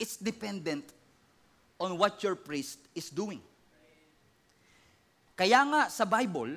It's 0.00 0.16
dependent 0.16 0.88
on 1.76 2.00
what 2.00 2.24
your 2.24 2.32
priest 2.32 2.80
is 2.96 3.12
doing. 3.12 3.44
Kaya 5.36 5.60
nga 5.68 5.92
sa 5.92 6.08
Bible, 6.08 6.56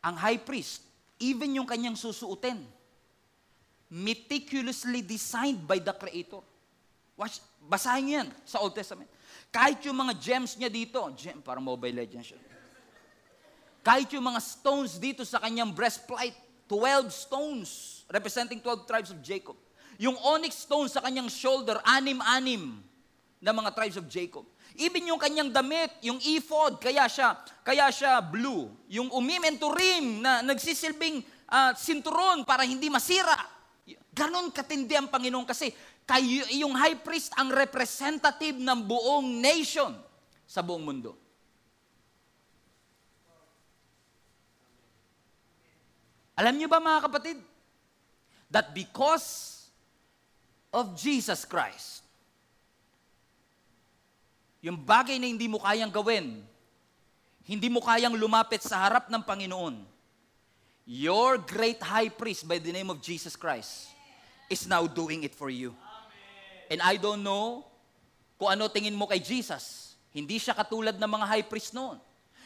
ang 0.00 0.16
high 0.16 0.40
priest, 0.40 0.80
even 1.20 1.60
yung 1.60 1.68
kanyang 1.68 1.96
susuotin, 1.96 2.64
meticulously 3.92 5.04
designed 5.04 5.68
by 5.68 5.76
the 5.80 5.92
Creator. 5.92 6.53
Watch, 7.14 7.38
basahin 7.62 8.02
niyo 8.06 8.14
yan 8.22 8.28
sa 8.42 8.58
Old 8.58 8.74
Testament. 8.74 9.06
Kahit 9.54 9.78
yung 9.86 9.94
mga 9.94 10.18
gems 10.18 10.58
niya 10.58 10.66
dito, 10.66 10.98
gem, 11.14 11.38
parang 11.38 11.62
Mobile 11.62 11.94
Legends 11.94 12.34
siya. 12.34 12.40
Kahit 13.84 14.10
yung 14.16 14.24
mga 14.24 14.40
stones 14.42 14.98
dito 14.98 15.22
sa 15.22 15.38
kanyang 15.38 15.70
breastplate, 15.70 16.34
12 16.66 17.12
stones 17.12 18.02
representing 18.08 18.58
12 18.58 18.88
tribes 18.88 19.10
of 19.12 19.20
Jacob. 19.20 19.54
Yung 20.00 20.18
onyx 20.26 20.66
stone 20.66 20.90
sa 20.90 20.98
kanyang 21.04 21.30
shoulder, 21.30 21.78
anim-anim 21.86 22.82
na 23.38 23.52
mga 23.52 23.70
tribes 23.76 24.00
of 24.00 24.08
Jacob. 24.10 24.42
Even 24.74 25.06
yung 25.06 25.20
kanyang 25.20 25.54
damit, 25.54 25.92
yung 26.02 26.18
ephod, 26.18 26.82
kaya 26.82 27.06
siya, 27.06 27.38
kaya 27.62 27.92
siya 27.94 28.18
blue. 28.18 28.72
Yung 28.90 29.12
umim 29.14 29.44
and 29.46 29.60
turim 29.60 30.18
na 30.18 30.42
nagsisilbing 30.42 31.22
uh, 31.46 31.70
sinturon 31.78 32.42
para 32.42 32.66
hindi 32.66 32.90
masira. 32.90 33.38
Ganon 34.14 34.50
katindi 34.50 34.96
ang 34.96 35.12
Panginoon 35.12 35.46
kasi 35.46 35.70
kayo, 36.04 36.44
yung 36.52 36.76
high 36.76 36.96
priest 37.00 37.32
ang 37.36 37.48
representative 37.48 38.60
ng 38.60 38.80
buong 38.84 39.40
nation 39.40 39.92
sa 40.44 40.60
buong 40.60 40.84
mundo. 40.84 41.16
Alam 46.34 46.58
niyo 46.58 46.68
ba 46.68 46.82
mga 46.82 47.08
kapatid, 47.08 47.38
that 48.50 48.74
because 48.74 49.70
of 50.74 50.92
Jesus 50.98 51.46
Christ, 51.46 52.02
yung 54.64 54.80
bagay 54.80 55.16
na 55.20 55.30
hindi 55.30 55.46
mo 55.46 55.62
kayang 55.62 55.92
gawin, 55.94 56.42
hindi 57.44 57.68
mo 57.68 57.84
kayang 57.84 58.16
lumapit 58.16 58.64
sa 58.64 58.82
harap 58.88 59.12
ng 59.12 59.22
Panginoon, 59.22 59.76
your 60.84 61.38
great 61.40 61.80
high 61.80 62.10
priest 62.10 62.48
by 62.48 62.58
the 62.58 62.72
name 62.72 62.90
of 62.90 63.00
Jesus 63.00 63.36
Christ 63.36 63.92
is 64.50 64.66
now 64.66 64.84
doing 64.88 65.22
it 65.22 65.32
for 65.32 65.48
you. 65.48 65.72
And 66.70 66.80
I 66.80 66.96
don't 66.96 67.20
know 67.20 67.66
kung 68.38 68.50
ano 68.54 68.68
tingin 68.68 68.96
mo 68.96 69.08
kay 69.08 69.20
Jesus. 69.22 69.94
Hindi 70.14 70.38
siya 70.38 70.54
katulad 70.54 70.94
ng 70.94 71.10
mga 71.10 71.26
high 71.26 71.46
priest 71.46 71.74
noon. 71.74 71.98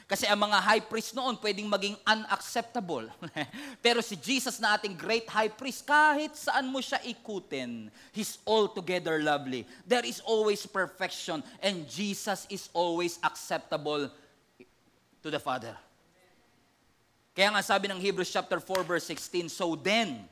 Kasi 0.08 0.24
ang 0.24 0.40
mga 0.40 0.56
high 0.64 0.80
priest 0.80 1.12
noon 1.12 1.36
pwedeng 1.36 1.68
maging 1.68 1.92
unacceptable. 2.08 3.12
Pero 3.84 4.00
si 4.00 4.16
Jesus 4.16 4.56
na 4.56 4.72
ating 4.72 4.96
great 4.96 5.28
high 5.28 5.52
priest, 5.52 5.84
kahit 5.84 6.32
saan 6.32 6.72
mo 6.72 6.80
siya 6.80 6.96
ikutin, 7.04 7.92
He's 8.16 8.40
altogether 8.48 9.20
lovely. 9.20 9.68
There 9.84 10.08
is 10.08 10.24
always 10.24 10.64
perfection 10.64 11.44
and 11.60 11.84
Jesus 11.84 12.48
is 12.48 12.72
always 12.72 13.20
acceptable 13.20 14.08
to 15.20 15.28
the 15.28 15.36
Father. 15.36 15.76
Kaya 17.36 17.52
nga 17.52 17.60
sabi 17.60 17.92
ng 17.92 18.00
Hebrews 18.00 18.32
chapter 18.32 18.64
4 18.64 18.88
verse 18.88 19.06
16, 19.12 19.52
So 19.52 19.76
then, 19.76 20.24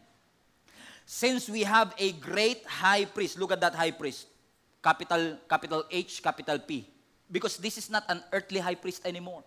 since 1.06 1.48
we 1.48 1.62
have 1.62 1.94
a 1.98 2.10
great 2.18 2.66
high 2.66 3.06
priest, 3.06 3.38
look 3.38 3.52
at 3.52 3.60
that 3.60 3.74
high 3.74 3.92
priest, 3.92 4.26
capital, 4.82 5.38
capital 5.48 5.84
H, 5.88 6.20
capital 6.20 6.58
P, 6.58 6.84
because 7.30 7.56
this 7.56 7.78
is 7.78 7.88
not 7.88 8.02
an 8.08 8.22
earthly 8.32 8.58
high 8.58 8.74
priest 8.74 9.06
anymore. 9.06 9.44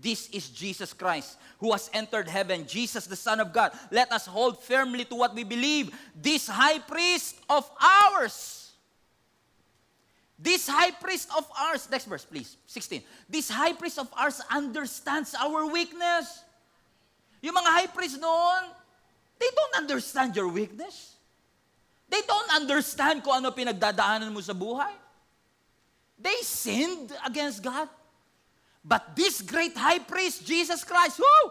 This 0.00 0.30
is 0.30 0.48
Jesus 0.48 0.94
Christ 0.94 1.36
who 1.60 1.70
has 1.72 1.90
entered 1.92 2.26
heaven, 2.26 2.66
Jesus, 2.66 3.06
the 3.06 3.14
Son 3.14 3.38
of 3.40 3.52
God. 3.52 3.72
Let 3.90 4.10
us 4.10 4.24
hold 4.24 4.58
firmly 4.64 5.04
to 5.04 5.14
what 5.14 5.34
we 5.34 5.44
believe. 5.44 5.92
This 6.16 6.48
high 6.48 6.78
priest 6.78 7.36
of 7.48 7.70
ours, 7.78 8.72
this 10.38 10.66
high 10.66 10.90
priest 10.92 11.28
of 11.36 11.46
ours, 11.60 11.86
next 11.90 12.06
verse, 12.06 12.24
please, 12.24 12.56
16. 12.66 13.02
This 13.28 13.50
high 13.50 13.74
priest 13.74 13.98
of 13.98 14.08
ours 14.16 14.40
understands 14.50 15.34
our 15.34 15.66
weakness. 15.70 16.42
Yung 17.42 17.54
mga 17.54 17.68
high 17.68 17.86
priest 17.92 18.18
noon, 18.18 18.72
they 19.38 19.50
don't 19.54 19.74
understand 19.76 20.36
your 20.36 20.48
weakness. 20.48 21.16
They 22.08 22.22
don't 22.22 22.50
understand 22.54 23.24
kung 23.24 23.42
ano 23.42 23.50
pinagdadaanan 23.50 24.32
mo 24.32 24.40
sa 24.40 24.52
buhay. 24.52 24.92
They 26.18 26.42
sinned 26.42 27.10
against 27.26 27.62
God. 27.62 27.88
But 28.84 29.16
this 29.16 29.40
great 29.40 29.76
high 29.76 29.98
priest, 29.98 30.46
Jesus 30.46 30.84
Christ, 30.84 31.18
whoo, 31.18 31.50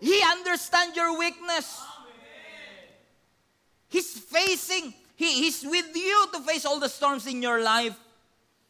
he 0.00 0.20
understands 0.22 0.96
your 0.96 1.18
weakness. 1.18 1.80
He's 3.88 4.18
facing, 4.18 4.92
he, 5.14 5.44
he's 5.44 5.62
with 5.62 5.94
you 5.94 6.26
to 6.32 6.40
face 6.40 6.66
all 6.66 6.80
the 6.80 6.88
storms 6.88 7.26
in 7.26 7.40
your 7.40 7.62
life. 7.62 7.94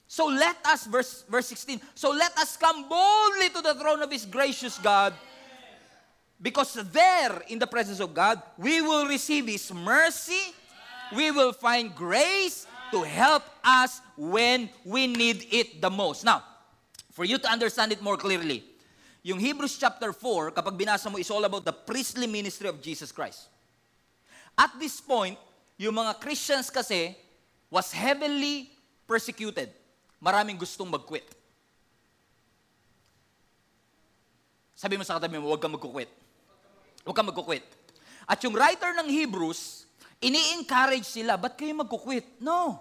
So 0.07 0.27
let 0.27 0.57
us, 0.67 0.87
verse, 0.87 1.25
verse 1.29 1.47
16, 1.47 1.81
so 1.95 2.11
let 2.11 2.37
us 2.37 2.57
come 2.57 2.89
boldly 2.89 3.49
to 3.51 3.63
the 3.63 3.75
throne 3.75 4.03
of 4.03 4.13
His 4.13 4.27
gracious 4.27 4.79
God. 4.79 5.15
Because 6.45 6.77
there, 6.93 7.41
in 7.49 7.57
the 7.57 7.67
presence 7.67 8.05
of 8.05 8.13
God, 8.13 8.37
we 8.61 8.85
will 8.85 9.09
receive 9.09 9.49
His 9.49 9.73
mercy, 9.73 10.53
we 11.17 11.33
will 11.33 11.57
find 11.57 11.89
grace 11.97 12.69
to 12.93 13.01
help 13.01 13.49
us 13.65 14.05
when 14.13 14.69
we 14.85 15.09
need 15.09 15.49
it 15.49 15.81
the 15.81 15.89
most. 15.89 16.21
Now, 16.21 16.45
For 17.15 17.23
you 17.23 17.39
to 17.39 17.47
understand 17.47 17.95
it 17.95 18.03
more 18.03 18.19
clearly, 18.19 18.67
yung 19.23 19.39
Hebrews 19.39 19.79
chapter 19.79 20.11
4, 20.11 20.51
kapag 20.51 20.75
binasa 20.75 21.07
mo, 21.07 21.15
is 21.15 21.31
all 21.31 21.47
about 21.47 21.63
the 21.63 21.71
priestly 21.71 22.27
ministry 22.27 22.67
of 22.67 22.83
Jesus 22.83 23.15
Christ. 23.15 23.47
At 24.59 24.75
this 24.83 24.99
point, 24.99 25.39
yung 25.79 25.95
mga 25.95 26.19
Christians 26.19 26.75
kasi 26.75 27.15
was 27.71 27.95
heavily 27.95 28.67
persecuted. 29.07 29.71
Maraming 30.19 30.59
gustong 30.59 30.91
mag-quit. 30.91 31.23
Sabi 34.75 34.99
mo 34.99 35.07
sa 35.07 35.23
katabi 35.23 35.39
mo, 35.39 35.55
huwag 35.55 35.63
kang 35.63 35.71
mag-quit. 35.71 36.11
Huwag 37.05 37.15
kang 37.15 37.29
mag-quit. 37.29 37.65
At 38.25 38.41
yung 38.41 38.57
writer 38.57 38.97
ng 38.97 39.09
Hebrews, 39.13 39.85
ini-encourage 40.25 41.05
sila, 41.05 41.37
ba't 41.37 41.55
kayo 41.55 41.77
mag-quit? 41.77 42.41
No. 42.41 42.81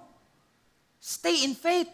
Stay 1.04 1.44
in 1.44 1.52
faith. 1.52 1.92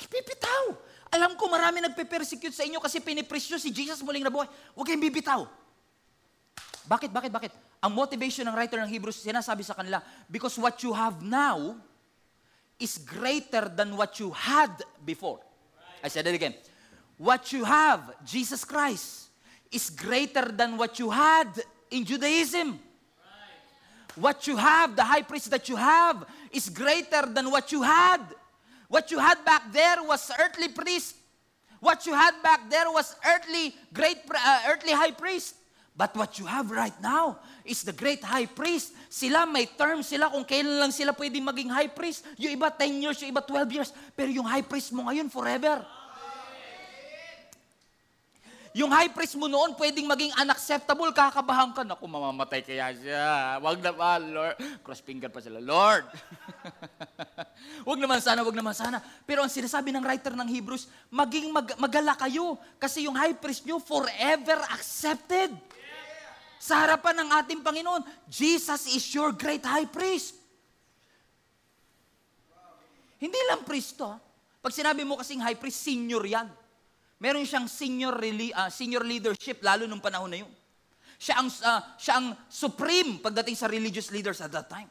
Kipipitaw. 0.00 0.72
Alam 1.12 1.36
ko 1.36 1.48
marami 1.52 1.84
nagpe-persecute 1.84 2.52
sa 2.52 2.64
inyo 2.64 2.80
kasi 2.80 3.04
pinipresyo 3.04 3.60
si 3.60 3.68
Jesus 3.68 4.00
muling 4.00 4.24
nabuhay. 4.24 4.48
Huwag 4.72 4.88
kayong 4.88 5.04
bibitaw. 5.04 5.44
Bakit, 6.88 7.12
bakit, 7.12 7.28
bakit? 7.32 7.52
Ang 7.84 7.92
motivation 7.92 8.48
ng 8.48 8.56
writer 8.56 8.80
ng 8.80 8.88
Hebrews, 8.88 9.20
sinasabi 9.20 9.60
sa 9.60 9.76
kanila, 9.76 10.00
because 10.32 10.56
what 10.56 10.80
you 10.80 10.96
have 10.96 11.20
now 11.20 11.76
is 12.80 12.96
greater 12.96 13.68
than 13.68 13.92
what 13.92 14.16
you 14.16 14.32
had 14.32 14.72
before. 15.04 15.44
I 16.00 16.08
said 16.08 16.24
it 16.24 16.34
again. 16.34 16.56
What 17.20 17.52
you 17.52 17.66
have, 17.68 18.16
Jesus 18.24 18.64
Christ, 18.64 19.27
is 19.70 19.90
greater 19.90 20.50
than 20.52 20.76
what 20.76 20.98
you 20.98 21.10
had 21.10 21.48
in 21.90 22.04
Judaism. 22.04 22.78
What 24.16 24.46
you 24.46 24.56
have, 24.56 24.96
the 24.96 25.04
high 25.04 25.22
priest 25.22 25.50
that 25.50 25.68
you 25.68 25.76
have, 25.76 26.24
is 26.50 26.68
greater 26.68 27.26
than 27.26 27.50
what 27.50 27.70
you 27.70 27.82
had 27.82 28.20
What 28.88 29.12
you 29.12 29.20
had 29.20 29.44
back 29.44 29.68
there 29.70 30.00
was 30.02 30.32
earthly 30.40 30.72
priest. 30.72 31.14
What 31.78 32.08
you 32.08 32.16
had 32.16 32.34
back 32.42 32.72
there 32.72 32.90
was 32.90 33.14
earthly 33.20 33.76
great 33.92 34.24
uh, 34.32 34.60
earthly 34.72 34.96
high 34.96 35.12
priest. 35.12 35.54
But 35.92 36.16
what 36.16 36.38
you 36.38 36.46
have 36.46 36.70
right 36.70 36.94
now 37.02 37.38
is 37.66 37.84
the 37.84 37.92
great 37.92 38.24
high 38.24 38.46
priest. 38.48 38.96
Sila 39.12 39.44
may 39.44 39.66
term 39.66 40.00
sila 40.00 40.30
kung 40.30 40.46
kailan 40.46 40.78
lang 40.78 40.92
sila 40.94 41.12
pwedeng 41.12 41.44
maging 41.44 41.68
high 41.68 41.90
priest. 41.90 42.24
Yung 42.38 42.54
iba 42.54 42.70
10 42.70 43.02
years, 43.02 43.18
yung 43.20 43.34
iba 43.34 43.42
12 43.44 43.76
years. 43.76 43.90
Pero 44.16 44.30
yung 44.32 44.46
high 44.46 44.64
priest 44.64 44.94
mo 44.94 45.10
ngayon 45.10 45.28
forever. 45.28 45.84
Yung 48.76 48.92
high 48.92 49.08
priest 49.08 49.38
mo 49.40 49.48
noon 49.48 49.72
pwedeng 49.80 50.04
maging 50.04 50.32
unacceptable, 50.36 51.08
kakabahan 51.14 51.72
ka. 51.72 51.86
Naku, 51.86 52.04
mamamatay 52.04 52.60
kaya 52.60 52.92
siya. 52.92 53.56
Wag 53.64 53.80
naman, 53.80 54.20
Lord. 54.32 54.56
Cross 54.84 55.00
finger 55.00 55.32
pa 55.32 55.40
sila, 55.40 55.56
Lord. 55.56 56.04
wag 57.88 57.98
naman 57.98 58.20
sana, 58.20 58.44
wag 58.44 58.56
naman 58.56 58.76
sana. 58.76 59.00
Pero 59.24 59.40
ang 59.40 59.52
sinasabi 59.52 59.88
ng 59.94 60.04
writer 60.04 60.36
ng 60.36 60.48
Hebrews, 60.48 60.90
maging 61.08 61.48
mag 61.48 61.68
magala 61.80 62.12
kayo. 62.18 62.60
Kasi 62.76 63.08
yung 63.08 63.16
high 63.16 63.36
priest 63.36 63.64
nyo 63.64 63.80
forever 63.80 64.60
accepted. 64.76 65.54
Sa 66.58 66.84
harapan 66.84 67.22
ng 67.24 67.28
ating 67.38 67.60
Panginoon, 67.62 68.02
Jesus 68.26 68.90
is 68.90 69.06
your 69.14 69.32
great 69.32 69.62
high 69.62 69.86
priest. 69.86 70.36
Hindi 73.18 73.38
lang 73.50 73.64
priest 73.64 73.98
to. 73.98 74.10
Pag 74.58 74.74
sinabi 74.74 75.06
mo 75.06 75.18
kasing 75.18 75.42
high 75.42 75.56
priest, 75.56 75.82
senior 75.86 76.22
yan. 76.26 76.50
Meron 77.18 77.42
siyang 77.42 77.66
senior, 77.66 78.14
uh, 78.14 78.70
senior 78.70 79.02
leadership, 79.02 79.58
lalo 79.62 79.90
nung 79.90 80.02
panahon 80.02 80.30
na 80.30 80.38
yun. 80.46 80.52
Siya 81.18 81.42
ang, 81.42 81.50
uh, 81.50 81.80
siya 81.98 82.14
ang 82.22 82.26
supreme 82.46 83.18
pagdating 83.18 83.58
sa 83.58 83.66
religious 83.66 84.14
leaders 84.14 84.38
at 84.38 84.54
that 84.54 84.70
time. 84.70 84.86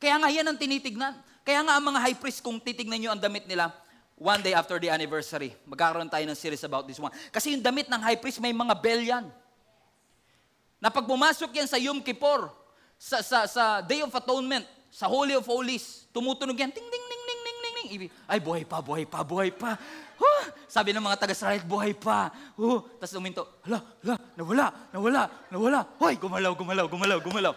Kaya 0.00 0.16
nga 0.16 0.32
yan 0.32 0.48
ang 0.48 0.56
tinitignan. 0.56 1.12
Kaya 1.44 1.60
nga 1.60 1.76
ang 1.76 1.84
mga 1.84 2.00
high 2.00 2.16
priest, 2.16 2.40
kung 2.40 2.56
titignan 2.56 2.96
nyo 2.96 3.10
ang 3.12 3.20
damit 3.20 3.44
nila, 3.44 3.68
one 4.16 4.40
day 4.40 4.56
after 4.56 4.80
the 4.80 4.88
anniversary, 4.88 5.52
magkakaroon 5.68 6.08
tayo 6.08 6.24
ng 6.24 6.38
series 6.38 6.64
about 6.64 6.88
this 6.88 6.96
one. 6.96 7.12
Kasi 7.28 7.52
yung 7.52 7.60
damit 7.60 7.90
ng 7.92 8.00
high 8.00 8.16
priest, 8.16 8.40
may 8.40 8.54
mga 8.54 8.74
bell 8.80 9.02
yan. 9.02 9.26
na 10.82 10.90
pag 10.90 11.06
pumasok 11.06 11.54
yan 11.54 11.68
sa 11.70 11.78
Yom 11.78 12.02
Kippur, 12.02 12.50
sa, 12.98 13.22
sa, 13.22 13.46
sa 13.46 13.78
Day 13.86 14.02
of 14.02 14.10
Atonement, 14.10 14.66
sa 14.90 15.06
Holy 15.06 15.38
of 15.38 15.46
Holies, 15.46 16.10
tumutunog 16.10 16.58
yan, 16.58 16.74
ting, 16.74 16.82
ting, 16.82 17.04
ting, 17.06 17.22
ting, 17.22 17.40
ting, 17.46 17.58
ting. 17.62 17.88
Ibig- 17.94 18.12
Ay, 18.26 18.42
buhay 18.42 18.66
pa, 18.66 18.82
buhay 18.82 19.06
pa, 19.06 19.22
buhay 19.22 19.50
pa. 19.54 19.78
Huh! 20.22 20.44
Sabi 20.70 20.94
ng 20.94 21.02
mga 21.02 21.18
taga-Israel, 21.18 21.66
buhay 21.66 21.98
pa. 21.98 22.30
Huh! 22.54 22.86
Tapos 23.02 23.18
uminto, 23.18 23.42
hala, 23.66 23.82
hala, 24.06 24.14
nawala, 24.38 24.66
nawala, 24.94 25.22
nawala. 25.50 25.80
Hoy, 25.98 26.14
gumalaw, 26.14 26.54
gumalaw, 26.54 26.86
gumalaw, 26.86 27.18
gumalaw. 27.18 27.54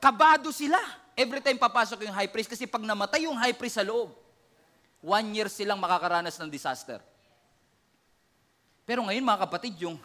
Kabado 0.00 0.48
sila. 0.48 0.80
Every 1.12 1.44
time 1.44 1.60
papasok 1.60 2.08
yung 2.08 2.16
high 2.16 2.32
priest, 2.32 2.48
kasi 2.48 2.64
pag 2.64 2.80
namatay 2.80 3.28
yung 3.28 3.36
high 3.36 3.52
priest 3.52 3.76
sa 3.76 3.84
loob, 3.84 4.16
one 5.04 5.26
year 5.36 5.52
silang 5.52 5.76
makakaranas 5.76 6.40
ng 6.40 6.48
disaster. 6.48 7.04
Pero 8.88 9.04
ngayon 9.04 9.20
mga 9.20 9.44
kapatid, 9.44 9.76
yung 9.84 10.00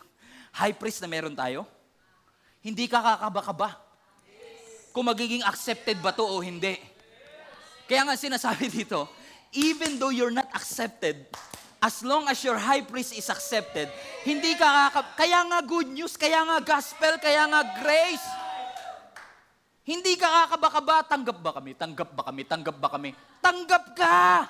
high 0.52 0.76
priest 0.76 1.00
na 1.00 1.08
meron 1.08 1.32
tayo, 1.32 1.64
hindi 2.60 2.92
ka 2.92 3.00
kakaba-kaba 3.00 3.80
kung 4.92 5.08
magiging 5.08 5.44
accepted 5.48 6.00
ba 6.04 6.12
to 6.12 6.24
o 6.24 6.44
hindi. 6.44 6.76
Kaya 7.88 8.04
nga 8.04 8.16
sinasabi 8.20 8.68
dito, 8.68 9.08
even 9.56 9.96
though 9.96 10.12
you're 10.12 10.34
not 10.34 10.52
accepted, 10.52 11.28
as 11.86 12.02
long 12.02 12.26
as 12.26 12.42
your 12.42 12.58
high 12.58 12.82
priest 12.82 13.14
is 13.14 13.30
accepted, 13.30 13.86
hindi 14.26 14.58
ka 14.58 14.90
kakab... 14.90 15.06
Kaya 15.14 15.46
nga 15.46 15.60
good 15.62 15.94
news, 15.94 16.18
kaya 16.18 16.42
nga 16.42 16.58
gospel, 16.58 17.22
kaya 17.22 17.46
nga 17.46 17.62
grace. 17.78 18.26
Hindi 19.86 20.18
ka 20.18 20.26
kakaba-kaba, 20.26 21.06
tanggap 21.06 21.38
ba 21.38 21.52
kami, 21.54 21.78
tanggap 21.78 22.10
ba 22.10 22.26
kami, 22.26 22.42
tanggap 22.42 22.78
ba 22.82 22.90
kami? 22.90 23.14
Tanggap 23.38 23.94
ka! 23.94 24.50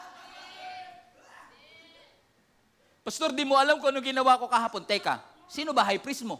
Pastor, 3.03 3.35
di 3.35 3.43
mo 3.43 3.59
alam 3.59 3.83
kung 3.83 3.91
ano 3.91 3.99
ginawa 3.99 4.39
ko 4.39 4.47
kahapon. 4.47 4.87
Teka, 4.87 5.19
sino 5.51 5.75
ba 5.75 5.83
high 5.83 5.99
priest 5.99 6.23
mo? 6.23 6.39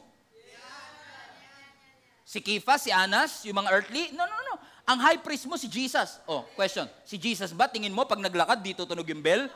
Si 2.24 2.40
Kifa, 2.40 2.80
si 2.80 2.90
Anas, 2.90 3.44
yung 3.44 3.60
mga 3.60 3.70
earthly? 3.70 4.16
No, 4.16 4.24
no, 4.24 4.38
no. 4.48 4.56
Ang 4.88 4.98
high 5.04 5.20
priest 5.20 5.44
mo 5.44 5.60
si 5.60 5.68
Jesus. 5.68 6.24
Oh, 6.24 6.48
question. 6.56 6.88
Si 7.04 7.20
Jesus 7.20 7.52
ba, 7.52 7.68
tingin 7.68 7.92
mo, 7.92 8.08
pag 8.08 8.24
naglakad, 8.24 8.64
dito 8.64 8.88
tunog 8.88 9.06
yung 9.06 9.22
bell? 9.22 9.52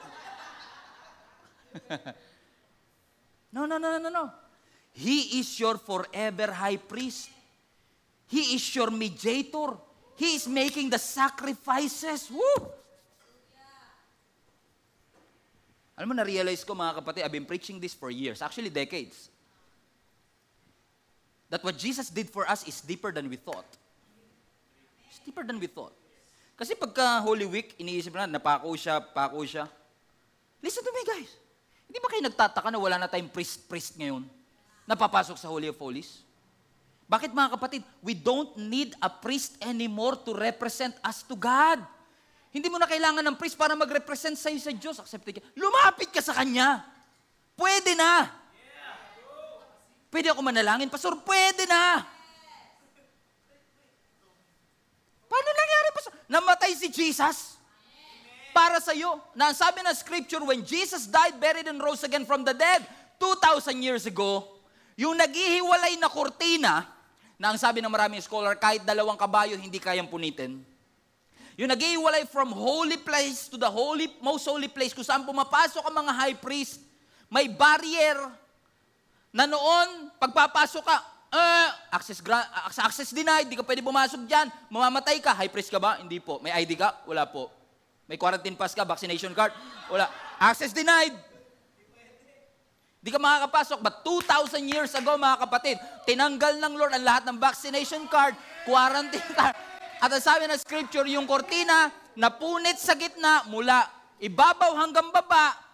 no, 3.53 3.65
no, 3.65 3.77
no, 3.77 3.97
no, 3.97 4.09
no. 4.09 4.31
He 4.93 5.39
is 5.39 5.59
your 5.59 5.77
forever 5.77 6.51
high 6.51 6.77
priest. 6.77 7.29
He 8.27 8.55
is 8.55 8.75
your 8.75 8.91
mediator. 8.91 9.77
He 10.15 10.35
is 10.35 10.47
making 10.47 10.89
the 10.89 10.99
sacrifices. 10.99 12.29
Woo! 12.29 12.67
Alam 15.99 16.11
mo, 16.11 16.15
na-realize 16.15 16.63
ko 16.63 16.71
mga 16.71 17.03
kapatid, 17.03 17.27
I've 17.27 17.35
been 17.35 17.47
preaching 17.47 17.75
this 17.75 17.91
for 17.91 18.07
years, 18.07 18.39
actually 18.39 18.71
decades. 18.71 19.27
That 21.51 21.59
what 21.59 21.75
Jesus 21.75 22.07
did 22.07 22.29
for 22.29 22.47
us 22.47 22.63
is 22.63 22.79
deeper 22.79 23.11
than 23.11 23.27
we 23.27 23.35
thought. 23.35 23.67
It's 25.11 25.19
deeper 25.19 25.43
than 25.43 25.59
we 25.59 25.67
thought. 25.67 25.91
Kasi 26.55 26.75
pagka 26.75 27.19
Holy 27.19 27.43
Week, 27.43 27.75
iniisip 27.75 28.15
na, 28.15 28.27
napako 28.27 28.75
siya, 28.79 28.99
pako 28.99 29.43
siya. 29.43 29.67
Listen 30.63 30.83
to 30.83 30.91
me 30.91 31.03
guys. 31.03 31.31
Hindi 31.89 31.97
ba 31.97 32.07
kayo 32.13 32.21
nagtataka 32.21 32.69
na 32.69 32.77
wala 32.77 33.01
na 33.01 33.09
tayong 33.09 33.33
priest-priest 33.33 33.97
ngayon? 33.97 34.21
Napapasok 34.85 35.41
sa 35.41 35.49
Holy 35.49 35.73
of 35.73 35.77
Holies? 35.81 36.21
Bakit 37.09 37.33
mga 37.33 37.57
kapatid? 37.57 37.81
We 38.05 38.13
don't 38.13 38.53
need 38.61 38.93
a 39.01 39.09
priest 39.09 39.57
anymore 39.57 40.13
to 40.21 40.37
represent 40.37 40.93
us 41.01 41.25
to 41.25 41.33
God. 41.33 41.81
Hindi 42.53 42.69
mo 42.69 42.77
na 42.77 42.85
kailangan 42.85 43.25
ng 43.25 43.33
priest 43.41 43.57
para 43.57 43.73
mag-represent 43.73 44.37
sa'yo 44.37 44.61
sa 44.61 44.69
Diyos. 44.69 45.01
Accepted 45.01 45.41
ka. 45.41 45.43
Lumapit 45.57 46.13
ka 46.13 46.21
sa 46.21 46.37
Kanya. 46.37 46.85
Pwede 47.57 47.97
na. 47.97 48.29
Pwede 50.13 50.29
ako 50.29 50.45
manalangin. 50.45 50.93
Pastor, 50.93 51.17
pwede 51.25 51.65
na. 51.65 52.05
Paano 55.25 55.49
nangyari, 55.57 55.87
Pastor? 55.97 56.13
Namatay 56.29 56.71
si 56.77 56.93
Jesus 56.93 57.58
para 58.59 58.83
sa 58.83 58.91
iyo. 58.91 59.15
Na 59.31 59.55
sabi 59.55 59.79
ng 59.79 59.95
scripture, 59.95 60.43
when 60.43 60.59
Jesus 60.67 61.07
died, 61.07 61.39
buried, 61.39 61.71
and 61.71 61.79
rose 61.79 62.03
again 62.03 62.27
from 62.27 62.43
the 62.43 62.51
dead, 62.51 62.83
2,000 63.15 63.79
years 63.79 64.03
ago, 64.03 64.43
yung 64.99 65.15
naghihiwalay 65.15 65.95
na 65.95 66.11
kortina, 66.11 66.83
na 67.39 67.55
ang 67.55 67.59
sabi 67.59 67.79
ng 67.79 67.87
maraming 67.87 68.19
scholar, 68.19 68.59
kahit 68.59 68.83
dalawang 68.83 69.15
kabayo, 69.15 69.55
hindi 69.55 69.79
kayang 69.79 70.11
punitin. 70.11 70.59
Yung 71.55 71.71
nag-iwalay 71.71 72.27
from 72.27 72.51
holy 72.51 72.99
place 72.99 73.47
to 73.47 73.55
the 73.55 73.67
holy, 73.67 74.11
most 74.19 74.43
holy 74.43 74.67
place, 74.67 74.91
kung 74.91 75.07
saan 75.07 75.23
pumapasok 75.23 75.79
ang 75.87 75.95
mga 76.03 76.11
high 76.11 76.35
priest, 76.35 76.83
may 77.31 77.47
barrier 77.47 78.19
na 79.31 79.47
noon, 79.47 80.11
pagpapasok 80.19 80.83
ka, 80.83 80.97
uh, 81.31 81.67
access, 81.95 82.19
gra- 82.19 82.47
access 82.67 83.15
denied, 83.15 83.47
di 83.47 83.55
ka 83.55 83.63
pwede 83.63 83.79
pumasok 83.79 84.27
dyan, 84.27 84.51
mamamatay 84.67 85.23
ka, 85.23 85.31
high 85.31 85.51
priest 85.51 85.71
ka 85.71 85.79
ba? 85.79 85.99
Hindi 85.99 86.19
po. 86.19 86.43
May 86.43 86.51
ID 86.63 86.75
ka? 86.75 87.07
Wala 87.07 87.23
po. 87.27 87.58
May 88.09 88.17
quarantine 88.17 88.57
pass 88.57 88.73
ka, 88.73 88.81
vaccination 88.81 89.37
card? 89.37 89.53
Wala. 89.93 90.09
Access 90.41 90.73
denied. 90.73 91.13
Di 92.97 93.13
ka 93.13 93.21
makakapasok. 93.21 93.85
But 93.85 94.01
2,000 94.01 94.65
years 94.65 94.91
ago, 94.97 95.13
mga 95.13 95.45
kapatid, 95.45 95.77
tinanggal 96.09 96.57
ng 96.57 96.73
Lord 96.73 96.97
ang 96.97 97.05
lahat 97.05 97.23
ng 97.29 97.37
vaccination 97.37 98.09
card, 98.09 98.33
quarantine 98.65 99.29
card. 99.37 99.53
At 100.01 100.09
ang 100.09 100.23
sabi 100.25 100.49
ng 100.49 100.57
scripture, 100.57 101.05
yung 101.05 101.29
kortina, 101.29 101.93
napunit 102.17 102.81
sa 102.81 102.97
gitna 102.97 103.45
mula 103.45 103.85
ibabaw 104.17 104.73
hanggang 104.81 105.13
baba, 105.13 105.68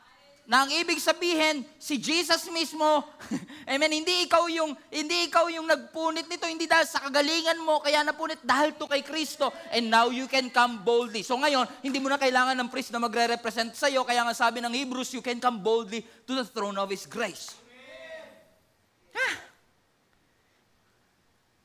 na 0.46 0.66
ang 0.66 0.70
ibig 0.70 1.02
sabihin, 1.02 1.66
si 1.82 1.98
Jesus 1.98 2.46
mismo, 2.54 2.86
amen, 3.72 3.90
hindi 3.90 4.30
ikaw 4.30 4.46
yung, 4.46 4.78
hindi 4.94 5.26
ikaw 5.26 5.50
yung 5.50 5.66
nagpunit 5.66 6.30
nito, 6.30 6.46
hindi 6.46 6.70
dahil 6.70 6.86
sa 6.86 7.02
kagalingan 7.02 7.58
mo, 7.66 7.82
kaya 7.82 8.06
napunit 8.06 8.38
dahil 8.46 8.78
to 8.78 8.86
kay 8.86 9.02
Kristo, 9.02 9.50
and 9.74 9.90
now 9.90 10.14
you 10.14 10.30
can 10.30 10.54
come 10.54 10.86
boldly. 10.86 11.26
So 11.26 11.34
ngayon, 11.42 11.66
hindi 11.82 11.98
mo 11.98 12.14
na 12.14 12.22
kailangan 12.22 12.54
ng 12.62 12.70
priest 12.70 12.94
na 12.94 13.02
magre-represent 13.02 13.74
sa 13.74 13.90
iyo, 13.90 14.06
kaya 14.06 14.22
nga 14.22 14.38
sabi 14.38 14.62
ng 14.62 14.70
Hebrews, 14.70 15.18
you 15.18 15.26
can 15.26 15.42
come 15.42 15.66
boldly 15.66 16.06
to 16.30 16.38
the 16.38 16.46
throne 16.46 16.78
of 16.78 16.94
His 16.94 17.10
grace. 17.10 17.58
Ha? 19.18 19.30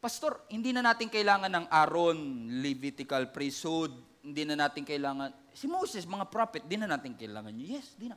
Pastor, 0.00 0.48
hindi 0.48 0.72
na 0.72 0.80
natin 0.80 1.12
kailangan 1.12 1.52
ng 1.52 1.66
Aaron, 1.68 2.18
Levitical 2.64 3.28
priesthood, 3.28 3.92
hindi 4.24 4.48
na 4.48 4.56
natin 4.56 4.88
kailangan, 4.88 5.52
si 5.52 5.68
Moses, 5.68 6.08
mga 6.08 6.32
prophet, 6.32 6.64
di 6.64 6.80
na 6.80 6.88
natin 6.88 7.12
kailangan. 7.12 7.52
Yes, 7.60 7.92
di 8.00 8.08
na. 8.08 8.16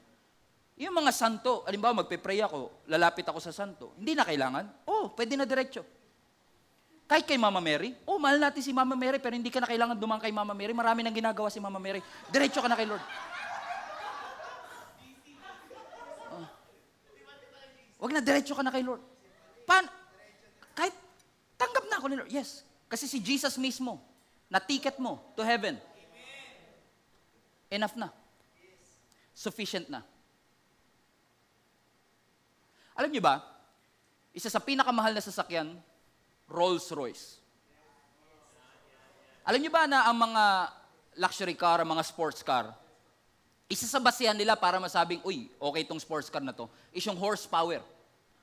Yung 0.73 0.93
mga 0.93 1.13
santo, 1.13 1.61
alimbawa 1.69 2.01
magpe-pray 2.01 2.41
ako, 2.41 2.89
lalapit 2.89 3.25
ako 3.29 3.37
sa 3.37 3.53
santo, 3.53 3.93
hindi 3.97 4.17
na 4.17 4.25
kailangan? 4.25 4.89
Oh, 4.89 5.13
pwede 5.13 5.37
na 5.37 5.45
diretso. 5.45 5.85
Kahit 7.05 7.29
kay 7.29 7.37
Mama 7.37 7.61
Mary, 7.61 7.93
oh, 8.09 8.17
mahal 8.17 8.41
natin 8.41 8.63
si 8.63 8.73
Mama 8.73 8.97
Mary, 8.97 9.21
pero 9.21 9.37
hindi 9.37 9.53
ka 9.53 9.61
na 9.61 9.69
kailangan 9.69 9.93
dumang 9.93 10.17
kay 10.17 10.33
Mama 10.33 10.57
Mary. 10.57 10.73
Marami 10.73 11.05
nang 11.05 11.13
ginagawa 11.13 11.51
si 11.53 11.61
Mama 11.61 11.77
Mary. 11.77 12.01
Diretso 12.33 12.57
ka 12.57 12.65
na 12.65 12.73
kay 12.73 12.89
Lord. 12.89 13.03
Oh. 16.33 16.47
Wag 18.01 18.11
na, 18.17 18.21
diretso 18.23 18.57
ka 18.57 18.65
na 18.65 18.73
kay 18.73 18.81
Lord. 18.81 19.03
Paano? 19.69 19.93
Kahit 20.73 20.95
tanggap 21.53 21.85
na 21.85 21.95
ako 22.01 22.05
ni 22.09 22.15
Lord. 22.17 22.31
Yes. 22.33 22.65
Kasi 22.89 23.05
si 23.05 23.21
Jesus 23.21 23.61
mismo, 23.61 24.01
na 24.53 24.61
ticket 24.61 25.01
mo 25.01 25.17
to 25.33 25.41
heaven. 25.41 25.81
Enough 27.73 27.97
na. 27.97 28.13
Sufficient 29.33 29.89
na. 29.89 30.05
Alam 32.93 33.09
niyo 33.09 33.21
ba, 33.25 33.41
isa 34.33 34.49
sa 34.49 34.61
pinakamahal 34.61 35.13
na 35.13 35.21
sasakyan, 35.21 35.73
Rolls 36.49 36.89
Royce. 36.93 37.41
Alam 39.43 39.59
niyo 39.59 39.71
ba 39.73 39.89
na 39.89 40.07
ang 40.07 40.17
mga 40.17 40.43
luxury 41.19 41.57
car, 41.57 41.81
ang 41.83 41.89
mga 41.89 42.03
sports 42.05 42.41
car, 42.45 42.71
isa 43.67 43.89
sa 43.89 43.97
basihan 43.97 44.37
nila 44.37 44.53
para 44.53 44.77
masabing, 44.77 45.19
uy, 45.25 45.49
okay 45.57 45.81
itong 45.81 45.99
sports 45.99 46.29
car 46.29 46.45
na 46.45 46.53
to, 46.53 46.69
is 46.93 47.03
yung 47.03 47.17
horsepower. 47.17 47.81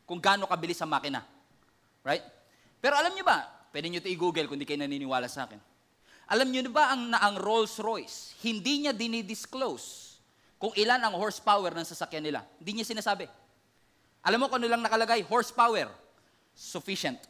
Kung 0.04 0.18
gaano 0.18 0.50
kabilis 0.50 0.82
ang 0.82 0.90
makina. 0.90 1.22
Right? 2.02 2.24
Pero 2.82 2.98
alam 2.98 3.14
niyo 3.14 3.22
ba, 3.22 3.46
pwede 3.70 3.86
niyo 3.86 4.02
ito 4.02 4.10
i-google 4.10 4.50
kung 4.50 4.58
di 4.58 4.66
kayo 4.66 4.82
naniniwala 4.82 5.30
sa 5.30 5.46
akin. 5.46 5.60
Alam 6.30 6.50
niyo 6.50 6.66
ba 6.70 6.90
ang, 6.94 7.10
na 7.14 7.18
ang 7.22 7.38
Rolls 7.38 7.78
Royce, 7.78 8.34
hindi 8.42 8.86
niya 8.86 8.94
dinidisclose 8.94 10.18
kung 10.58 10.74
ilan 10.74 10.98
ang 10.98 11.14
horsepower 11.14 11.74
ng 11.74 11.86
sasakyan 11.86 12.22
nila. 12.22 12.42
Hindi 12.58 12.80
niya 12.82 12.90
sinasabi. 12.90 13.26
Alam 14.24 14.44
mo 14.44 14.46
kung 14.52 14.60
ano 14.60 14.68
lang 14.68 14.84
nakalagay? 14.84 15.24
Horsepower. 15.24 15.88
Sufficient. 16.52 17.20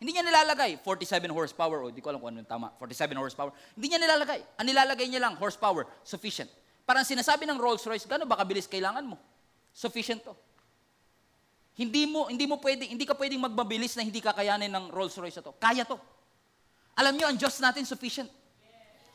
Hindi 0.00 0.16
niya 0.16 0.24
nilalagay 0.24 0.80
47 0.80 1.28
horsepower 1.28 1.84
o 1.84 1.92
di 1.92 2.00
ko 2.00 2.08
alam 2.08 2.24
kung 2.24 2.32
ano 2.32 2.40
tama. 2.48 2.72
47 2.80 3.20
horsepower. 3.20 3.52
Hindi 3.76 3.86
niya 3.92 4.00
nilalagay. 4.00 4.40
Ang 4.56 4.66
nilalagay 4.72 5.06
niya 5.12 5.20
lang 5.28 5.36
horsepower, 5.36 5.84
sufficient. 6.00 6.48
Parang 6.88 7.04
sinasabi 7.04 7.44
ng 7.44 7.60
Rolls-Royce, 7.60 8.08
gaano 8.08 8.24
ba 8.24 8.40
kabilis 8.40 8.64
kailangan 8.64 9.04
mo? 9.04 9.20
Sufficient 9.76 10.24
to. 10.24 10.32
Hindi 11.76 12.08
mo 12.08 12.32
hindi 12.32 12.48
mo 12.48 12.56
pwedeng 12.58 12.96
hindi 12.96 13.04
ka 13.04 13.12
pwedeng 13.14 13.44
magmabilis 13.44 13.94
na 13.94 14.02
hindi 14.02 14.24
kakayanin 14.24 14.72
ng 14.72 14.88
Rolls-Royce 14.88 15.38
na 15.38 15.44
to. 15.44 15.52
Kaya 15.60 15.84
to. 15.84 16.00
Alam 16.96 17.20
niyo 17.20 17.28
ang 17.28 17.36
Diyos 17.36 17.60
natin 17.60 17.84
sufficient. 17.84 18.32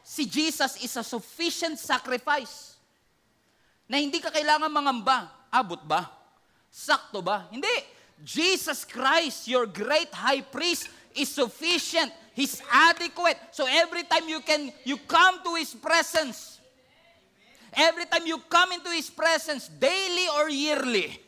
Si 0.06 0.30
Jesus 0.30 0.78
is 0.86 0.94
a 0.94 1.04
sufficient 1.04 1.82
sacrifice. 1.82 2.78
Na 3.90 3.98
hindi 3.98 4.22
ka 4.22 4.30
kailangan 4.30 4.70
mangamba. 4.70 5.45
Abot 5.56 5.80
ba? 5.88 6.12
Sakto 6.68 7.24
ba? 7.24 7.48
Hindi. 7.48 7.96
Jesus 8.24 8.84
Christ, 8.84 9.48
your 9.48 9.66
great 9.66 10.12
high 10.12 10.44
priest, 10.44 10.92
is 11.16 11.32
sufficient. 11.32 12.12
He's 12.36 12.60
adequate. 12.68 13.40
So 13.52 13.64
every 13.64 14.04
time 14.04 14.28
you 14.28 14.44
can 14.44 14.72
you 14.84 15.00
come 15.08 15.40
to 15.48 15.56
his 15.56 15.72
presence, 15.72 16.60
every 17.72 18.06
time 18.06 18.28
you 18.28 18.40
come 18.52 18.76
into 18.76 18.92
his 18.92 19.10
presence, 19.10 19.72
daily 19.72 20.28
or 20.36 20.50
yearly, 20.50 21.20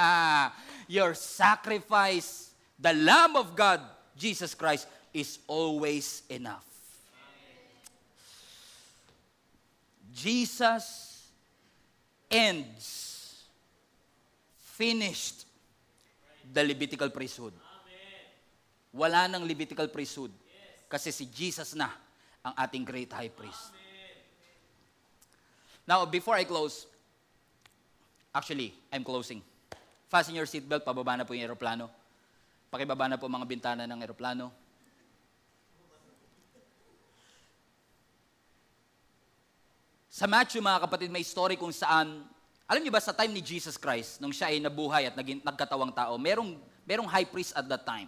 your 0.88 1.12
sacrifice, 1.12 2.52
the 2.80 2.92
Lamb 2.96 3.36
of 3.36 3.54
God, 3.54 3.80
Jesus 4.16 4.54
Christ, 4.54 4.88
is 5.12 5.38
always 5.46 6.22
enough. 6.28 6.64
Jesus 10.14 11.28
ends, 12.30 13.09
finished 14.80 15.44
the 16.48 16.64
Levitical 16.64 17.12
priesthood. 17.12 17.52
Wala 18.96 19.28
nang 19.28 19.44
Levitical 19.44 19.92
priesthood. 19.92 20.32
Kasi 20.88 21.12
si 21.12 21.28
Jesus 21.28 21.76
na 21.76 21.92
ang 22.40 22.56
ating 22.56 22.88
great 22.88 23.12
high 23.12 23.28
priest. 23.28 23.76
Now, 25.84 26.08
before 26.08 26.40
I 26.40 26.48
close, 26.48 26.88
actually, 28.32 28.72
I'm 28.88 29.04
closing. 29.04 29.44
Fasten 30.08 30.32
your 30.32 30.48
seatbelt, 30.48 30.82
pababa 30.82 31.20
na 31.20 31.28
po 31.28 31.36
yung 31.36 31.44
aeroplano. 31.44 31.92
Pakibaba 32.72 33.04
na 33.04 33.20
po 33.20 33.28
mga 33.28 33.46
bintana 33.46 33.84
ng 33.84 34.00
aeroplano. 34.00 34.48
Sa 40.10 40.26
Matthew, 40.26 40.64
mga 40.64 40.82
kapatid, 40.88 41.12
may 41.12 41.22
story 41.22 41.54
kung 41.54 41.70
saan, 41.70 42.26
alam 42.70 42.86
niyo 42.86 42.94
ba, 42.94 43.02
sa 43.02 43.10
time 43.10 43.34
ni 43.34 43.42
Jesus 43.42 43.74
Christ, 43.74 44.22
nung 44.22 44.30
siya 44.30 44.54
ay 44.54 44.62
nabuhay 44.62 45.10
at 45.10 45.18
naging, 45.18 45.42
nagkatawang 45.42 45.90
tao, 45.90 46.14
merong, 46.14 46.54
merong 46.86 47.10
high 47.10 47.26
priest 47.26 47.50
at 47.58 47.66
that 47.66 47.82
time. 47.82 48.06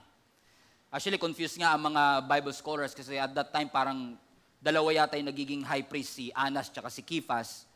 Actually, 0.87 1.19
confused 1.19 1.59
nga 1.59 1.75
ang 1.75 1.83
mga 1.91 2.31
Bible 2.31 2.55
scholars 2.55 2.95
kasi 2.95 3.19
at 3.19 3.35
that 3.35 3.51
time 3.51 3.67
parang 3.67 4.15
dalawa 4.63 4.95
yata 4.95 5.19
yung 5.19 5.27
nagiging 5.27 5.67
high 5.67 5.83
priest, 5.83 6.15
si 6.15 6.31
Anas 6.31 6.71
at 6.71 6.87
si 6.95 7.03
Kifas. 7.03 7.67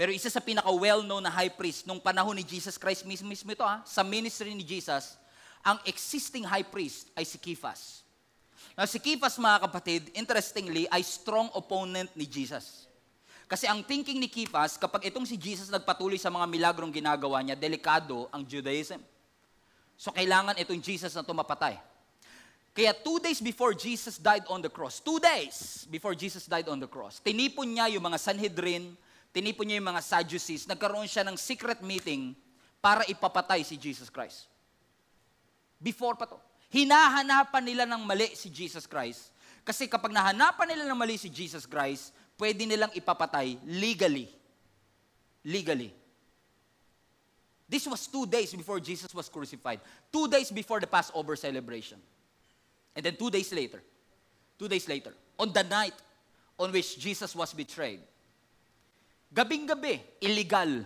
Pero 0.00 0.16
isa 0.16 0.32
sa 0.32 0.40
pinaka-well-known 0.40 1.20
na 1.20 1.28
high 1.28 1.52
priest 1.52 1.84
nung 1.84 2.00
panahon 2.00 2.32
ni 2.32 2.40
Jesus 2.40 2.80
Christ 2.80 3.04
mismo, 3.04 3.28
mismo 3.28 3.52
ito 3.52 3.60
ha, 3.60 3.84
sa 3.84 4.00
ministry 4.00 4.56
ni 4.56 4.64
Jesus, 4.64 5.20
ang 5.60 5.76
existing 5.84 6.48
high 6.48 6.64
priest 6.64 7.12
ay 7.12 7.28
si 7.28 7.36
Kifas. 7.36 8.00
Now, 8.80 8.88
si 8.88 8.96
Kifas, 8.96 9.36
mga 9.36 9.60
kapatid, 9.68 10.08
interestingly, 10.16 10.88
ay 10.88 11.04
strong 11.04 11.52
opponent 11.52 12.08
ni 12.16 12.24
Jesus. 12.24 12.88
Kasi 13.50 13.66
ang 13.66 13.82
thinking 13.82 14.22
ni 14.22 14.30
Kifas, 14.30 14.78
kapag 14.78 15.10
itong 15.10 15.26
si 15.26 15.34
Jesus 15.34 15.74
nagpatuloy 15.74 16.14
sa 16.22 16.30
mga 16.30 16.46
milagrong 16.46 16.94
ginagawa 16.94 17.42
niya, 17.42 17.58
delikado 17.58 18.30
ang 18.30 18.46
Judaism. 18.46 19.02
So 19.98 20.14
kailangan 20.14 20.54
itong 20.54 20.78
Jesus 20.78 21.10
na 21.18 21.26
tumapatay. 21.26 21.74
Kaya 22.70 22.94
two 22.94 23.18
days 23.18 23.42
before 23.42 23.74
Jesus 23.74 24.22
died 24.22 24.46
on 24.46 24.62
the 24.62 24.70
cross, 24.70 25.02
two 25.02 25.18
days 25.18 25.82
before 25.90 26.14
Jesus 26.14 26.46
died 26.46 26.70
on 26.70 26.78
the 26.78 26.86
cross, 26.86 27.18
tinipon 27.18 27.74
niya 27.74 27.90
yung 27.90 28.06
mga 28.06 28.22
Sanhedrin, 28.22 28.94
tinipon 29.34 29.66
niya 29.66 29.82
yung 29.82 29.90
mga 29.90 30.02
Sadducees, 30.06 30.70
nagkaroon 30.70 31.10
siya 31.10 31.26
ng 31.26 31.34
secret 31.34 31.82
meeting 31.82 32.38
para 32.78 33.02
ipapatay 33.10 33.66
si 33.66 33.74
Jesus 33.74 34.06
Christ. 34.06 34.46
Before 35.82 36.14
pa 36.14 36.30
to. 36.30 36.38
Hinahanapan 36.70 37.66
nila 37.66 37.82
ng 37.82 38.06
mali 38.06 38.30
si 38.38 38.46
Jesus 38.46 38.86
Christ. 38.86 39.34
Kasi 39.66 39.90
kapag 39.90 40.14
nahanapan 40.14 40.70
nila 40.70 40.86
ng 40.86 40.94
mali 40.94 41.18
si 41.18 41.26
Jesus 41.26 41.66
Christ, 41.66 42.14
pwede 42.40 42.64
nilang 42.64 42.88
ipapatay 42.96 43.60
legally. 43.68 44.32
Legally. 45.44 45.92
This 47.68 47.84
was 47.84 48.08
two 48.08 48.24
days 48.24 48.56
before 48.56 48.80
Jesus 48.80 49.12
was 49.12 49.28
crucified. 49.28 49.78
Two 50.08 50.26
days 50.26 50.48
before 50.48 50.80
the 50.80 50.88
Passover 50.88 51.36
celebration. 51.36 52.00
And 52.96 53.04
then 53.04 53.14
two 53.14 53.30
days 53.30 53.52
later, 53.52 53.78
two 54.58 54.66
days 54.66 54.88
later, 54.88 55.14
on 55.38 55.52
the 55.52 55.62
night 55.62 55.94
on 56.58 56.72
which 56.72 56.98
Jesus 56.98 57.30
was 57.36 57.54
betrayed, 57.54 58.02
gabing-gabi, 59.30 60.02
illegal, 60.18 60.82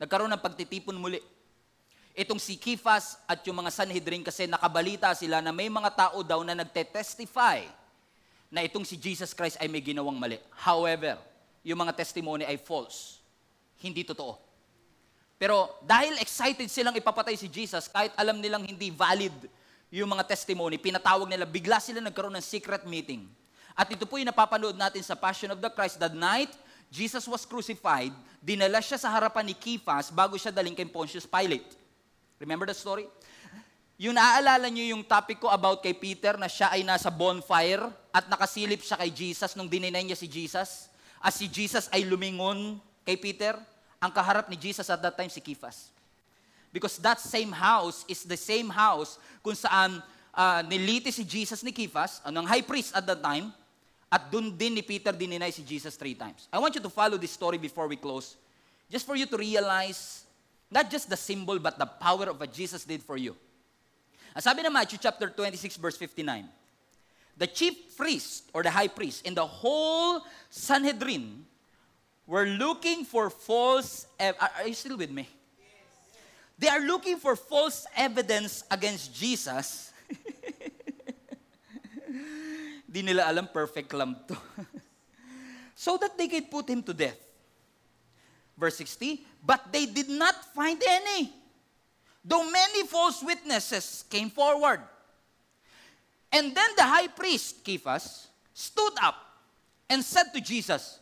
nagkaroon 0.00 0.32
ng 0.34 0.42
pagtitipon 0.42 0.98
muli. 0.98 1.22
Itong 2.18 2.42
si 2.42 2.58
Kifas 2.58 3.14
at 3.30 3.46
yung 3.46 3.62
mga 3.62 3.70
Sanhedrin 3.70 4.26
kasi 4.26 4.50
nakabalita 4.50 5.14
sila 5.14 5.38
na 5.38 5.54
may 5.54 5.70
mga 5.70 5.94
tao 5.94 6.18
daw 6.26 6.42
na 6.42 6.58
nagte-testify 6.58 7.62
na 8.48 8.64
itong 8.64 8.84
si 8.84 8.96
Jesus 8.96 9.36
Christ 9.36 9.60
ay 9.60 9.68
may 9.68 9.84
ginawang 9.84 10.16
mali. 10.16 10.40
However, 10.56 11.20
yung 11.60 11.78
mga 11.84 11.92
testimony 11.96 12.48
ay 12.48 12.56
false. 12.56 13.20
Hindi 13.78 14.02
totoo. 14.02 14.40
Pero 15.38 15.78
dahil 15.86 16.18
excited 16.18 16.66
silang 16.66 16.96
ipapatay 16.96 17.38
si 17.38 17.46
Jesus, 17.46 17.86
kahit 17.86 18.10
alam 18.18 18.42
nilang 18.42 18.66
hindi 18.66 18.90
valid 18.90 19.32
yung 19.88 20.10
mga 20.10 20.26
testimony, 20.26 20.76
pinatawag 20.76 21.30
nila, 21.30 21.46
bigla 21.46 21.78
sila 21.78 22.02
nagkaroon 22.02 22.34
ng 22.34 22.44
secret 22.44 22.82
meeting. 22.84 23.28
At 23.78 23.86
ito 23.86 24.02
po 24.04 24.18
yung 24.18 24.26
napapanood 24.26 24.74
natin 24.74 25.00
sa 25.06 25.14
Passion 25.14 25.54
of 25.54 25.62
the 25.62 25.70
Christ. 25.70 26.02
That 26.02 26.16
night, 26.16 26.50
Jesus 26.90 27.28
was 27.30 27.46
crucified, 27.46 28.10
dinala 28.42 28.82
siya 28.82 28.98
sa 28.98 29.12
harapan 29.12 29.46
ni 29.46 29.54
Kifas 29.54 30.10
bago 30.10 30.34
siya 30.34 30.50
daling 30.50 30.74
kay 30.74 30.88
Pontius 30.88 31.28
Pilate. 31.28 31.78
Remember 32.42 32.66
the 32.66 32.74
story? 32.74 33.06
Yung 33.98 34.14
naaalala 34.14 34.70
niyo 34.70 34.94
yung 34.94 35.02
topic 35.02 35.42
ko 35.42 35.50
about 35.50 35.82
kay 35.82 35.90
Peter 35.90 36.38
na 36.38 36.46
siya 36.46 36.70
ay 36.70 36.86
nasa 36.86 37.10
bonfire 37.10 37.82
at 38.14 38.30
nakasilip 38.30 38.78
siya 38.78 38.94
kay 38.94 39.10
Jesus 39.10 39.58
nung 39.58 39.66
dininay 39.66 40.06
niya 40.06 40.14
si 40.14 40.30
Jesus. 40.30 40.86
As 41.18 41.34
si 41.34 41.50
Jesus 41.50 41.90
ay 41.90 42.06
lumingon 42.06 42.78
kay 43.02 43.18
Peter, 43.18 43.58
ang 43.98 44.14
kaharap 44.14 44.46
ni 44.46 44.54
Jesus 44.54 44.86
at 44.86 45.02
that 45.02 45.18
time 45.18 45.26
si 45.26 45.42
Kifas. 45.42 45.90
Because 46.70 46.94
that 47.02 47.18
same 47.18 47.50
house 47.50 48.06
is 48.06 48.22
the 48.22 48.38
same 48.38 48.70
house 48.70 49.18
kung 49.42 49.58
saan 49.58 49.98
uh, 50.30 50.62
niliti 50.62 51.10
si 51.10 51.26
Jesus 51.26 51.66
ni 51.66 51.74
Kifas, 51.74 52.22
anong 52.22 52.46
high 52.46 52.62
priest 52.62 52.94
at 52.94 53.02
that 53.02 53.18
time, 53.18 53.50
at 54.06 54.30
dun 54.30 54.54
din 54.54 54.78
ni 54.78 54.82
Peter 54.86 55.10
dininay 55.10 55.50
si 55.50 55.66
Jesus 55.66 55.98
three 55.98 56.14
times. 56.14 56.46
I 56.54 56.62
want 56.62 56.70
you 56.78 56.82
to 56.86 56.92
follow 56.92 57.18
this 57.18 57.34
story 57.34 57.58
before 57.58 57.90
we 57.90 57.98
close. 57.98 58.38
Just 58.86 59.10
for 59.10 59.18
you 59.18 59.26
to 59.26 59.34
realize 59.34 60.22
not 60.70 60.86
just 60.86 61.10
the 61.10 61.18
symbol 61.18 61.58
but 61.58 61.82
the 61.82 61.90
power 61.98 62.30
of 62.30 62.38
what 62.38 62.54
Jesus 62.54 62.86
did 62.86 63.02
for 63.02 63.18
you. 63.18 63.34
Ang 64.36 64.42
sabi 64.42 64.66
ng 64.66 64.72
Matthew 64.72 64.98
chapter 65.00 65.30
26 65.30 65.76
verse 65.76 65.96
59, 65.96 66.48
the 67.38 67.46
chief 67.46 67.96
priest 67.96 68.50
or 68.52 68.62
the 68.62 68.70
high 68.70 68.90
priest 68.90 69.24
in 69.24 69.34
the 69.34 69.46
whole 69.46 70.24
Sanhedrin 70.50 71.46
were 72.26 72.46
looking 72.46 73.04
for 73.04 73.30
false 73.30 74.06
ev- 74.20 74.36
are 74.38 74.68
you 74.68 74.74
still 74.74 74.96
with 74.96 75.10
me? 75.10 75.28
They 76.58 76.68
are 76.68 76.82
looking 76.82 77.16
for 77.16 77.36
false 77.36 77.86
evidence 77.96 78.64
against 78.70 79.14
Jesus. 79.14 79.94
Di 82.90 83.00
nila 83.00 83.30
alam 83.30 83.46
perfect 83.46 83.94
lamb 83.94 84.16
to. 84.26 84.34
so 85.78 85.96
that 85.96 86.18
they 86.18 86.26
could 86.26 86.50
put 86.50 86.68
him 86.68 86.82
to 86.82 86.92
death. 86.92 87.16
Verse 88.58 88.74
60, 88.82 89.22
but 89.46 89.70
they 89.70 89.86
did 89.86 90.10
not 90.10 90.34
find 90.50 90.82
any. 90.82 91.37
Though 92.24 92.44
many 92.50 92.86
false 92.86 93.22
witnesses 93.22 94.04
came 94.10 94.28
forward. 94.28 94.82
And 96.28 96.52
then 96.52 96.70
the 96.76 96.84
high 96.84 97.08
priest, 97.08 97.64
Kephas, 97.64 98.28
stood 98.52 98.92
up 99.00 99.16
and 99.88 100.04
said 100.04 100.28
to 100.36 100.40
Jesus, 100.40 101.00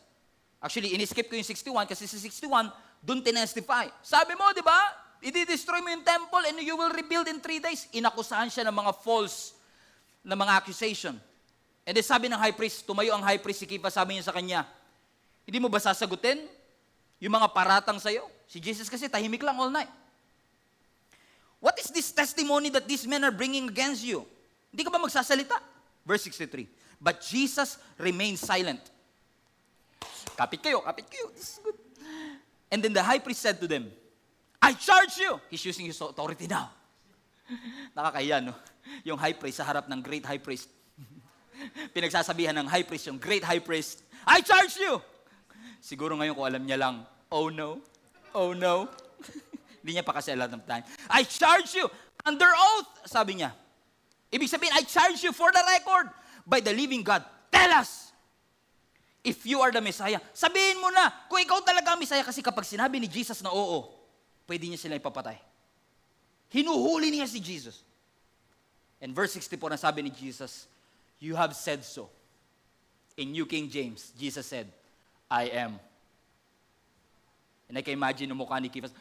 actually, 0.63 0.95
in-skip 0.95 1.27
ko 1.27 1.35
yung 1.35 1.43
61 1.43 1.89
kasi 1.89 2.07
sa 2.07 2.15
61, 2.15 2.71
dun 3.03 3.19
tinestify. 3.19 3.91
Sabi 3.99 4.39
mo, 4.39 4.47
di 4.55 4.63
ba, 4.63 4.77
i-destroy 5.19 5.83
mo 5.83 5.91
yung 5.91 6.05
temple 6.05 6.43
and 6.47 6.63
you 6.63 6.79
will 6.79 6.93
rebuild 6.95 7.27
in 7.27 7.43
three 7.43 7.59
days. 7.59 7.91
Inakusahan 7.91 8.47
siya 8.47 8.63
ng 8.71 8.75
mga 8.75 8.91
false 9.03 9.57
na 10.23 10.39
mga 10.39 10.63
accusation. 10.63 11.15
And 11.83 11.93
then 11.95 12.03
sabi 12.03 12.31
ng 12.31 12.39
high 12.39 12.55
priest, 12.55 12.87
tumayo 12.87 13.15
ang 13.15 13.23
high 13.23 13.39
priest 13.39 13.63
si 13.63 13.67
Kephas, 13.67 13.95
sabi 13.95 14.15
niya 14.15 14.31
sa 14.31 14.35
kanya, 14.35 14.63
hindi 15.43 15.59
mo 15.59 15.67
ba 15.67 15.79
sasagutin 15.79 16.43
yung 17.19 17.31
mga 17.35 17.51
paratang 17.51 17.99
sa'yo? 17.99 18.27
Si 18.47 18.59
Jesus 18.63 18.87
kasi 18.87 19.07
tahimik 19.07 19.43
lang 19.43 19.55
all 19.59 19.71
night. 19.71 19.91
What 21.59 21.79
is 21.79 21.89
this 21.89 22.11
testimony 22.11 22.69
that 22.69 22.87
these 22.87 23.07
men 23.07 23.23
are 23.23 23.33
bringing 23.33 23.69
against 23.69 24.05
you? 24.05 24.25
Hindi 24.69 24.83
ka 24.85 24.91
ba 24.93 25.01
magsasalita? 25.01 25.57
Verse 26.05 26.23
63. 26.29 26.67
But 27.01 27.21
Jesus 27.21 27.77
remained 27.97 28.37
silent. 28.37 28.81
Kapit 30.37 30.61
kayo, 30.61 30.85
kapit 30.85 31.09
kayo. 31.09 31.33
This 31.33 31.57
is 31.57 31.59
good. 31.65 31.77
And 32.69 32.83
then 32.83 32.93
the 32.93 33.01
high 33.01 33.19
priest 33.19 33.41
said 33.41 33.57
to 33.61 33.67
them, 33.67 33.89
I 34.61 34.73
charge 34.73 35.17
you. 35.17 35.39
He's 35.49 35.63
using 35.65 35.85
his 35.85 35.97
authority 36.01 36.45
now. 36.45 36.69
Nakakaya, 37.97 38.43
no? 38.43 38.53
Yung 39.03 39.17
high 39.17 39.33
priest 39.33 39.57
sa 39.57 39.65
harap 39.65 39.89
ng 39.89 40.01
great 40.01 40.25
high 40.25 40.41
priest. 40.41 40.69
Pinagsasabihan 41.95 42.53
ng 42.53 42.67
high 42.69 42.85
priest, 42.85 43.07
yung 43.07 43.17
great 43.17 43.43
high 43.43 43.61
priest, 43.61 44.03
I 44.25 44.41
charge 44.41 44.77
you. 44.77 44.99
Siguro 45.79 46.19
ngayon 46.19 46.35
kung 46.35 46.47
alam 46.47 46.63
niya 46.67 46.77
lang, 46.77 46.95
oh 47.31 47.47
no, 47.47 47.79
oh 48.35 48.51
no. 48.51 48.91
Hindi 49.87 50.03
niya 50.03 50.03
pa 50.03 50.19
kasi 50.19 50.35
alam 50.35 50.51
ng 50.51 50.67
time. 50.67 50.83
I 51.07 51.23
charge 51.23 51.79
you 51.79 51.87
under 52.27 52.51
oath, 52.51 53.07
sabi 53.07 53.39
niya. 53.39 53.55
Ibig 54.27 54.51
sabihin, 54.51 54.75
I 54.75 54.83
charge 54.83 55.23
you 55.23 55.31
for 55.31 55.47
the 55.47 55.63
record 55.63 56.11
by 56.43 56.59
the 56.59 56.75
living 56.75 57.07
God. 57.07 57.23
Tell 57.47 57.71
us 57.71 58.11
if 59.23 59.47
you 59.47 59.63
are 59.63 59.71
the 59.71 59.79
Messiah. 59.79 60.19
Sabihin 60.35 60.83
mo 60.83 60.91
na 60.91 61.07
kung 61.31 61.39
ikaw 61.39 61.63
talaga 61.63 61.95
ang 61.95 62.03
Messiah 62.03 62.19
kasi 62.19 62.43
kapag 62.43 62.67
sinabi 62.67 62.99
ni 62.99 63.07
Jesus 63.07 63.39
na 63.39 63.47
oo, 63.47 63.87
pwede 64.43 64.67
niya 64.67 64.75
sila 64.75 64.99
ipapatay. 64.99 65.39
Hinuhuli 66.51 67.07
niya 67.07 67.23
si 67.31 67.39
Jesus. 67.39 67.79
And 68.99 69.15
verse 69.15 69.39
64 69.39 69.71
na 69.71 69.79
sabi 69.79 70.03
ni 70.03 70.11
Jesus, 70.11 70.67
You 71.15 71.39
have 71.39 71.55
said 71.55 71.87
so. 71.87 72.11
In 73.15 73.31
New 73.31 73.47
King 73.47 73.71
James, 73.71 74.11
Jesus 74.19 74.43
said, 74.43 74.67
I 75.31 75.47
am. 75.63 75.79
And 77.71 77.79
I 77.79 77.81
can 77.87 77.95
imagine 77.95 78.27
yung 78.27 78.43
mukha 78.43 78.59
ni 78.59 78.67
Kifas. 78.67 78.91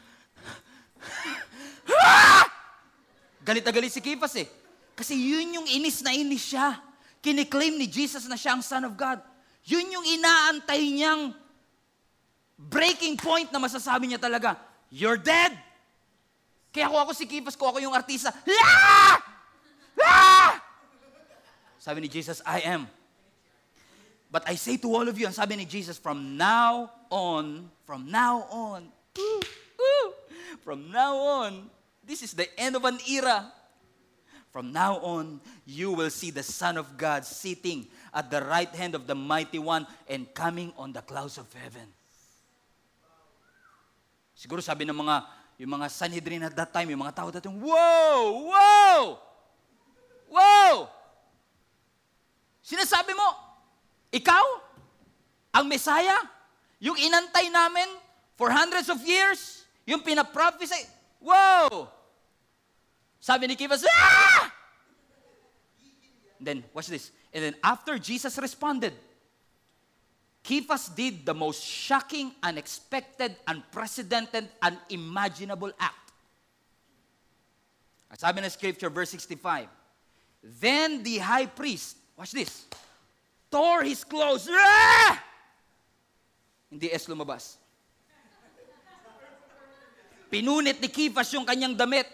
Galit 3.47 3.63
na 3.63 3.73
galit 3.73 3.93
si 3.95 4.03
Kifas 4.03 4.35
eh. 4.37 4.49
Kasi 4.97 5.15
yun 5.15 5.61
yung 5.61 5.69
inis 5.69 6.01
na 6.03 6.11
inis 6.17 6.51
siya. 6.51 6.81
Kiniklaim 7.21 7.77
ni 7.77 7.87
Jesus 7.87 8.25
na 8.27 8.35
siya 8.35 8.57
ang 8.57 8.65
Son 8.65 8.83
of 8.87 8.97
God. 8.97 9.21
Yun 9.67 9.87
yung 9.93 10.07
inaantay 10.07 10.83
niyang 10.95 11.35
breaking 12.57 13.21
point 13.21 13.53
na 13.53 13.61
masasabi 13.61 14.09
niya 14.09 14.19
talaga, 14.23 14.57
You're 14.89 15.19
dead! 15.19 15.53
Kaya 16.71 16.87
kung 16.87 17.01
ako 17.03 17.13
si 17.13 17.27
Kifas, 17.27 17.59
kung 17.59 17.69
ako 17.69 17.83
yung 17.83 17.95
artista, 17.97 18.33
Ah! 18.63 19.19
Ah! 20.01 20.53
Sabi 21.79 22.03
ni 22.03 22.09
Jesus, 22.11 22.43
I 22.43 22.67
am. 22.67 22.91
But 24.31 24.43
I 24.51 24.59
say 24.59 24.77
to 24.83 24.91
all 24.91 25.07
of 25.07 25.15
you, 25.15 25.27
ang 25.31 25.37
sabi 25.37 25.55
ni 25.55 25.65
Jesus, 25.65 26.03
from 26.03 26.35
now 26.35 26.91
on, 27.11 27.71
from 27.87 28.11
now 28.11 28.43
on, 28.51 28.91
from 30.67 30.91
now 30.91 31.15
on, 31.15 31.71
this 32.03 32.27
is 32.27 32.35
the 32.35 32.51
end 32.59 32.75
of 32.75 32.83
an 32.83 32.99
era. 33.07 33.55
From 34.51 34.75
now 34.75 34.99
on, 34.99 35.39
you 35.63 35.95
will 35.95 36.11
see 36.11 36.35
the 36.35 36.43
Son 36.43 36.75
of 36.75 36.99
God 36.99 37.23
sitting 37.23 37.87
at 38.11 38.35
the 38.35 38.43
right 38.43 38.75
hand 38.75 38.99
of 38.99 39.07
the 39.07 39.15
Mighty 39.15 39.63
One 39.63 39.87
and 40.11 40.27
coming 40.35 40.75
on 40.75 40.91
the 40.91 41.07
clouds 41.07 41.39
of 41.39 41.47
heaven. 41.55 41.87
Siguro 44.35 44.59
sabi 44.59 44.83
ng 44.83 44.99
mga, 44.99 45.23
yung 45.63 45.71
mga 45.71 45.87
Sanhedrin 45.87 46.43
at 46.43 46.59
that 46.59 46.75
time, 46.75 46.91
yung 46.91 46.99
mga 46.99 47.15
tao 47.15 47.31
dati, 47.31 47.47
Whoa! 47.47 48.51
Whoa! 48.51 48.99
Whoa! 50.27 50.91
Sinasabi 52.59 53.15
mo, 53.15 53.29
ikaw, 54.11 54.43
ang 55.55 55.71
Messiah, 55.71 56.27
yung 56.83 56.99
inantay 56.99 57.55
namin 57.55 57.87
for 58.35 58.51
hundreds 58.51 58.91
of 58.91 58.99
years, 59.07 59.66
yung 59.87 60.03
pinaprophesy, 60.03 60.83
wow! 61.23 61.89
Sabi 63.23 63.47
ni 63.47 63.55
Kifas, 63.55 63.87
ah! 63.87 64.53
Then, 66.43 66.65
watch 66.75 66.91
this. 66.91 67.11
And 67.33 67.43
then 67.45 67.55
after 67.65 67.99
Jesus 67.99 68.37
responded, 68.39 68.93
Kifas 70.47 70.95
did 70.95 71.27
the 71.27 71.35
most 71.35 71.63
shocking, 71.63 72.31
unexpected, 72.43 73.35
unprecedented, 73.47 74.49
unimaginable 74.63 75.73
act. 75.79 76.13
At 78.11 78.21
sabi 78.23 78.39
ng 78.43 78.51
scripture, 78.51 78.91
verse 78.91 79.11
65, 79.11 79.67
Then 80.43 81.03
the 81.03 81.19
high 81.19 81.47
priest, 81.47 81.99
watch 82.15 82.31
this, 82.31 82.67
tore 83.51 83.83
his 83.83 84.05
clothes. 84.05 84.47
Ah! 84.51 85.19
Hindi 86.71 86.95
S 86.95 87.07
lumabas. 87.11 87.59
Pinunit 90.37 90.85
ni 90.85 90.93
Kifas 90.93 91.33
yung 91.33 91.49
kanyang 91.49 91.73
damit. 91.73 92.05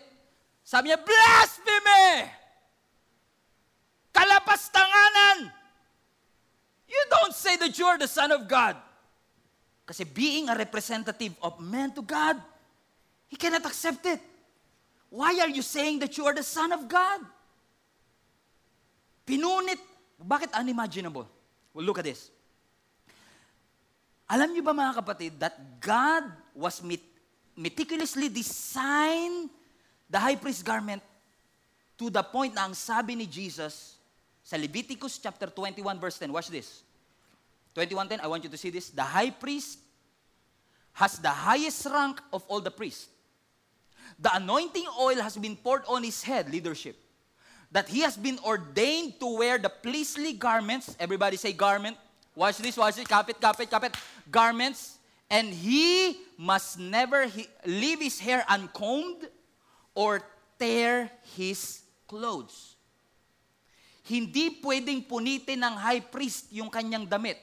Sabi 0.62 0.94
niya, 0.94 0.98
Blasphemy! 1.02 2.30
Kalapastanganan! 4.14 5.50
You 6.86 7.02
don't 7.10 7.34
say 7.34 7.58
that 7.58 7.74
you 7.74 7.82
are 7.82 7.98
the 7.98 8.06
Son 8.06 8.30
of 8.30 8.46
God. 8.46 8.78
Kasi 9.82 10.06
being 10.06 10.46
a 10.46 10.54
representative 10.54 11.34
of 11.42 11.58
man 11.58 11.90
to 11.98 12.02
God, 12.06 12.38
He 13.26 13.34
cannot 13.34 13.66
accept 13.66 14.06
it. 14.06 14.22
Why 15.10 15.42
are 15.42 15.50
you 15.50 15.66
saying 15.66 15.98
that 16.06 16.14
you 16.14 16.22
are 16.22 16.36
the 16.36 16.46
Son 16.46 16.70
of 16.70 16.86
God? 16.86 17.26
Pinunit. 19.26 19.82
Bakit 20.22 20.54
unimaginable? 20.54 21.26
Well, 21.74 21.82
look 21.82 21.98
at 21.98 22.06
this. 22.06 22.30
Alam 24.30 24.54
niyo 24.54 24.62
ba 24.62 24.70
mga 24.70 24.94
kapatid 25.02 25.42
that 25.42 25.58
God 25.82 26.30
was 26.54 26.78
met- 26.86 27.11
meticulously 27.56 28.28
designed 28.28 29.50
the 30.08 30.18
high 30.18 30.36
priest 30.36 30.64
garment 30.64 31.02
to 31.98 32.10
the 32.10 32.22
point 32.22 32.54
na 32.54 32.66
ang 32.66 32.74
sabi 32.74 33.14
ni 33.14 33.26
Jesus 33.26 33.96
sa 34.42 34.56
Leviticus 34.56 35.18
chapter 35.22 35.46
21 35.46 36.00
verse 36.00 36.18
10. 36.18 36.32
Watch 36.32 36.48
this. 36.48 36.82
21:10, 37.74 38.20
I 38.20 38.26
want 38.28 38.44
you 38.44 38.50
to 38.52 38.60
see 38.60 38.68
this. 38.68 38.90
The 38.90 39.02
high 39.04 39.30
priest 39.30 39.80
has 40.92 41.16
the 41.16 41.32
highest 41.32 41.86
rank 41.88 42.20
of 42.32 42.44
all 42.48 42.60
the 42.60 42.70
priests. 42.70 43.08
The 44.20 44.36
anointing 44.36 44.84
oil 45.00 45.16
has 45.24 45.36
been 45.40 45.56
poured 45.56 45.88
on 45.88 46.04
his 46.04 46.20
head, 46.22 46.52
leadership. 46.52 47.00
That 47.72 47.88
he 47.88 48.04
has 48.04 48.20
been 48.20 48.36
ordained 48.44 49.16
to 49.20 49.38
wear 49.40 49.56
the 49.56 49.72
priestly 49.72 50.36
garments. 50.36 50.92
Everybody 51.00 51.40
say 51.40 51.56
garment. 51.56 51.96
Watch 52.36 52.58
this, 52.58 52.76
watch 52.76 52.96
this. 52.96 53.08
Kapit, 53.08 53.40
kapit, 53.40 53.72
kapit. 53.72 53.96
Garments. 54.30 55.00
And 55.32 55.48
he 55.48 56.20
must 56.36 56.76
never 56.76 57.24
he, 57.24 57.48
leave 57.64 58.04
his 58.04 58.20
hair 58.20 58.44
uncombed 58.44 59.32
or 59.96 60.20
tear 60.60 61.08
his 61.32 61.80
clothes. 62.04 62.76
Hindi 64.04 64.60
pwedeng 64.60 65.08
punitin 65.08 65.64
ng 65.64 65.74
high 65.80 66.04
priest 66.04 66.52
yung 66.52 66.68
kanyang 66.68 67.08
damit. 67.08 67.40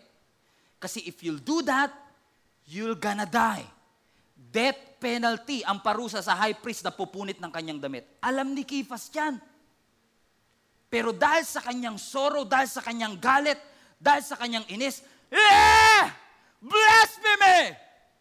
Kasi 0.77 1.01
if 1.09 1.25
you'll 1.25 1.41
do 1.41 1.65
that, 1.65 1.89
you're 2.69 2.93
gonna 2.93 3.25
die. 3.25 3.65
Death 4.37 5.01
penalty 5.01 5.65
ang 5.65 5.81
parusa 5.81 6.21
sa 6.21 6.37
high 6.37 6.53
priest 6.53 6.85
na 6.85 6.93
pupunit 6.93 7.41
ng 7.41 7.49
kanyang 7.49 7.81
damit. 7.81 8.05
Alam 8.21 8.53
ni 8.53 8.61
Kifas 8.69 9.09
yan. 9.09 9.41
Pero 10.93 11.09
dahil 11.09 11.41
sa 11.41 11.65
kanyang 11.65 11.97
sorrow, 11.97 12.45
dahil 12.45 12.69
sa 12.69 12.85
kanyang 12.85 13.17
galit, 13.17 13.57
dahil 13.97 14.21
sa 14.21 14.37
kanyang 14.37 14.65
inis, 14.69 15.01
eh! 15.33 16.18
Blasphemy! 16.59 17.75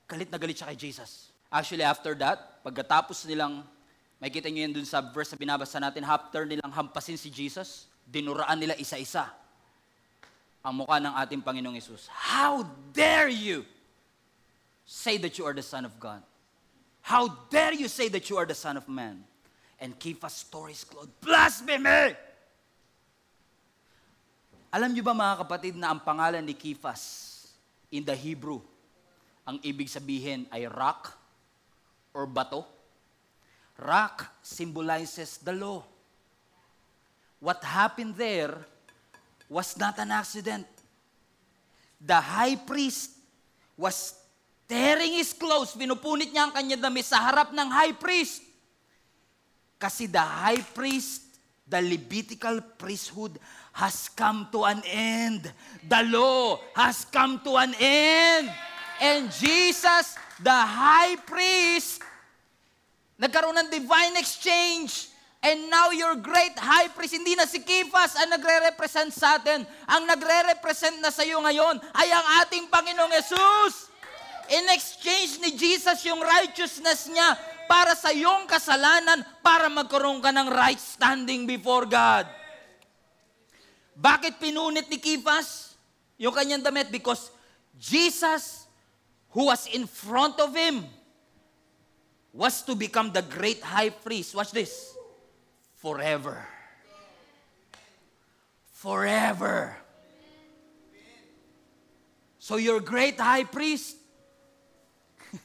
Galit 0.07 0.31
na 0.31 0.39
galit 0.39 0.57
siya 0.57 0.71
kay 0.71 0.79
Jesus. 0.79 1.35
Actually, 1.51 1.85
after 1.85 2.15
that, 2.17 2.63
pagkatapos 2.63 3.27
nilang, 3.27 3.67
makikita 4.23 4.49
niyo 4.49 4.69
yan 4.69 4.73
dun 4.73 4.87
sa 4.87 5.03
verse 5.03 5.35
na 5.35 5.39
binabasa 5.41 5.77
natin, 5.83 6.07
after 6.07 6.47
nilang 6.47 6.71
hampasin 6.71 7.19
si 7.19 7.29
Jesus, 7.29 7.91
dinuraan 8.09 8.57
nila 8.57 8.79
isa-isa 8.79 9.29
ang 10.65 10.75
mukha 10.85 11.01
ng 11.01 11.15
ating 11.25 11.41
Panginoong 11.43 11.77
Yesus. 11.77 12.11
How 12.11 12.67
dare 12.93 13.31
you 13.31 13.65
say 14.85 15.17
that 15.21 15.37
you 15.39 15.45
are 15.45 15.57
the 15.57 15.65
Son 15.65 15.85
of 15.85 15.97
God? 15.97 16.21
How 17.01 17.29
dare 17.49 17.73
you 17.73 17.89
say 17.89 18.13
that 18.13 18.29
you 18.29 18.37
are 18.37 18.45
the 18.45 18.59
Son 18.59 18.77
of 18.77 18.85
Man? 18.89 19.25
And 19.79 19.95
keep 19.97 20.27
us 20.27 20.35
stories 20.43 20.83
clothed. 20.83 21.15
Blasphemy! 21.23 22.19
Alam 24.69 24.93
niyo 24.93 25.07
ba 25.07 25.17
mga 25.17 25.47
kapatid 25.47 25.75
na 25.79 25.95
ang 25.95 26.01
pangalan 26.03 26.45
ni 26.45 26.53
Kifas 26.53 27.28
in 27.93 28.05
the 28.05 28.17
Hebrew, 28.17 28.61
ang 29.49 29.57
ibig 29.65 29.89
sabihin 29.89 30.45
ay 30.53 30.69
rock 30.69 31.13
or 32.13 32.29
bato? 32.29 32.65
Rock 33.79 34.27
symbolizes 34.43 35.39
the 35.41 35.55
law. 35.55 35.81
What 37.39 37.63
happened 37.63 38.19
there 38.19 38.59
was 39.49 39.79
not 39.81 39.97
an 39.97 40.13
accident. 40.13 40.69
The 41.99 42.21
high 42.21 42.61
priest 42.61 43.17
was 43.75 44.15
tearing 44.69 45.17
his 45.17 45.33
clothes, 45.33 45.73
pinupunit 45.73 46.29
niya 46.29 46.51
ang 46.51 46.55
kanyang 46.55 46.83
damit 46.85 47.09
sa 47.09 47.25
harap 47.25 47.57
ng 47.57 47.69
high 47.73 47.97
priest. 47.97 48.45
Kasi 49.81 50.11
the 50.11 50.21
high 50.21 50.61
priest, 50.61 51.25
the 51.65 51.81
Levitical 51.81 52.61
priesthood, 52.77 53.41
has 53.79 54.11
come 54.11 54.51
to 54.51 54.67
an 54.67 54.83
end. 54.91 55.47
The 55.87 56.03
law 56.11 56.59
has 56.75 57.07
come 57.07 57.39
to 57.47 57.55
an 57.63 57.79
end. 57.79 58.51
And 58.99 59.31
Jesus, 59.31 60.19
the 60.43 60.51
high 60.51 61.15
priest, 61.23 62.03
nagkaroon 63.23 63.55
ng 63.55 63.71
divine 63.71 64.19
exchange. 64.19 65.15
And 65.39 65.71
now 65.71 65.95
your 65.95 66.19
great 66.19 66.59
high 66.59 66.91
priest, 66.91 67.15
hindi 67.15 67.39
na 67.39 67.47
si 67.47 67.63
Kifas 67.63 68.19
ang 68.19 68.35
nagre-represent 68.35 69.15
sa 69.15 69.39
atin. 69.39 69.63
Ang 69.87 70.11
nagre-represent 70.11 70.99
na 70.99 71.15
sa 71.15 71.23
iyo 71.23 71.39
ngayon 71.39 71.79
ay 71.95 72.11
ang 72.11 72.27
ating 72.43 72.67
Panginoong 72.67 73.15
Yesus. 73.15 73.95
In 74.51 74.67
exchange 74.75 75.39
ni 75.39 75.55
Jesus 75.55 76.03
yung 76.03 76.19
righteousness 76.19 77.07
niya 77.07 77.39
para 77.71 77.95
sa 77.95 78.11
iyong 78.11 78.51
kasalanan, 78.51 79.23
para 79.39 79.71
magkaroon 79.71 80.19
ka 80.19 80.35
ng 80.35 80.51
right 80.51 80.83
standing 80.83 81.47
before 81.47 81.87
God. 81.87 82.38
Bakit 83.99 84.39
pinunit 84.39 84.87
ni 84.87 85.03
Kifas 85.03 85.75
yung 86.15 86.31
kanyang 86.31 86.63
damit? 86.63 86.95
Because 86.95 87.35
Jesus, 87.75 88.71
who 89.35 89.51
was 89.51 89.67
in 89.75 89.91
front 89.91 90.39
of 90.39 90.55
him, 90.55 90.87
was 92.31 92.63
to 92.63 92.79
become 92.79 93.11
the 93.11 93.27
great 93.27 93.59
high 93.59 93.91
priest. 93.91 94.39
Watch 94.39 94.55
this. 94.55 94.95
Forever. 95.83 96.47
Forever. 98.71 99.75
So 102.39 102.63
your 102.63 102.79
great 102.79 103.19
high 103.19 103.45
priest, 103.45 103.99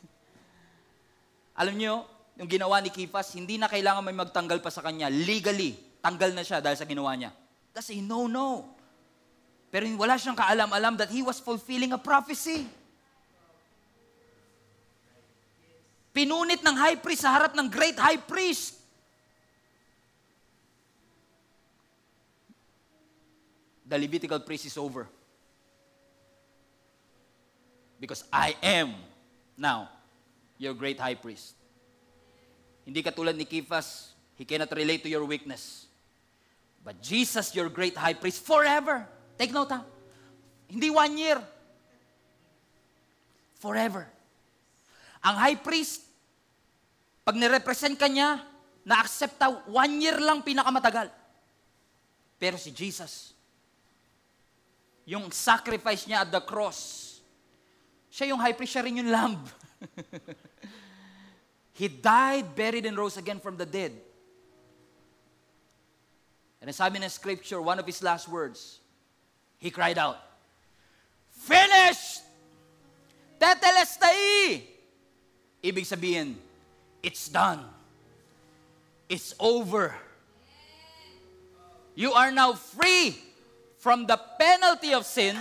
alam 1.59 1.73
nyo, 1.73 2.05
yung 2.37 2.45
ginawa 2.45 2.77
ni 2.85 2.93
Kifas, 2.93 3.33
hindi 3.33 3.57
na 3.57 3.65
kailangan 3.65 4.05
may 4.05 4.13
magtanggal 4.13 4.61
pa 4.61 4.69
sa 4.69 4.85
kanya. 4.85 5.09
Legally, 5.09 5.73
tanggal 6.05 6.37
na 6.37 6.45
siya 6.45 6.61
dahil 6.61 6.77
sa 6.77 6.85
ginawa 6.85 7.17
niya. 7.17 7.33
That's 7.73 7.89
a 7.89 7.97
no-no. 7.97 8.69
Pero 9.73 9.89
wala 9.97 10.21
siyang 10.21 10.37
kaalam-alam 10.37 11.01
that 11.01 11.09
he 11.09 11.25
was 11.25 11.41
fulfilling 11.41 11.91
a 11.91 11.97
prophecy. 11.97 12.69
Pinunit 16.13 16.61
ng 16.61 16.77
high 16.77 16.93
priest 17.01 17.25
sa 17.25 17.33
harap 17.33 17.57
ng 17.57 17.65
great 17.73 17.97
high 17.97 18.21
priest. 18.21 18.77
The 23.89 23.97
Levitical 23.97 24.37
priest 24.45 24.69
is 24.69 24.77
over. 24.77 25.09
Because 27.97 28.21
I 28.29 28.53
am 28.61 28.93
now 29.57 29.89
your 30.61 30.77
great 30.77 31.01
high 31.01 31.17
priest. 31.17 31.57
Hindi 32.85 33.01
katulad 33.01 33.33
ni 33.33 33.49
Kifas, 33.49 34.13
he 34.37 34.45
cannot 34.45 34.69
relate 34.69 35.01
to 35.01 35.09
your 35.09 35.25
weakness. 35.25 35.89
But 36.83 36.99
Jesus, 36.99 37.55
your 37.55 37.71
great 37.71 37.95
high 37.95 38.13
priest, 38.13 38.43
forever. 38.43 39.07
Take 39.39 39.55
note 39.55 39.71
ha. 39.71 39.81
Hindi 40.67 40.91
one 40.91 41.15
year. 41.15 41.39
Forever. 43.63 44.03
Ang 45.23 45.35
high 45.39 45.55
priest, 45.55 46.03
pag 47.23 47.39
nirepresent 47.39 47.95
ka 47.95 48.11
niya, 48.11 48.43
na-accept 48.83 49.39
one 49.71 50.03
year 50.03 50.19
lang 50.19 50.43
pinakamatagal. 50.43 51.07
Pero 52.35 52.59
si 52.59 52.75
Jesus, 52.75 53.31
yung 55.07 55.31
sacrifice 55.31 56.03
niya 56.03 56.27
at 56.27 56.31
the 56.35 56.43
cross, 56.43 57.23
siya 58.11 58.35
yung 58.35 58.43
high 58.43 58.51
priest, 58.51 58.75
siya 58.75 58.83
rin 58.83 58.99
yung 58.99 59.07
lamb. 59.07 59.39
He 61.79 61.87
died, 61.87 62.51
buried, 62.51 62.85
and 62.85 62.99
rose 62.99 63.15
again 63.15 63.39
from 63.39 63.55
the 63.55 63.65
dead. 63.65 63.95
And 66.63 66.71
sabi 66.71 66.95
ng 66.95 67.11
scripture, 67.11 67.59
one 67.59 67.75
of 67.75 67.85
his 67.85 67.99
last 67.99 68.31
words, 68.31 68.79
he 69.59 69.67
cried 69.67 69.99
out, 69.99 70.15
Finished! 71.27 72.23
Tetelestai! 73.35 74.63
Ibig 75.59 75.83
sabihin, 75.83 76.39
it's 77.03 77.27
done. 77.27 77.67
It's 79.11 79.35
over. 79.43 79.91
You 81.95 82.15
are 82.15 82.31
now 82.31 82.53
free 82.55 83.19
from 83.83 84.07
the 84.07 84.15
penalty 84.39 84.95
of 84.95 85.03
sin. 85.03 85.35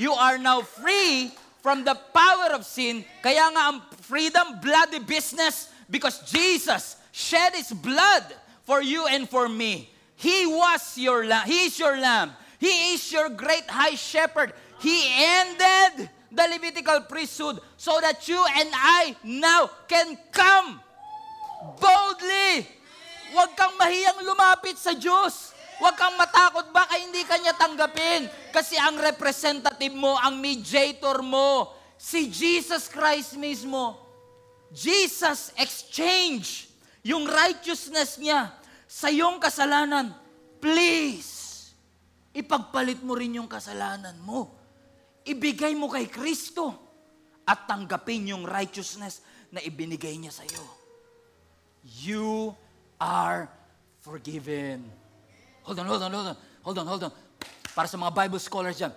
You 0.00 0.16
are 0.16 0.40
now 0.40 0.64
free 0.64 1.36
from 1.60 1.84
the 1.84 2.00
power 2.16 2.56
of 2.56 2.64
sin. 2.64 3.04
Kaya 3.20 3.52
nga 3.52 3.76
ang 3.76 3.78
freedom, 4.00 4.56
bloody 4.64 5.04
business, 5.04 5.68
because 5.92 6.24
Jesus 6.32 6.96
shed 7.12 7.52
His 7.52 7.76
blood 7.76 8.24
for 8.64 8.80
you 8.80 9.04
and 9.04 9.28
for 9.28 9.52
me. 9.52 9.92
He 10.16 10.46
was 10.46 10.98
your 10.98 11.26
lamb. 11.26 11.46
He 11.46 11.66
is 11.66 11.78
your 11.78 11.96
lamb. 11.98 12.32
He 12.62 12.94
is 12.94 13.02
your 13.10 13.28
great 13.30 13.66
high 13.66 13.98
shepherd. 13.98 14.54
He 14.78 15.02
ended 15.18 16.08
the 16.30 16.46
Levitical 16.46 17.04
priesthood 17.10 17.58
so 17.76 17.98
that 18.00 18.26
you 18.26 18.38
and 18.38 18.70
I 18.72 19.16
now 19.24 19.68
can 19.90 20.16
come 20.30 20.80
boldly. 21.78 22.66
Huwag 23.32 23.50
kang 23.56 23.74
mahiyang 23.80 24.22
lumapit 24.22 24.78
sa 24.78 24.94
Diyos. 24.94 25.52
Huwag 25.82 25.98
kang 25.98 26.14
matakot 26.14 26.70
baka 26.70 26.94
hindi 27.00 27.26
kanya 27.26 27.56
tanggapin. 27.58 28.30
Kasi 28.54 28.78
ang 28.78 29.00
representative 29.00 29.94
mo, 29.96 30.14
ang 30.20 30.38
mediator 30.38 31.18
mo, 31.24 31.74
si 31.98 32.30
Jesus 32.30 32.86
Christ 32.86 33.34
mismo. 33.34 33.98
Jesus 34.72 35.52
exchange 35.58 36.70
yung 37.04 37.26
righteousness 37.26 38.16
niya 38.16 38.61
sa 38.92 39.08
iyong 39.08 39.40
kasalanan. 39.40 40.12
Please, 40.60 41.72
ipagpalit 42.36 43.00
mo 43.00 43.16
rin 43.16 43.40
yung 43.40 43.48
kasalanan 43.48 44.20
mo. 44.20 44.52
Ibigay 45.24 45.72
mo 45.72 45.88
kay 45.88 46.12
Kristo 46.12 46.76
at 47.48 47.64
tanggapin 47.64 48.36
yung 48.36 48.44
righteousness 48.44 49.24
na 49.48 49.64
ibinigay 49.64 50.12
niya 50.20 50.36
sa 50.36 50.44
iyo. 50.44 50.60
You 52.04 52.52
are 53.00 53.48
forgiven. 54.04 54.84
Hold 55.64 55.80
on, 55.80 55.86
hold 55.88 56.02
on, 56.04 56.12
hold 56.12 56.28
on. 56.28 56.38
Hold 56.62 56.78
on, 56.78 56.86
hold 56.86 57.04
on. 57.08 57.12
Para 57.72 57.88
sa 57.88 57.96
mga 57.96 58.12
Bible 58.12 58.42
scholars 58.44 58.76
dyan. 58.76 58.92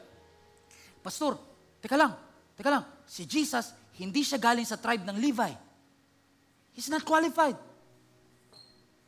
Pastor, 1.00 1.40
teka 1.80 1.96
lang, 1.96 2.14
teka 2.60 2.68
lang. 2.68 2.84
Si 3.08 3.24
Jesus, 3.24 3.72
hindi 3.96 4.28
siya 4.28 4.38
galing 4.38 4.68
sa 4.68 4.76
tribe 4.76 5.08
ng 5.08 5.18
Levi. 5.18 5.54
He's 6.76 6.92
not 6.92 7.08
qualified. 7.08 7.56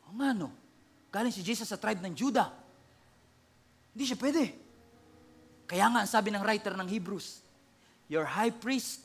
O 0.08 0.16
nga 0.16 0.32
no, 0.32 0.48
galing 1.08 1.32
si 1.32 1.40
Jesus 1.40 1.68
sa 1.68 1.80
tribe 1.80 2.00
ng 2.04 2.14
Judah. 2.14 2.52
Hindi 3.92 4.04
siya 4.08 4.18
pwede. 4.20 4.52
Kaya 5.68 5.84
nga, 5.92 6.00
ang 6.04 6.10
sabi 6.10 6.32
ng 6.32 6.40
writer 6.40 6.72
ng 6.72 6.88
Hebrews, 6.88 7.44
your 8.08 8.24
high 8.24 8.52
priest, 8.52 9.04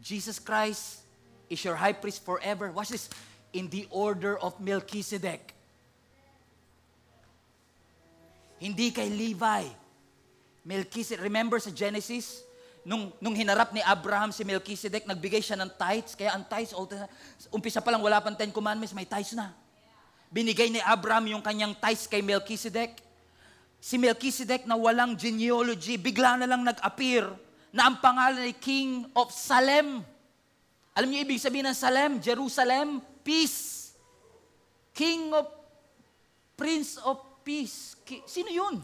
Jesus 0.00 0.36
Christ, 0.36 1.04
is 1.48 1.62
your 1.64 1.76
high 1.78 1.96
priest 1.96 2.24
forever. 2.24 2.68
Watch 2.72 2.92
this. 2.92 3.08
In 3.56 3.72
the 3.72 3.88
order 3.88 4.36
of 4.36 4.60
Melchizedek. 4.60 5.56
Hindi 8.60 8.92
kay 8.92 9.08
Levi. 9.08 9.64
Melchizedek. 10.66 11.24
Remember 11.24 11.56
sa 11.56 11.72
Genesis? 11.72 12.46
nung, 12.86 13.10
nung 13.18 13.34
hinarap 13.34 13.74
ni 13.74 13.82
Abraham 13.82 14.30
si 14.30 14.46
Melchizedek, 14.46 15.10
nagbigay 15.10 15.42
siya 15.42 15.58
ng 15.58 15.74
tithes. 15.74 16.14
Kaya 16.14 16.38
ang 16.38 16.46
tithes, 16.46 16.70
umpisa 17.50 17.82
pa 17.82 17.90
lang 17.90 17.98
wala 17.98 18.22
pang 18.22 18.38
Ten 18.38 18.54
Commandments, 18.54 18.94
may 18.94 19.02
tithes 19.02 19.34
na. 19.34 19.50
Binigay 20.36 20.68
ni 20.68 20.84
Abraham 20.84 21.32
yung 21.32 21.40
kanyang 21.40 21.72
tithes 21.80 22.04
kay 22.04 22.20
Melchizedek. 22.20 23.00
Si 23.80 23.96
Melchizedek 23.96 24.68
na 24.68 24.76
walang 24.76 25.16
genealogy, 25.16 25.96
bigla 25.96 26.36
na 26.36 26.44
lang 26.44 26.60
nag-appear 26.60 27.24
na 27.72 27.88
ang 27.88 27.96
pangalan 28.04 28.44
ay 28.44 28.52
King 28.52 29.08
of 29.16 29.32
Salem. 29.32 30.04
Alam 30.92 31.08
niyo 31.08 31.24
ibig 31.24 31.40
sabihin 31.40 31.64
ng 31.64 31.72
Salem? 31.72 32.20
Jerusalem, 32.20 33.00
peace. 33.24 33.96
King 34.92 35.32
of, 35.32 35.48
Prince 36.52 37.00
of 37.00 37.16
Peace. 37.40 37.96
Sino 38.28 38.52
yun? 38.52 38.76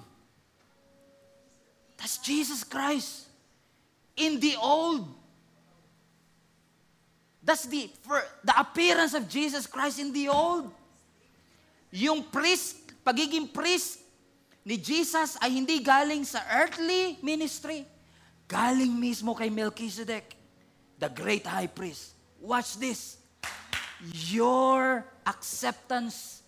That's 2.00 2.16
Jesus 2.16 2.64
Christ 2.64 3.28
in 4.16 4.40
the 4.40 4.56
old. 4.56 5.04
That's 7.44 7.68
the, 7.68 7.92
for, 8.00 8.24
the 8.40 8.56
appearance 8.56 9.12
of 9.12 9.28
Jesus 9.28 9.68
Christ 9.68 10.00
in 10.00 10.16
the 10.16 10.32
old. 10.32 10.72
Yung 11.92 12.24
priest, 12.24 12.80
pagiging 13.04 13.52
priest 13.52 14.00
ni 14.64 14.80
Jesus 14.80 15.36
ay 15.44 15.60
hindi 15.60 15.76
galing 15.84 16.24
sa 16.24 16.40
earthly 16.48 17.20
ministry. 17.20 17.84
Galing 18.48 18.96
mismo 18.96 19.36
kay 19.36 19.52
Melchizedek, 19.52 20.32
the 20.96 21.12
great 21.12 21.44
high 21.44 21.68
priest. 21.68 22.16
Watch 22.40 22.80
this. 22.80 23.20
Your 24.32 25.04
acceptance, 25.28 26.40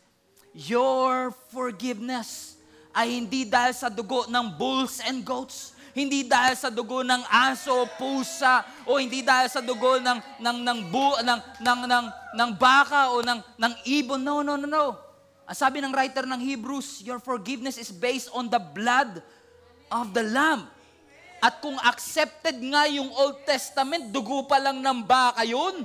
your 0.56 1.30
forgiveness 1.52 2.56
ay 2.96 3.20
hindi 3.20 3.44
dahil 3.44 3.76
sa 3.76 3.92
dugo 3.92 4.24
ng 4.30 4.46
bulls 4.56 5.04
and 5.04 5.26
goats, 5.26 5.76
hindi 5.92 6.24
dahil 6.26 6.56
sa 6.56 6.72
dugo 6.72 7.04
ng 7.04 7.22
aso, 7.30 7.86
pusa, 8.00 8.64
o 8.88 8.96
hindi 8.96 9.20
dahil 9.20 9.46
sa 9.50 9.60
dugo 9.60 10.00
ng 10.00 10.18
ng 10.40 10.58
ng 10.62 10.78
bu, 10.88 11.20
ng 11.20 11.40
ng 11.62 11.80
ng, 11.84 12.06
ng 12.34 12.50
baka 12.56 13.12
o 13.12 13.20
ng 13.20 13.38
ng 13.60 13.72
ibon. 13.86 14.18
No, 14.18 14.40
no, 14.40 14.56
no, 14.56 14.66
no. 14.66 15.03
Ang 15.44 15.56
sabi 15.56 15.84
ng 15.84 15.92
writer 15.92 16.24
ng 16.24 16.40
Hebrews, 16.40 17.04
your 17.04 17.20
forgiveness 17.20 17.76
is 17.76 17.92
based 17.92 18.32
on 18.32 18.48
the 18.48 18.60
blood 18.60 19.20
of 19.92 20.16
the 20.16 20.24
lamb. 20.24 20.64
At 21.44 21.60
kung 21.60 21.76
accepted 21.84 22.56
nga 22.56 22.88
yung 22.88 23.12
Old 23.12 23.44
Testament, 23.44 24.08
dugo 24.08 24.48
pa 24.48 24.56
lang 24.56 24.80
ng 24.80 25.04
baka 25.04 25.44
yun. 25.44 25.84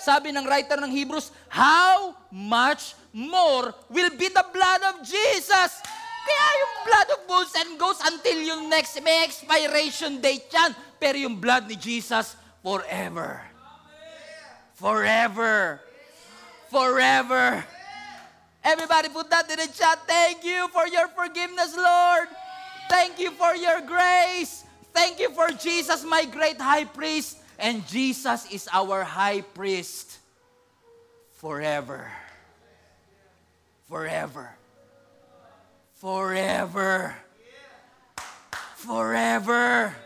Sabi 0.00 0.32
ng 0.32 0.48
writer 0.48 0.80
ng 0.80 0.88
Hebrews, 0.88 1.28
how 1.52 2.16
much 2.32 2.96
more 3.12 3.76
will 3.92 4.08
be 4.16 4.32
the 4.32 4.46
blood 4.48 4.80
of 4.96 5.04
Jesus? 5.04 5.84
Kaya 6.24 6.46
yung 6.56 6.74
blood 6.88 7.08
of 7.12 7.20
bulls 7.28 7.52
and 7.60 7.70
goats 7.76 8.00
until 8.00 8.38
yung 8.40 8.72
next, 8.72 8.96
may 9.04 9.28
expiration 9.28 10.16
date 10.24 10.48
yan. 10.48 10.72
Pero 10.96 11.20
yung 11.20 11.36
blood 11.36 11.68
ni 11.68 11.76
Jesus, 11.76 12.32
forever. 12.64 13.44
Forever. 14.80 15.84
Forever. 16.72 17.64
Everybody 18.68 19.08
put 19.08 19.30
that 19.30 19.48
in 19.50 19.56
the 19.56 19.72
chat. 19.72 19.98
Thank 20.06 20.44
you 20.44 20.68
for 20.68 20.86
your 20.86 21.08
forgiveness, 21.08 21.74
Lord. 21.74 22.28
Thank 22.90 23.18
you 23.18 23.30
for 23.30 23.56
your 23.56 23.80
grace. 23.80 24.62
Thank 24.92 25.18
you 25.18 25.30
for 25.30 25.48
Jesus, 25.48 26.04
my 26.04 26.26
great 26.26 26.60
high 26.60 26.84
priest. 26.84 27.38
And 27.58 27.86
Jesus 27.88 28.44
is 28.52 28.68
our 28.70 29.04
high 29.04 29.40
priest 29.40 30.18
forever. 31.40 32.12
Forever. 33.88 34.52
Forever. 35.94 37.16
Forever. 38.76 39.96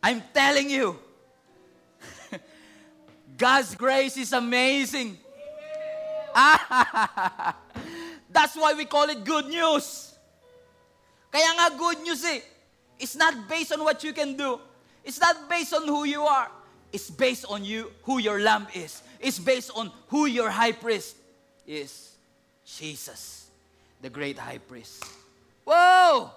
I'm 0.00 0.22
telling 0.32 0.70
you, 0.70 0.96
God's 3.36 3.74
grace 3.74 4.16
is 4.16 4.32
amazing. 4.32 5.18
That's 8.30 8.56
why 8.56 8.74
we 8.76 8.84
call 8.84 9.08
it 9.08 9.24
good 9.24 9.48
news. 9.48 10.12
Kaya 11.32 11.48
nga 11.56 11.76
good 11.76 12.00
news 12.04 12.24
eh. 12.24 12.40
It's 13.00 13.16
not 13.16 13.48
based 13.48 13.72
on 13.72 13.80
what 13.80 14.04
you 14.04 14.12
can 14.12 14.36
do. 14.36 14.60
It's 15.04 15.20
not 15.20 15.48
based 15.48 15.72
on 15.72 15.88
who 15.88 16.04
you 16.04 16.22
are. 16.22 16.50
It's 16.92 17.10
based 17.10 17.44
on 17.48 17.64
you, 17.64 17.92
who 18.04 18.18
your 18.18 18.40
lamb 18.40 18.66
is. 18.74 19.02
It's 19.20 19.38
based 19.38 19.70
on 19.74 19.90
who 20.08 20.26
your 20.26 20.50
high 20.50 20.72
priest 20.72 21.16
is. 21.66 22.16
Jesus, 22.64 23.46
the 24.02 24.10
great 24.10 24.38
high 24.38 24.58
priest. 24.58 25.04
Whoa! 25.64 26.30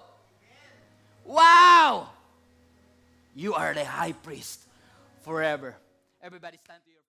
Wow! 1.24 2.08
You 3.34 3.54
are 3.54 3.74
the 3.74 3.84
high 3.84 4.12
priest 4.12 4.60
forever. 5.22 5.76
Everybody 6.22 6.58
stand 6.62 6.80
to 6.84 6.90
your. 6.90 6.99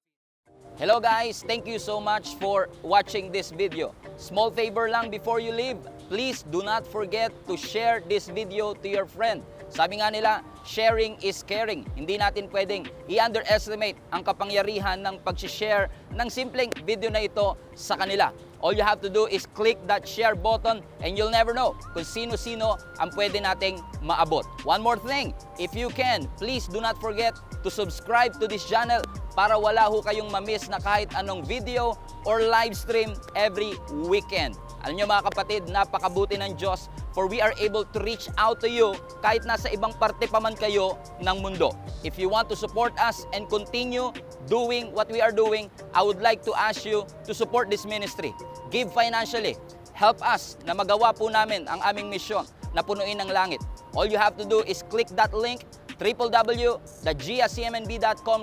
Hello 0.78 1.00
guys, 1.00 1.44
thank 1.48 1.68
you 1.68 1.80
so 1.80 2.00
much 2.00 2.36
for 2.36 2.70
watching 2.82 3.32
this 3.32 3.52
video. 3.52 3.94
Small 4.18 4.52
favor 4.52 4.90
lang 4.90 5.10
before 5.10 5.40
you 5.40 5.52
leave, 5.52 5.78
please 6.10 6.44
do 6.44 6.64
not 6.64 6.86
forget 6.86 7.32
to 7.48 7.58
share 7.58 8.02
this 8.10 8.30
video 8.30 8.74
to 8.74 8.88
your 8.90 9.06
friend. 9.06 9.44
Sabi 9.72 10.04
nga 10.04 10.12
nila, 10.12 10.44
sharing 10.68 11.16
is 11.24 11.48
caring. 11.48 11.88
Hindi 11.96 12.20
natin 12.20 12.52
pwedeng 12.52 12.92
i-underestimate 13.08 13.96
ang 14.12 14.20
kapangyarihan 14.20 15.00
ng 15.00 15.24
pag-share 15.24 15.88
ng 16.12 16.28
simpleng 16.28 16.68
video 16.84 17.08
na 17.08 17.24
ito 17.24 17.56
sa 17.72 17.96
kanila. 17.96 18.36
All 18.60 18.76
you 18.76 18.84
have 18.84 19.00
to 19.02 19.10
do 19.10 19.26
is 19.32 19.48
click 19.58 19.80
that 19.88 20.04
share 20.04 20.36
button 20.36 20.84
and 21.00 21.18
you'll 21.18 21.34
never 21.34 21.56
know 21.56 21.74
kung 21.96 22.06
sino-sino 22.06 22.78
ang 23.00 23.10
pwede 23.16 23.40
nating 23.40 23.80
maabot. 24.04 24.44
One 24.68 24.84
more 24.84 25.00
thing, 25.00 25.34
if 25.58 25.74
you 25.74 25.88
can, 25.90 26.28
please 26.36 26.68
do 26.68 26.84
not 26.84 27.00
forget 27.00 27.34
to 27.64 27.72
subscribe 27.72 28.38
to 28.44 28.46
this 28.46 28.68
channel 28.68 29.02
para 29.34 29.56
wala 29.56 29.88
ho 29.88 30.04
kayong 30.04 30.30
mamiss 30.30 30.68
na 30.68 30.78
kahit 30.84 31.10
anong 31.16 31.48
video 31.48 31.96
or 32.28 32.44
live 32.44 32.76
stream 32.76 33.16
every 33.34 33.74
weekend. 34.06 34.60
Alam 34.82 34.98
nyo 34.98 35.06
mga 35.06 35.24
kapatid, 35.30 35.62
napakabuti 35.70 36.42
ng 36.42 36.58
Diyos 36.58 36.90
for 37.14 37.30
we 37.30 37.38
are 37.38 37.54
able 37.62 37.86
to 37.86 38.02
reach 38.02 38.26
out 38.42 38.58
to 38.64 38.70
you 38.70 38.98
kahit 39.22 39.46
nasa 39.46 39.70
ibang 39.70 39.94
parte 40.02 40.26
pa 40.26 40.42
man 40.42 40.58
kayo 40.58 40.98
ng 41.22 41.38
mundo. 41.44 41.70
If 42.02 42.18
you 42.18 42.34
want 42.34 42.50
to 42.50 42.58
support 42.58 42.98
us 42.98 43.30
and 43.36 43.46
continue 43.46 44.10
doing 44.50 44.90
what 44.96 45.12
we 45.14 45.22
are 45.22 45.34
doing, 45.34 45.70
I 45.94 46.02
would 46.02 46.24
like 46.24 46.42
to 46.50 46.54
ask 46.58 46.82
you 46.82 47.06
to 47.30 47.34
support 47.38 47.70
this 47.70 47.86
ministry. 47.86 48.34
Give 48.74 48.90
financially. 48.90 49.54
Help 49.94 50.18
us 50.26 50.58
na 50.66 50.74
magawa 50.74 51.14
po 51.14 51.30
namin 51.30 51.70
ang 51.70 51.78
aming 51.86 52.10
misyon 52.10 52.50
na 52.74 52.82
punuin 52.82 53.22
ng 53.22 53.30
langit. 53.30 53.62
All 53.94 54.08
you 54.08 54.18
have 54.18 54.40
to 54.40 54.46
do 54.48 54.64
is 54.66 54.82
click 54.88 55.12
that 55.14 55.36
link 55.36 55.68
www.giacmnb.com 56.02 58.40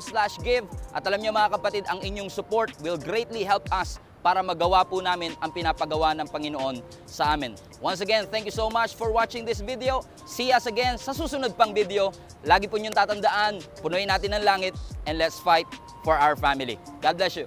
give 0.46 0.62
at 0.94 1.02
alam 1.02 1.18
niyo 1.18 1.34
mga 1.34 1.58
kapatid, 1.58 1.82
ang 1.90 1.98
inyong 2.06 2.30
support 2.30 2.70
will 2.86 2.94
greatly 2.94 3.42
help 3.42 3.66
us 3.74 3.98
para 4.20 4.42
magawa 4.42 4.82
po 4.82 4.98
namin 4.98 5.34
ang 5.38 5.50
pinapagawa 5.52 6.14
ng 6.18 6.26
Panginoon 6.28 6.82
sa 7.06 7.34
amin. 7.34 7.54
Once 7.78 8.02
again, 8.02 8.26
thank 8.28 8.44
you 8.44 8.54
so 8.54 8.66
much 8.68 8.94
for 8.98 9.14
watching 9.14 9.46
this 9.46 9.62
video. 9.62 10.02
See 10.26 10.50
us 10.50 10.66
again 10.66 10.98
sa 10.98 11.14
susunod 11.14 11.54
pang 11.54 11.70
video. 11.70 12.10
Lagi 12.42 12.66
po 12.66 12.76
niyong 12.78 12.94
tatandaan, 12.94 13.62
punuin 13.82 14.10
natin 14.10 14.34
ang 14.34 14.44
langit 14.44 14.74
and 15.06 15.18
let's 15.18 15.38
fight 15.38 15.66
for 16.02 16.18
our 16.18 16.34
family. 16.34 16.76
God 17.02 17.18
bless 17.18 17.38
you. 17.38 17.46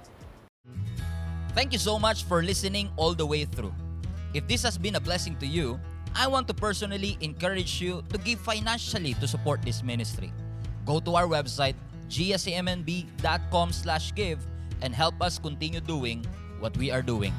Thank 1.51 1.76
you 1.76 1.82
so 1.84 1.99
much 1.99 2.24
for 2.24 2.39
listening 2.39 2.88
all 2.95 3.11
the 3.11 3.28
way 3.28 3.43
through. 3.43 3.76
If 4.32 4.47
this 4.47 4.63
has 4.63 4.80
been 4.80 4.95
a 4.95 5.03
blessing 5.03 5.36
to 5.43 5.47
you, 5.47 5.76
I 6.15 6.28
want 6.28 6.47
to 6.47 6.55
personally 6.55 7.19
encourage 7.19 7.80
you 7.84 8.03
to 8.11 8.17
give 8.17 8.39
financially 8.39 9.15
to 9.19 9.28
support 9.28 9.63
this 9.63 9.84
ministry. 9.84 10.32
Go 10.88 10.99
to 11.03 11.15
our 11.15 11.28
website, 11.28 11.76
gsmnb.com 12.07 13.72
slash 13.72 14.15
give 14.15 14.39
and 14.82 14.95
help 14.95 15.19
us 15.22 15.39
continue 15.39 15.80
doing 15.80 16.26
what 16.62 16.78
we 16.78 16.93
are 16.93 17.01
doing. 17.01 17.34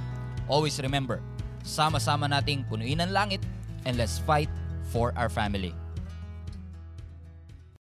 Always 0.50 0.82
remember, 0.82 1.22
sama-sama 1.62 2.26
nating 2.26 2.66
punuin 2.66 3.00
ang 3.00 3.14
langit 3.14 3.40
and 3.86 3.94
let's 3.96 4.18
fight 4.18 4.50
for 4.90 5.14
our 5.16 5.30
family. 5.30 5.72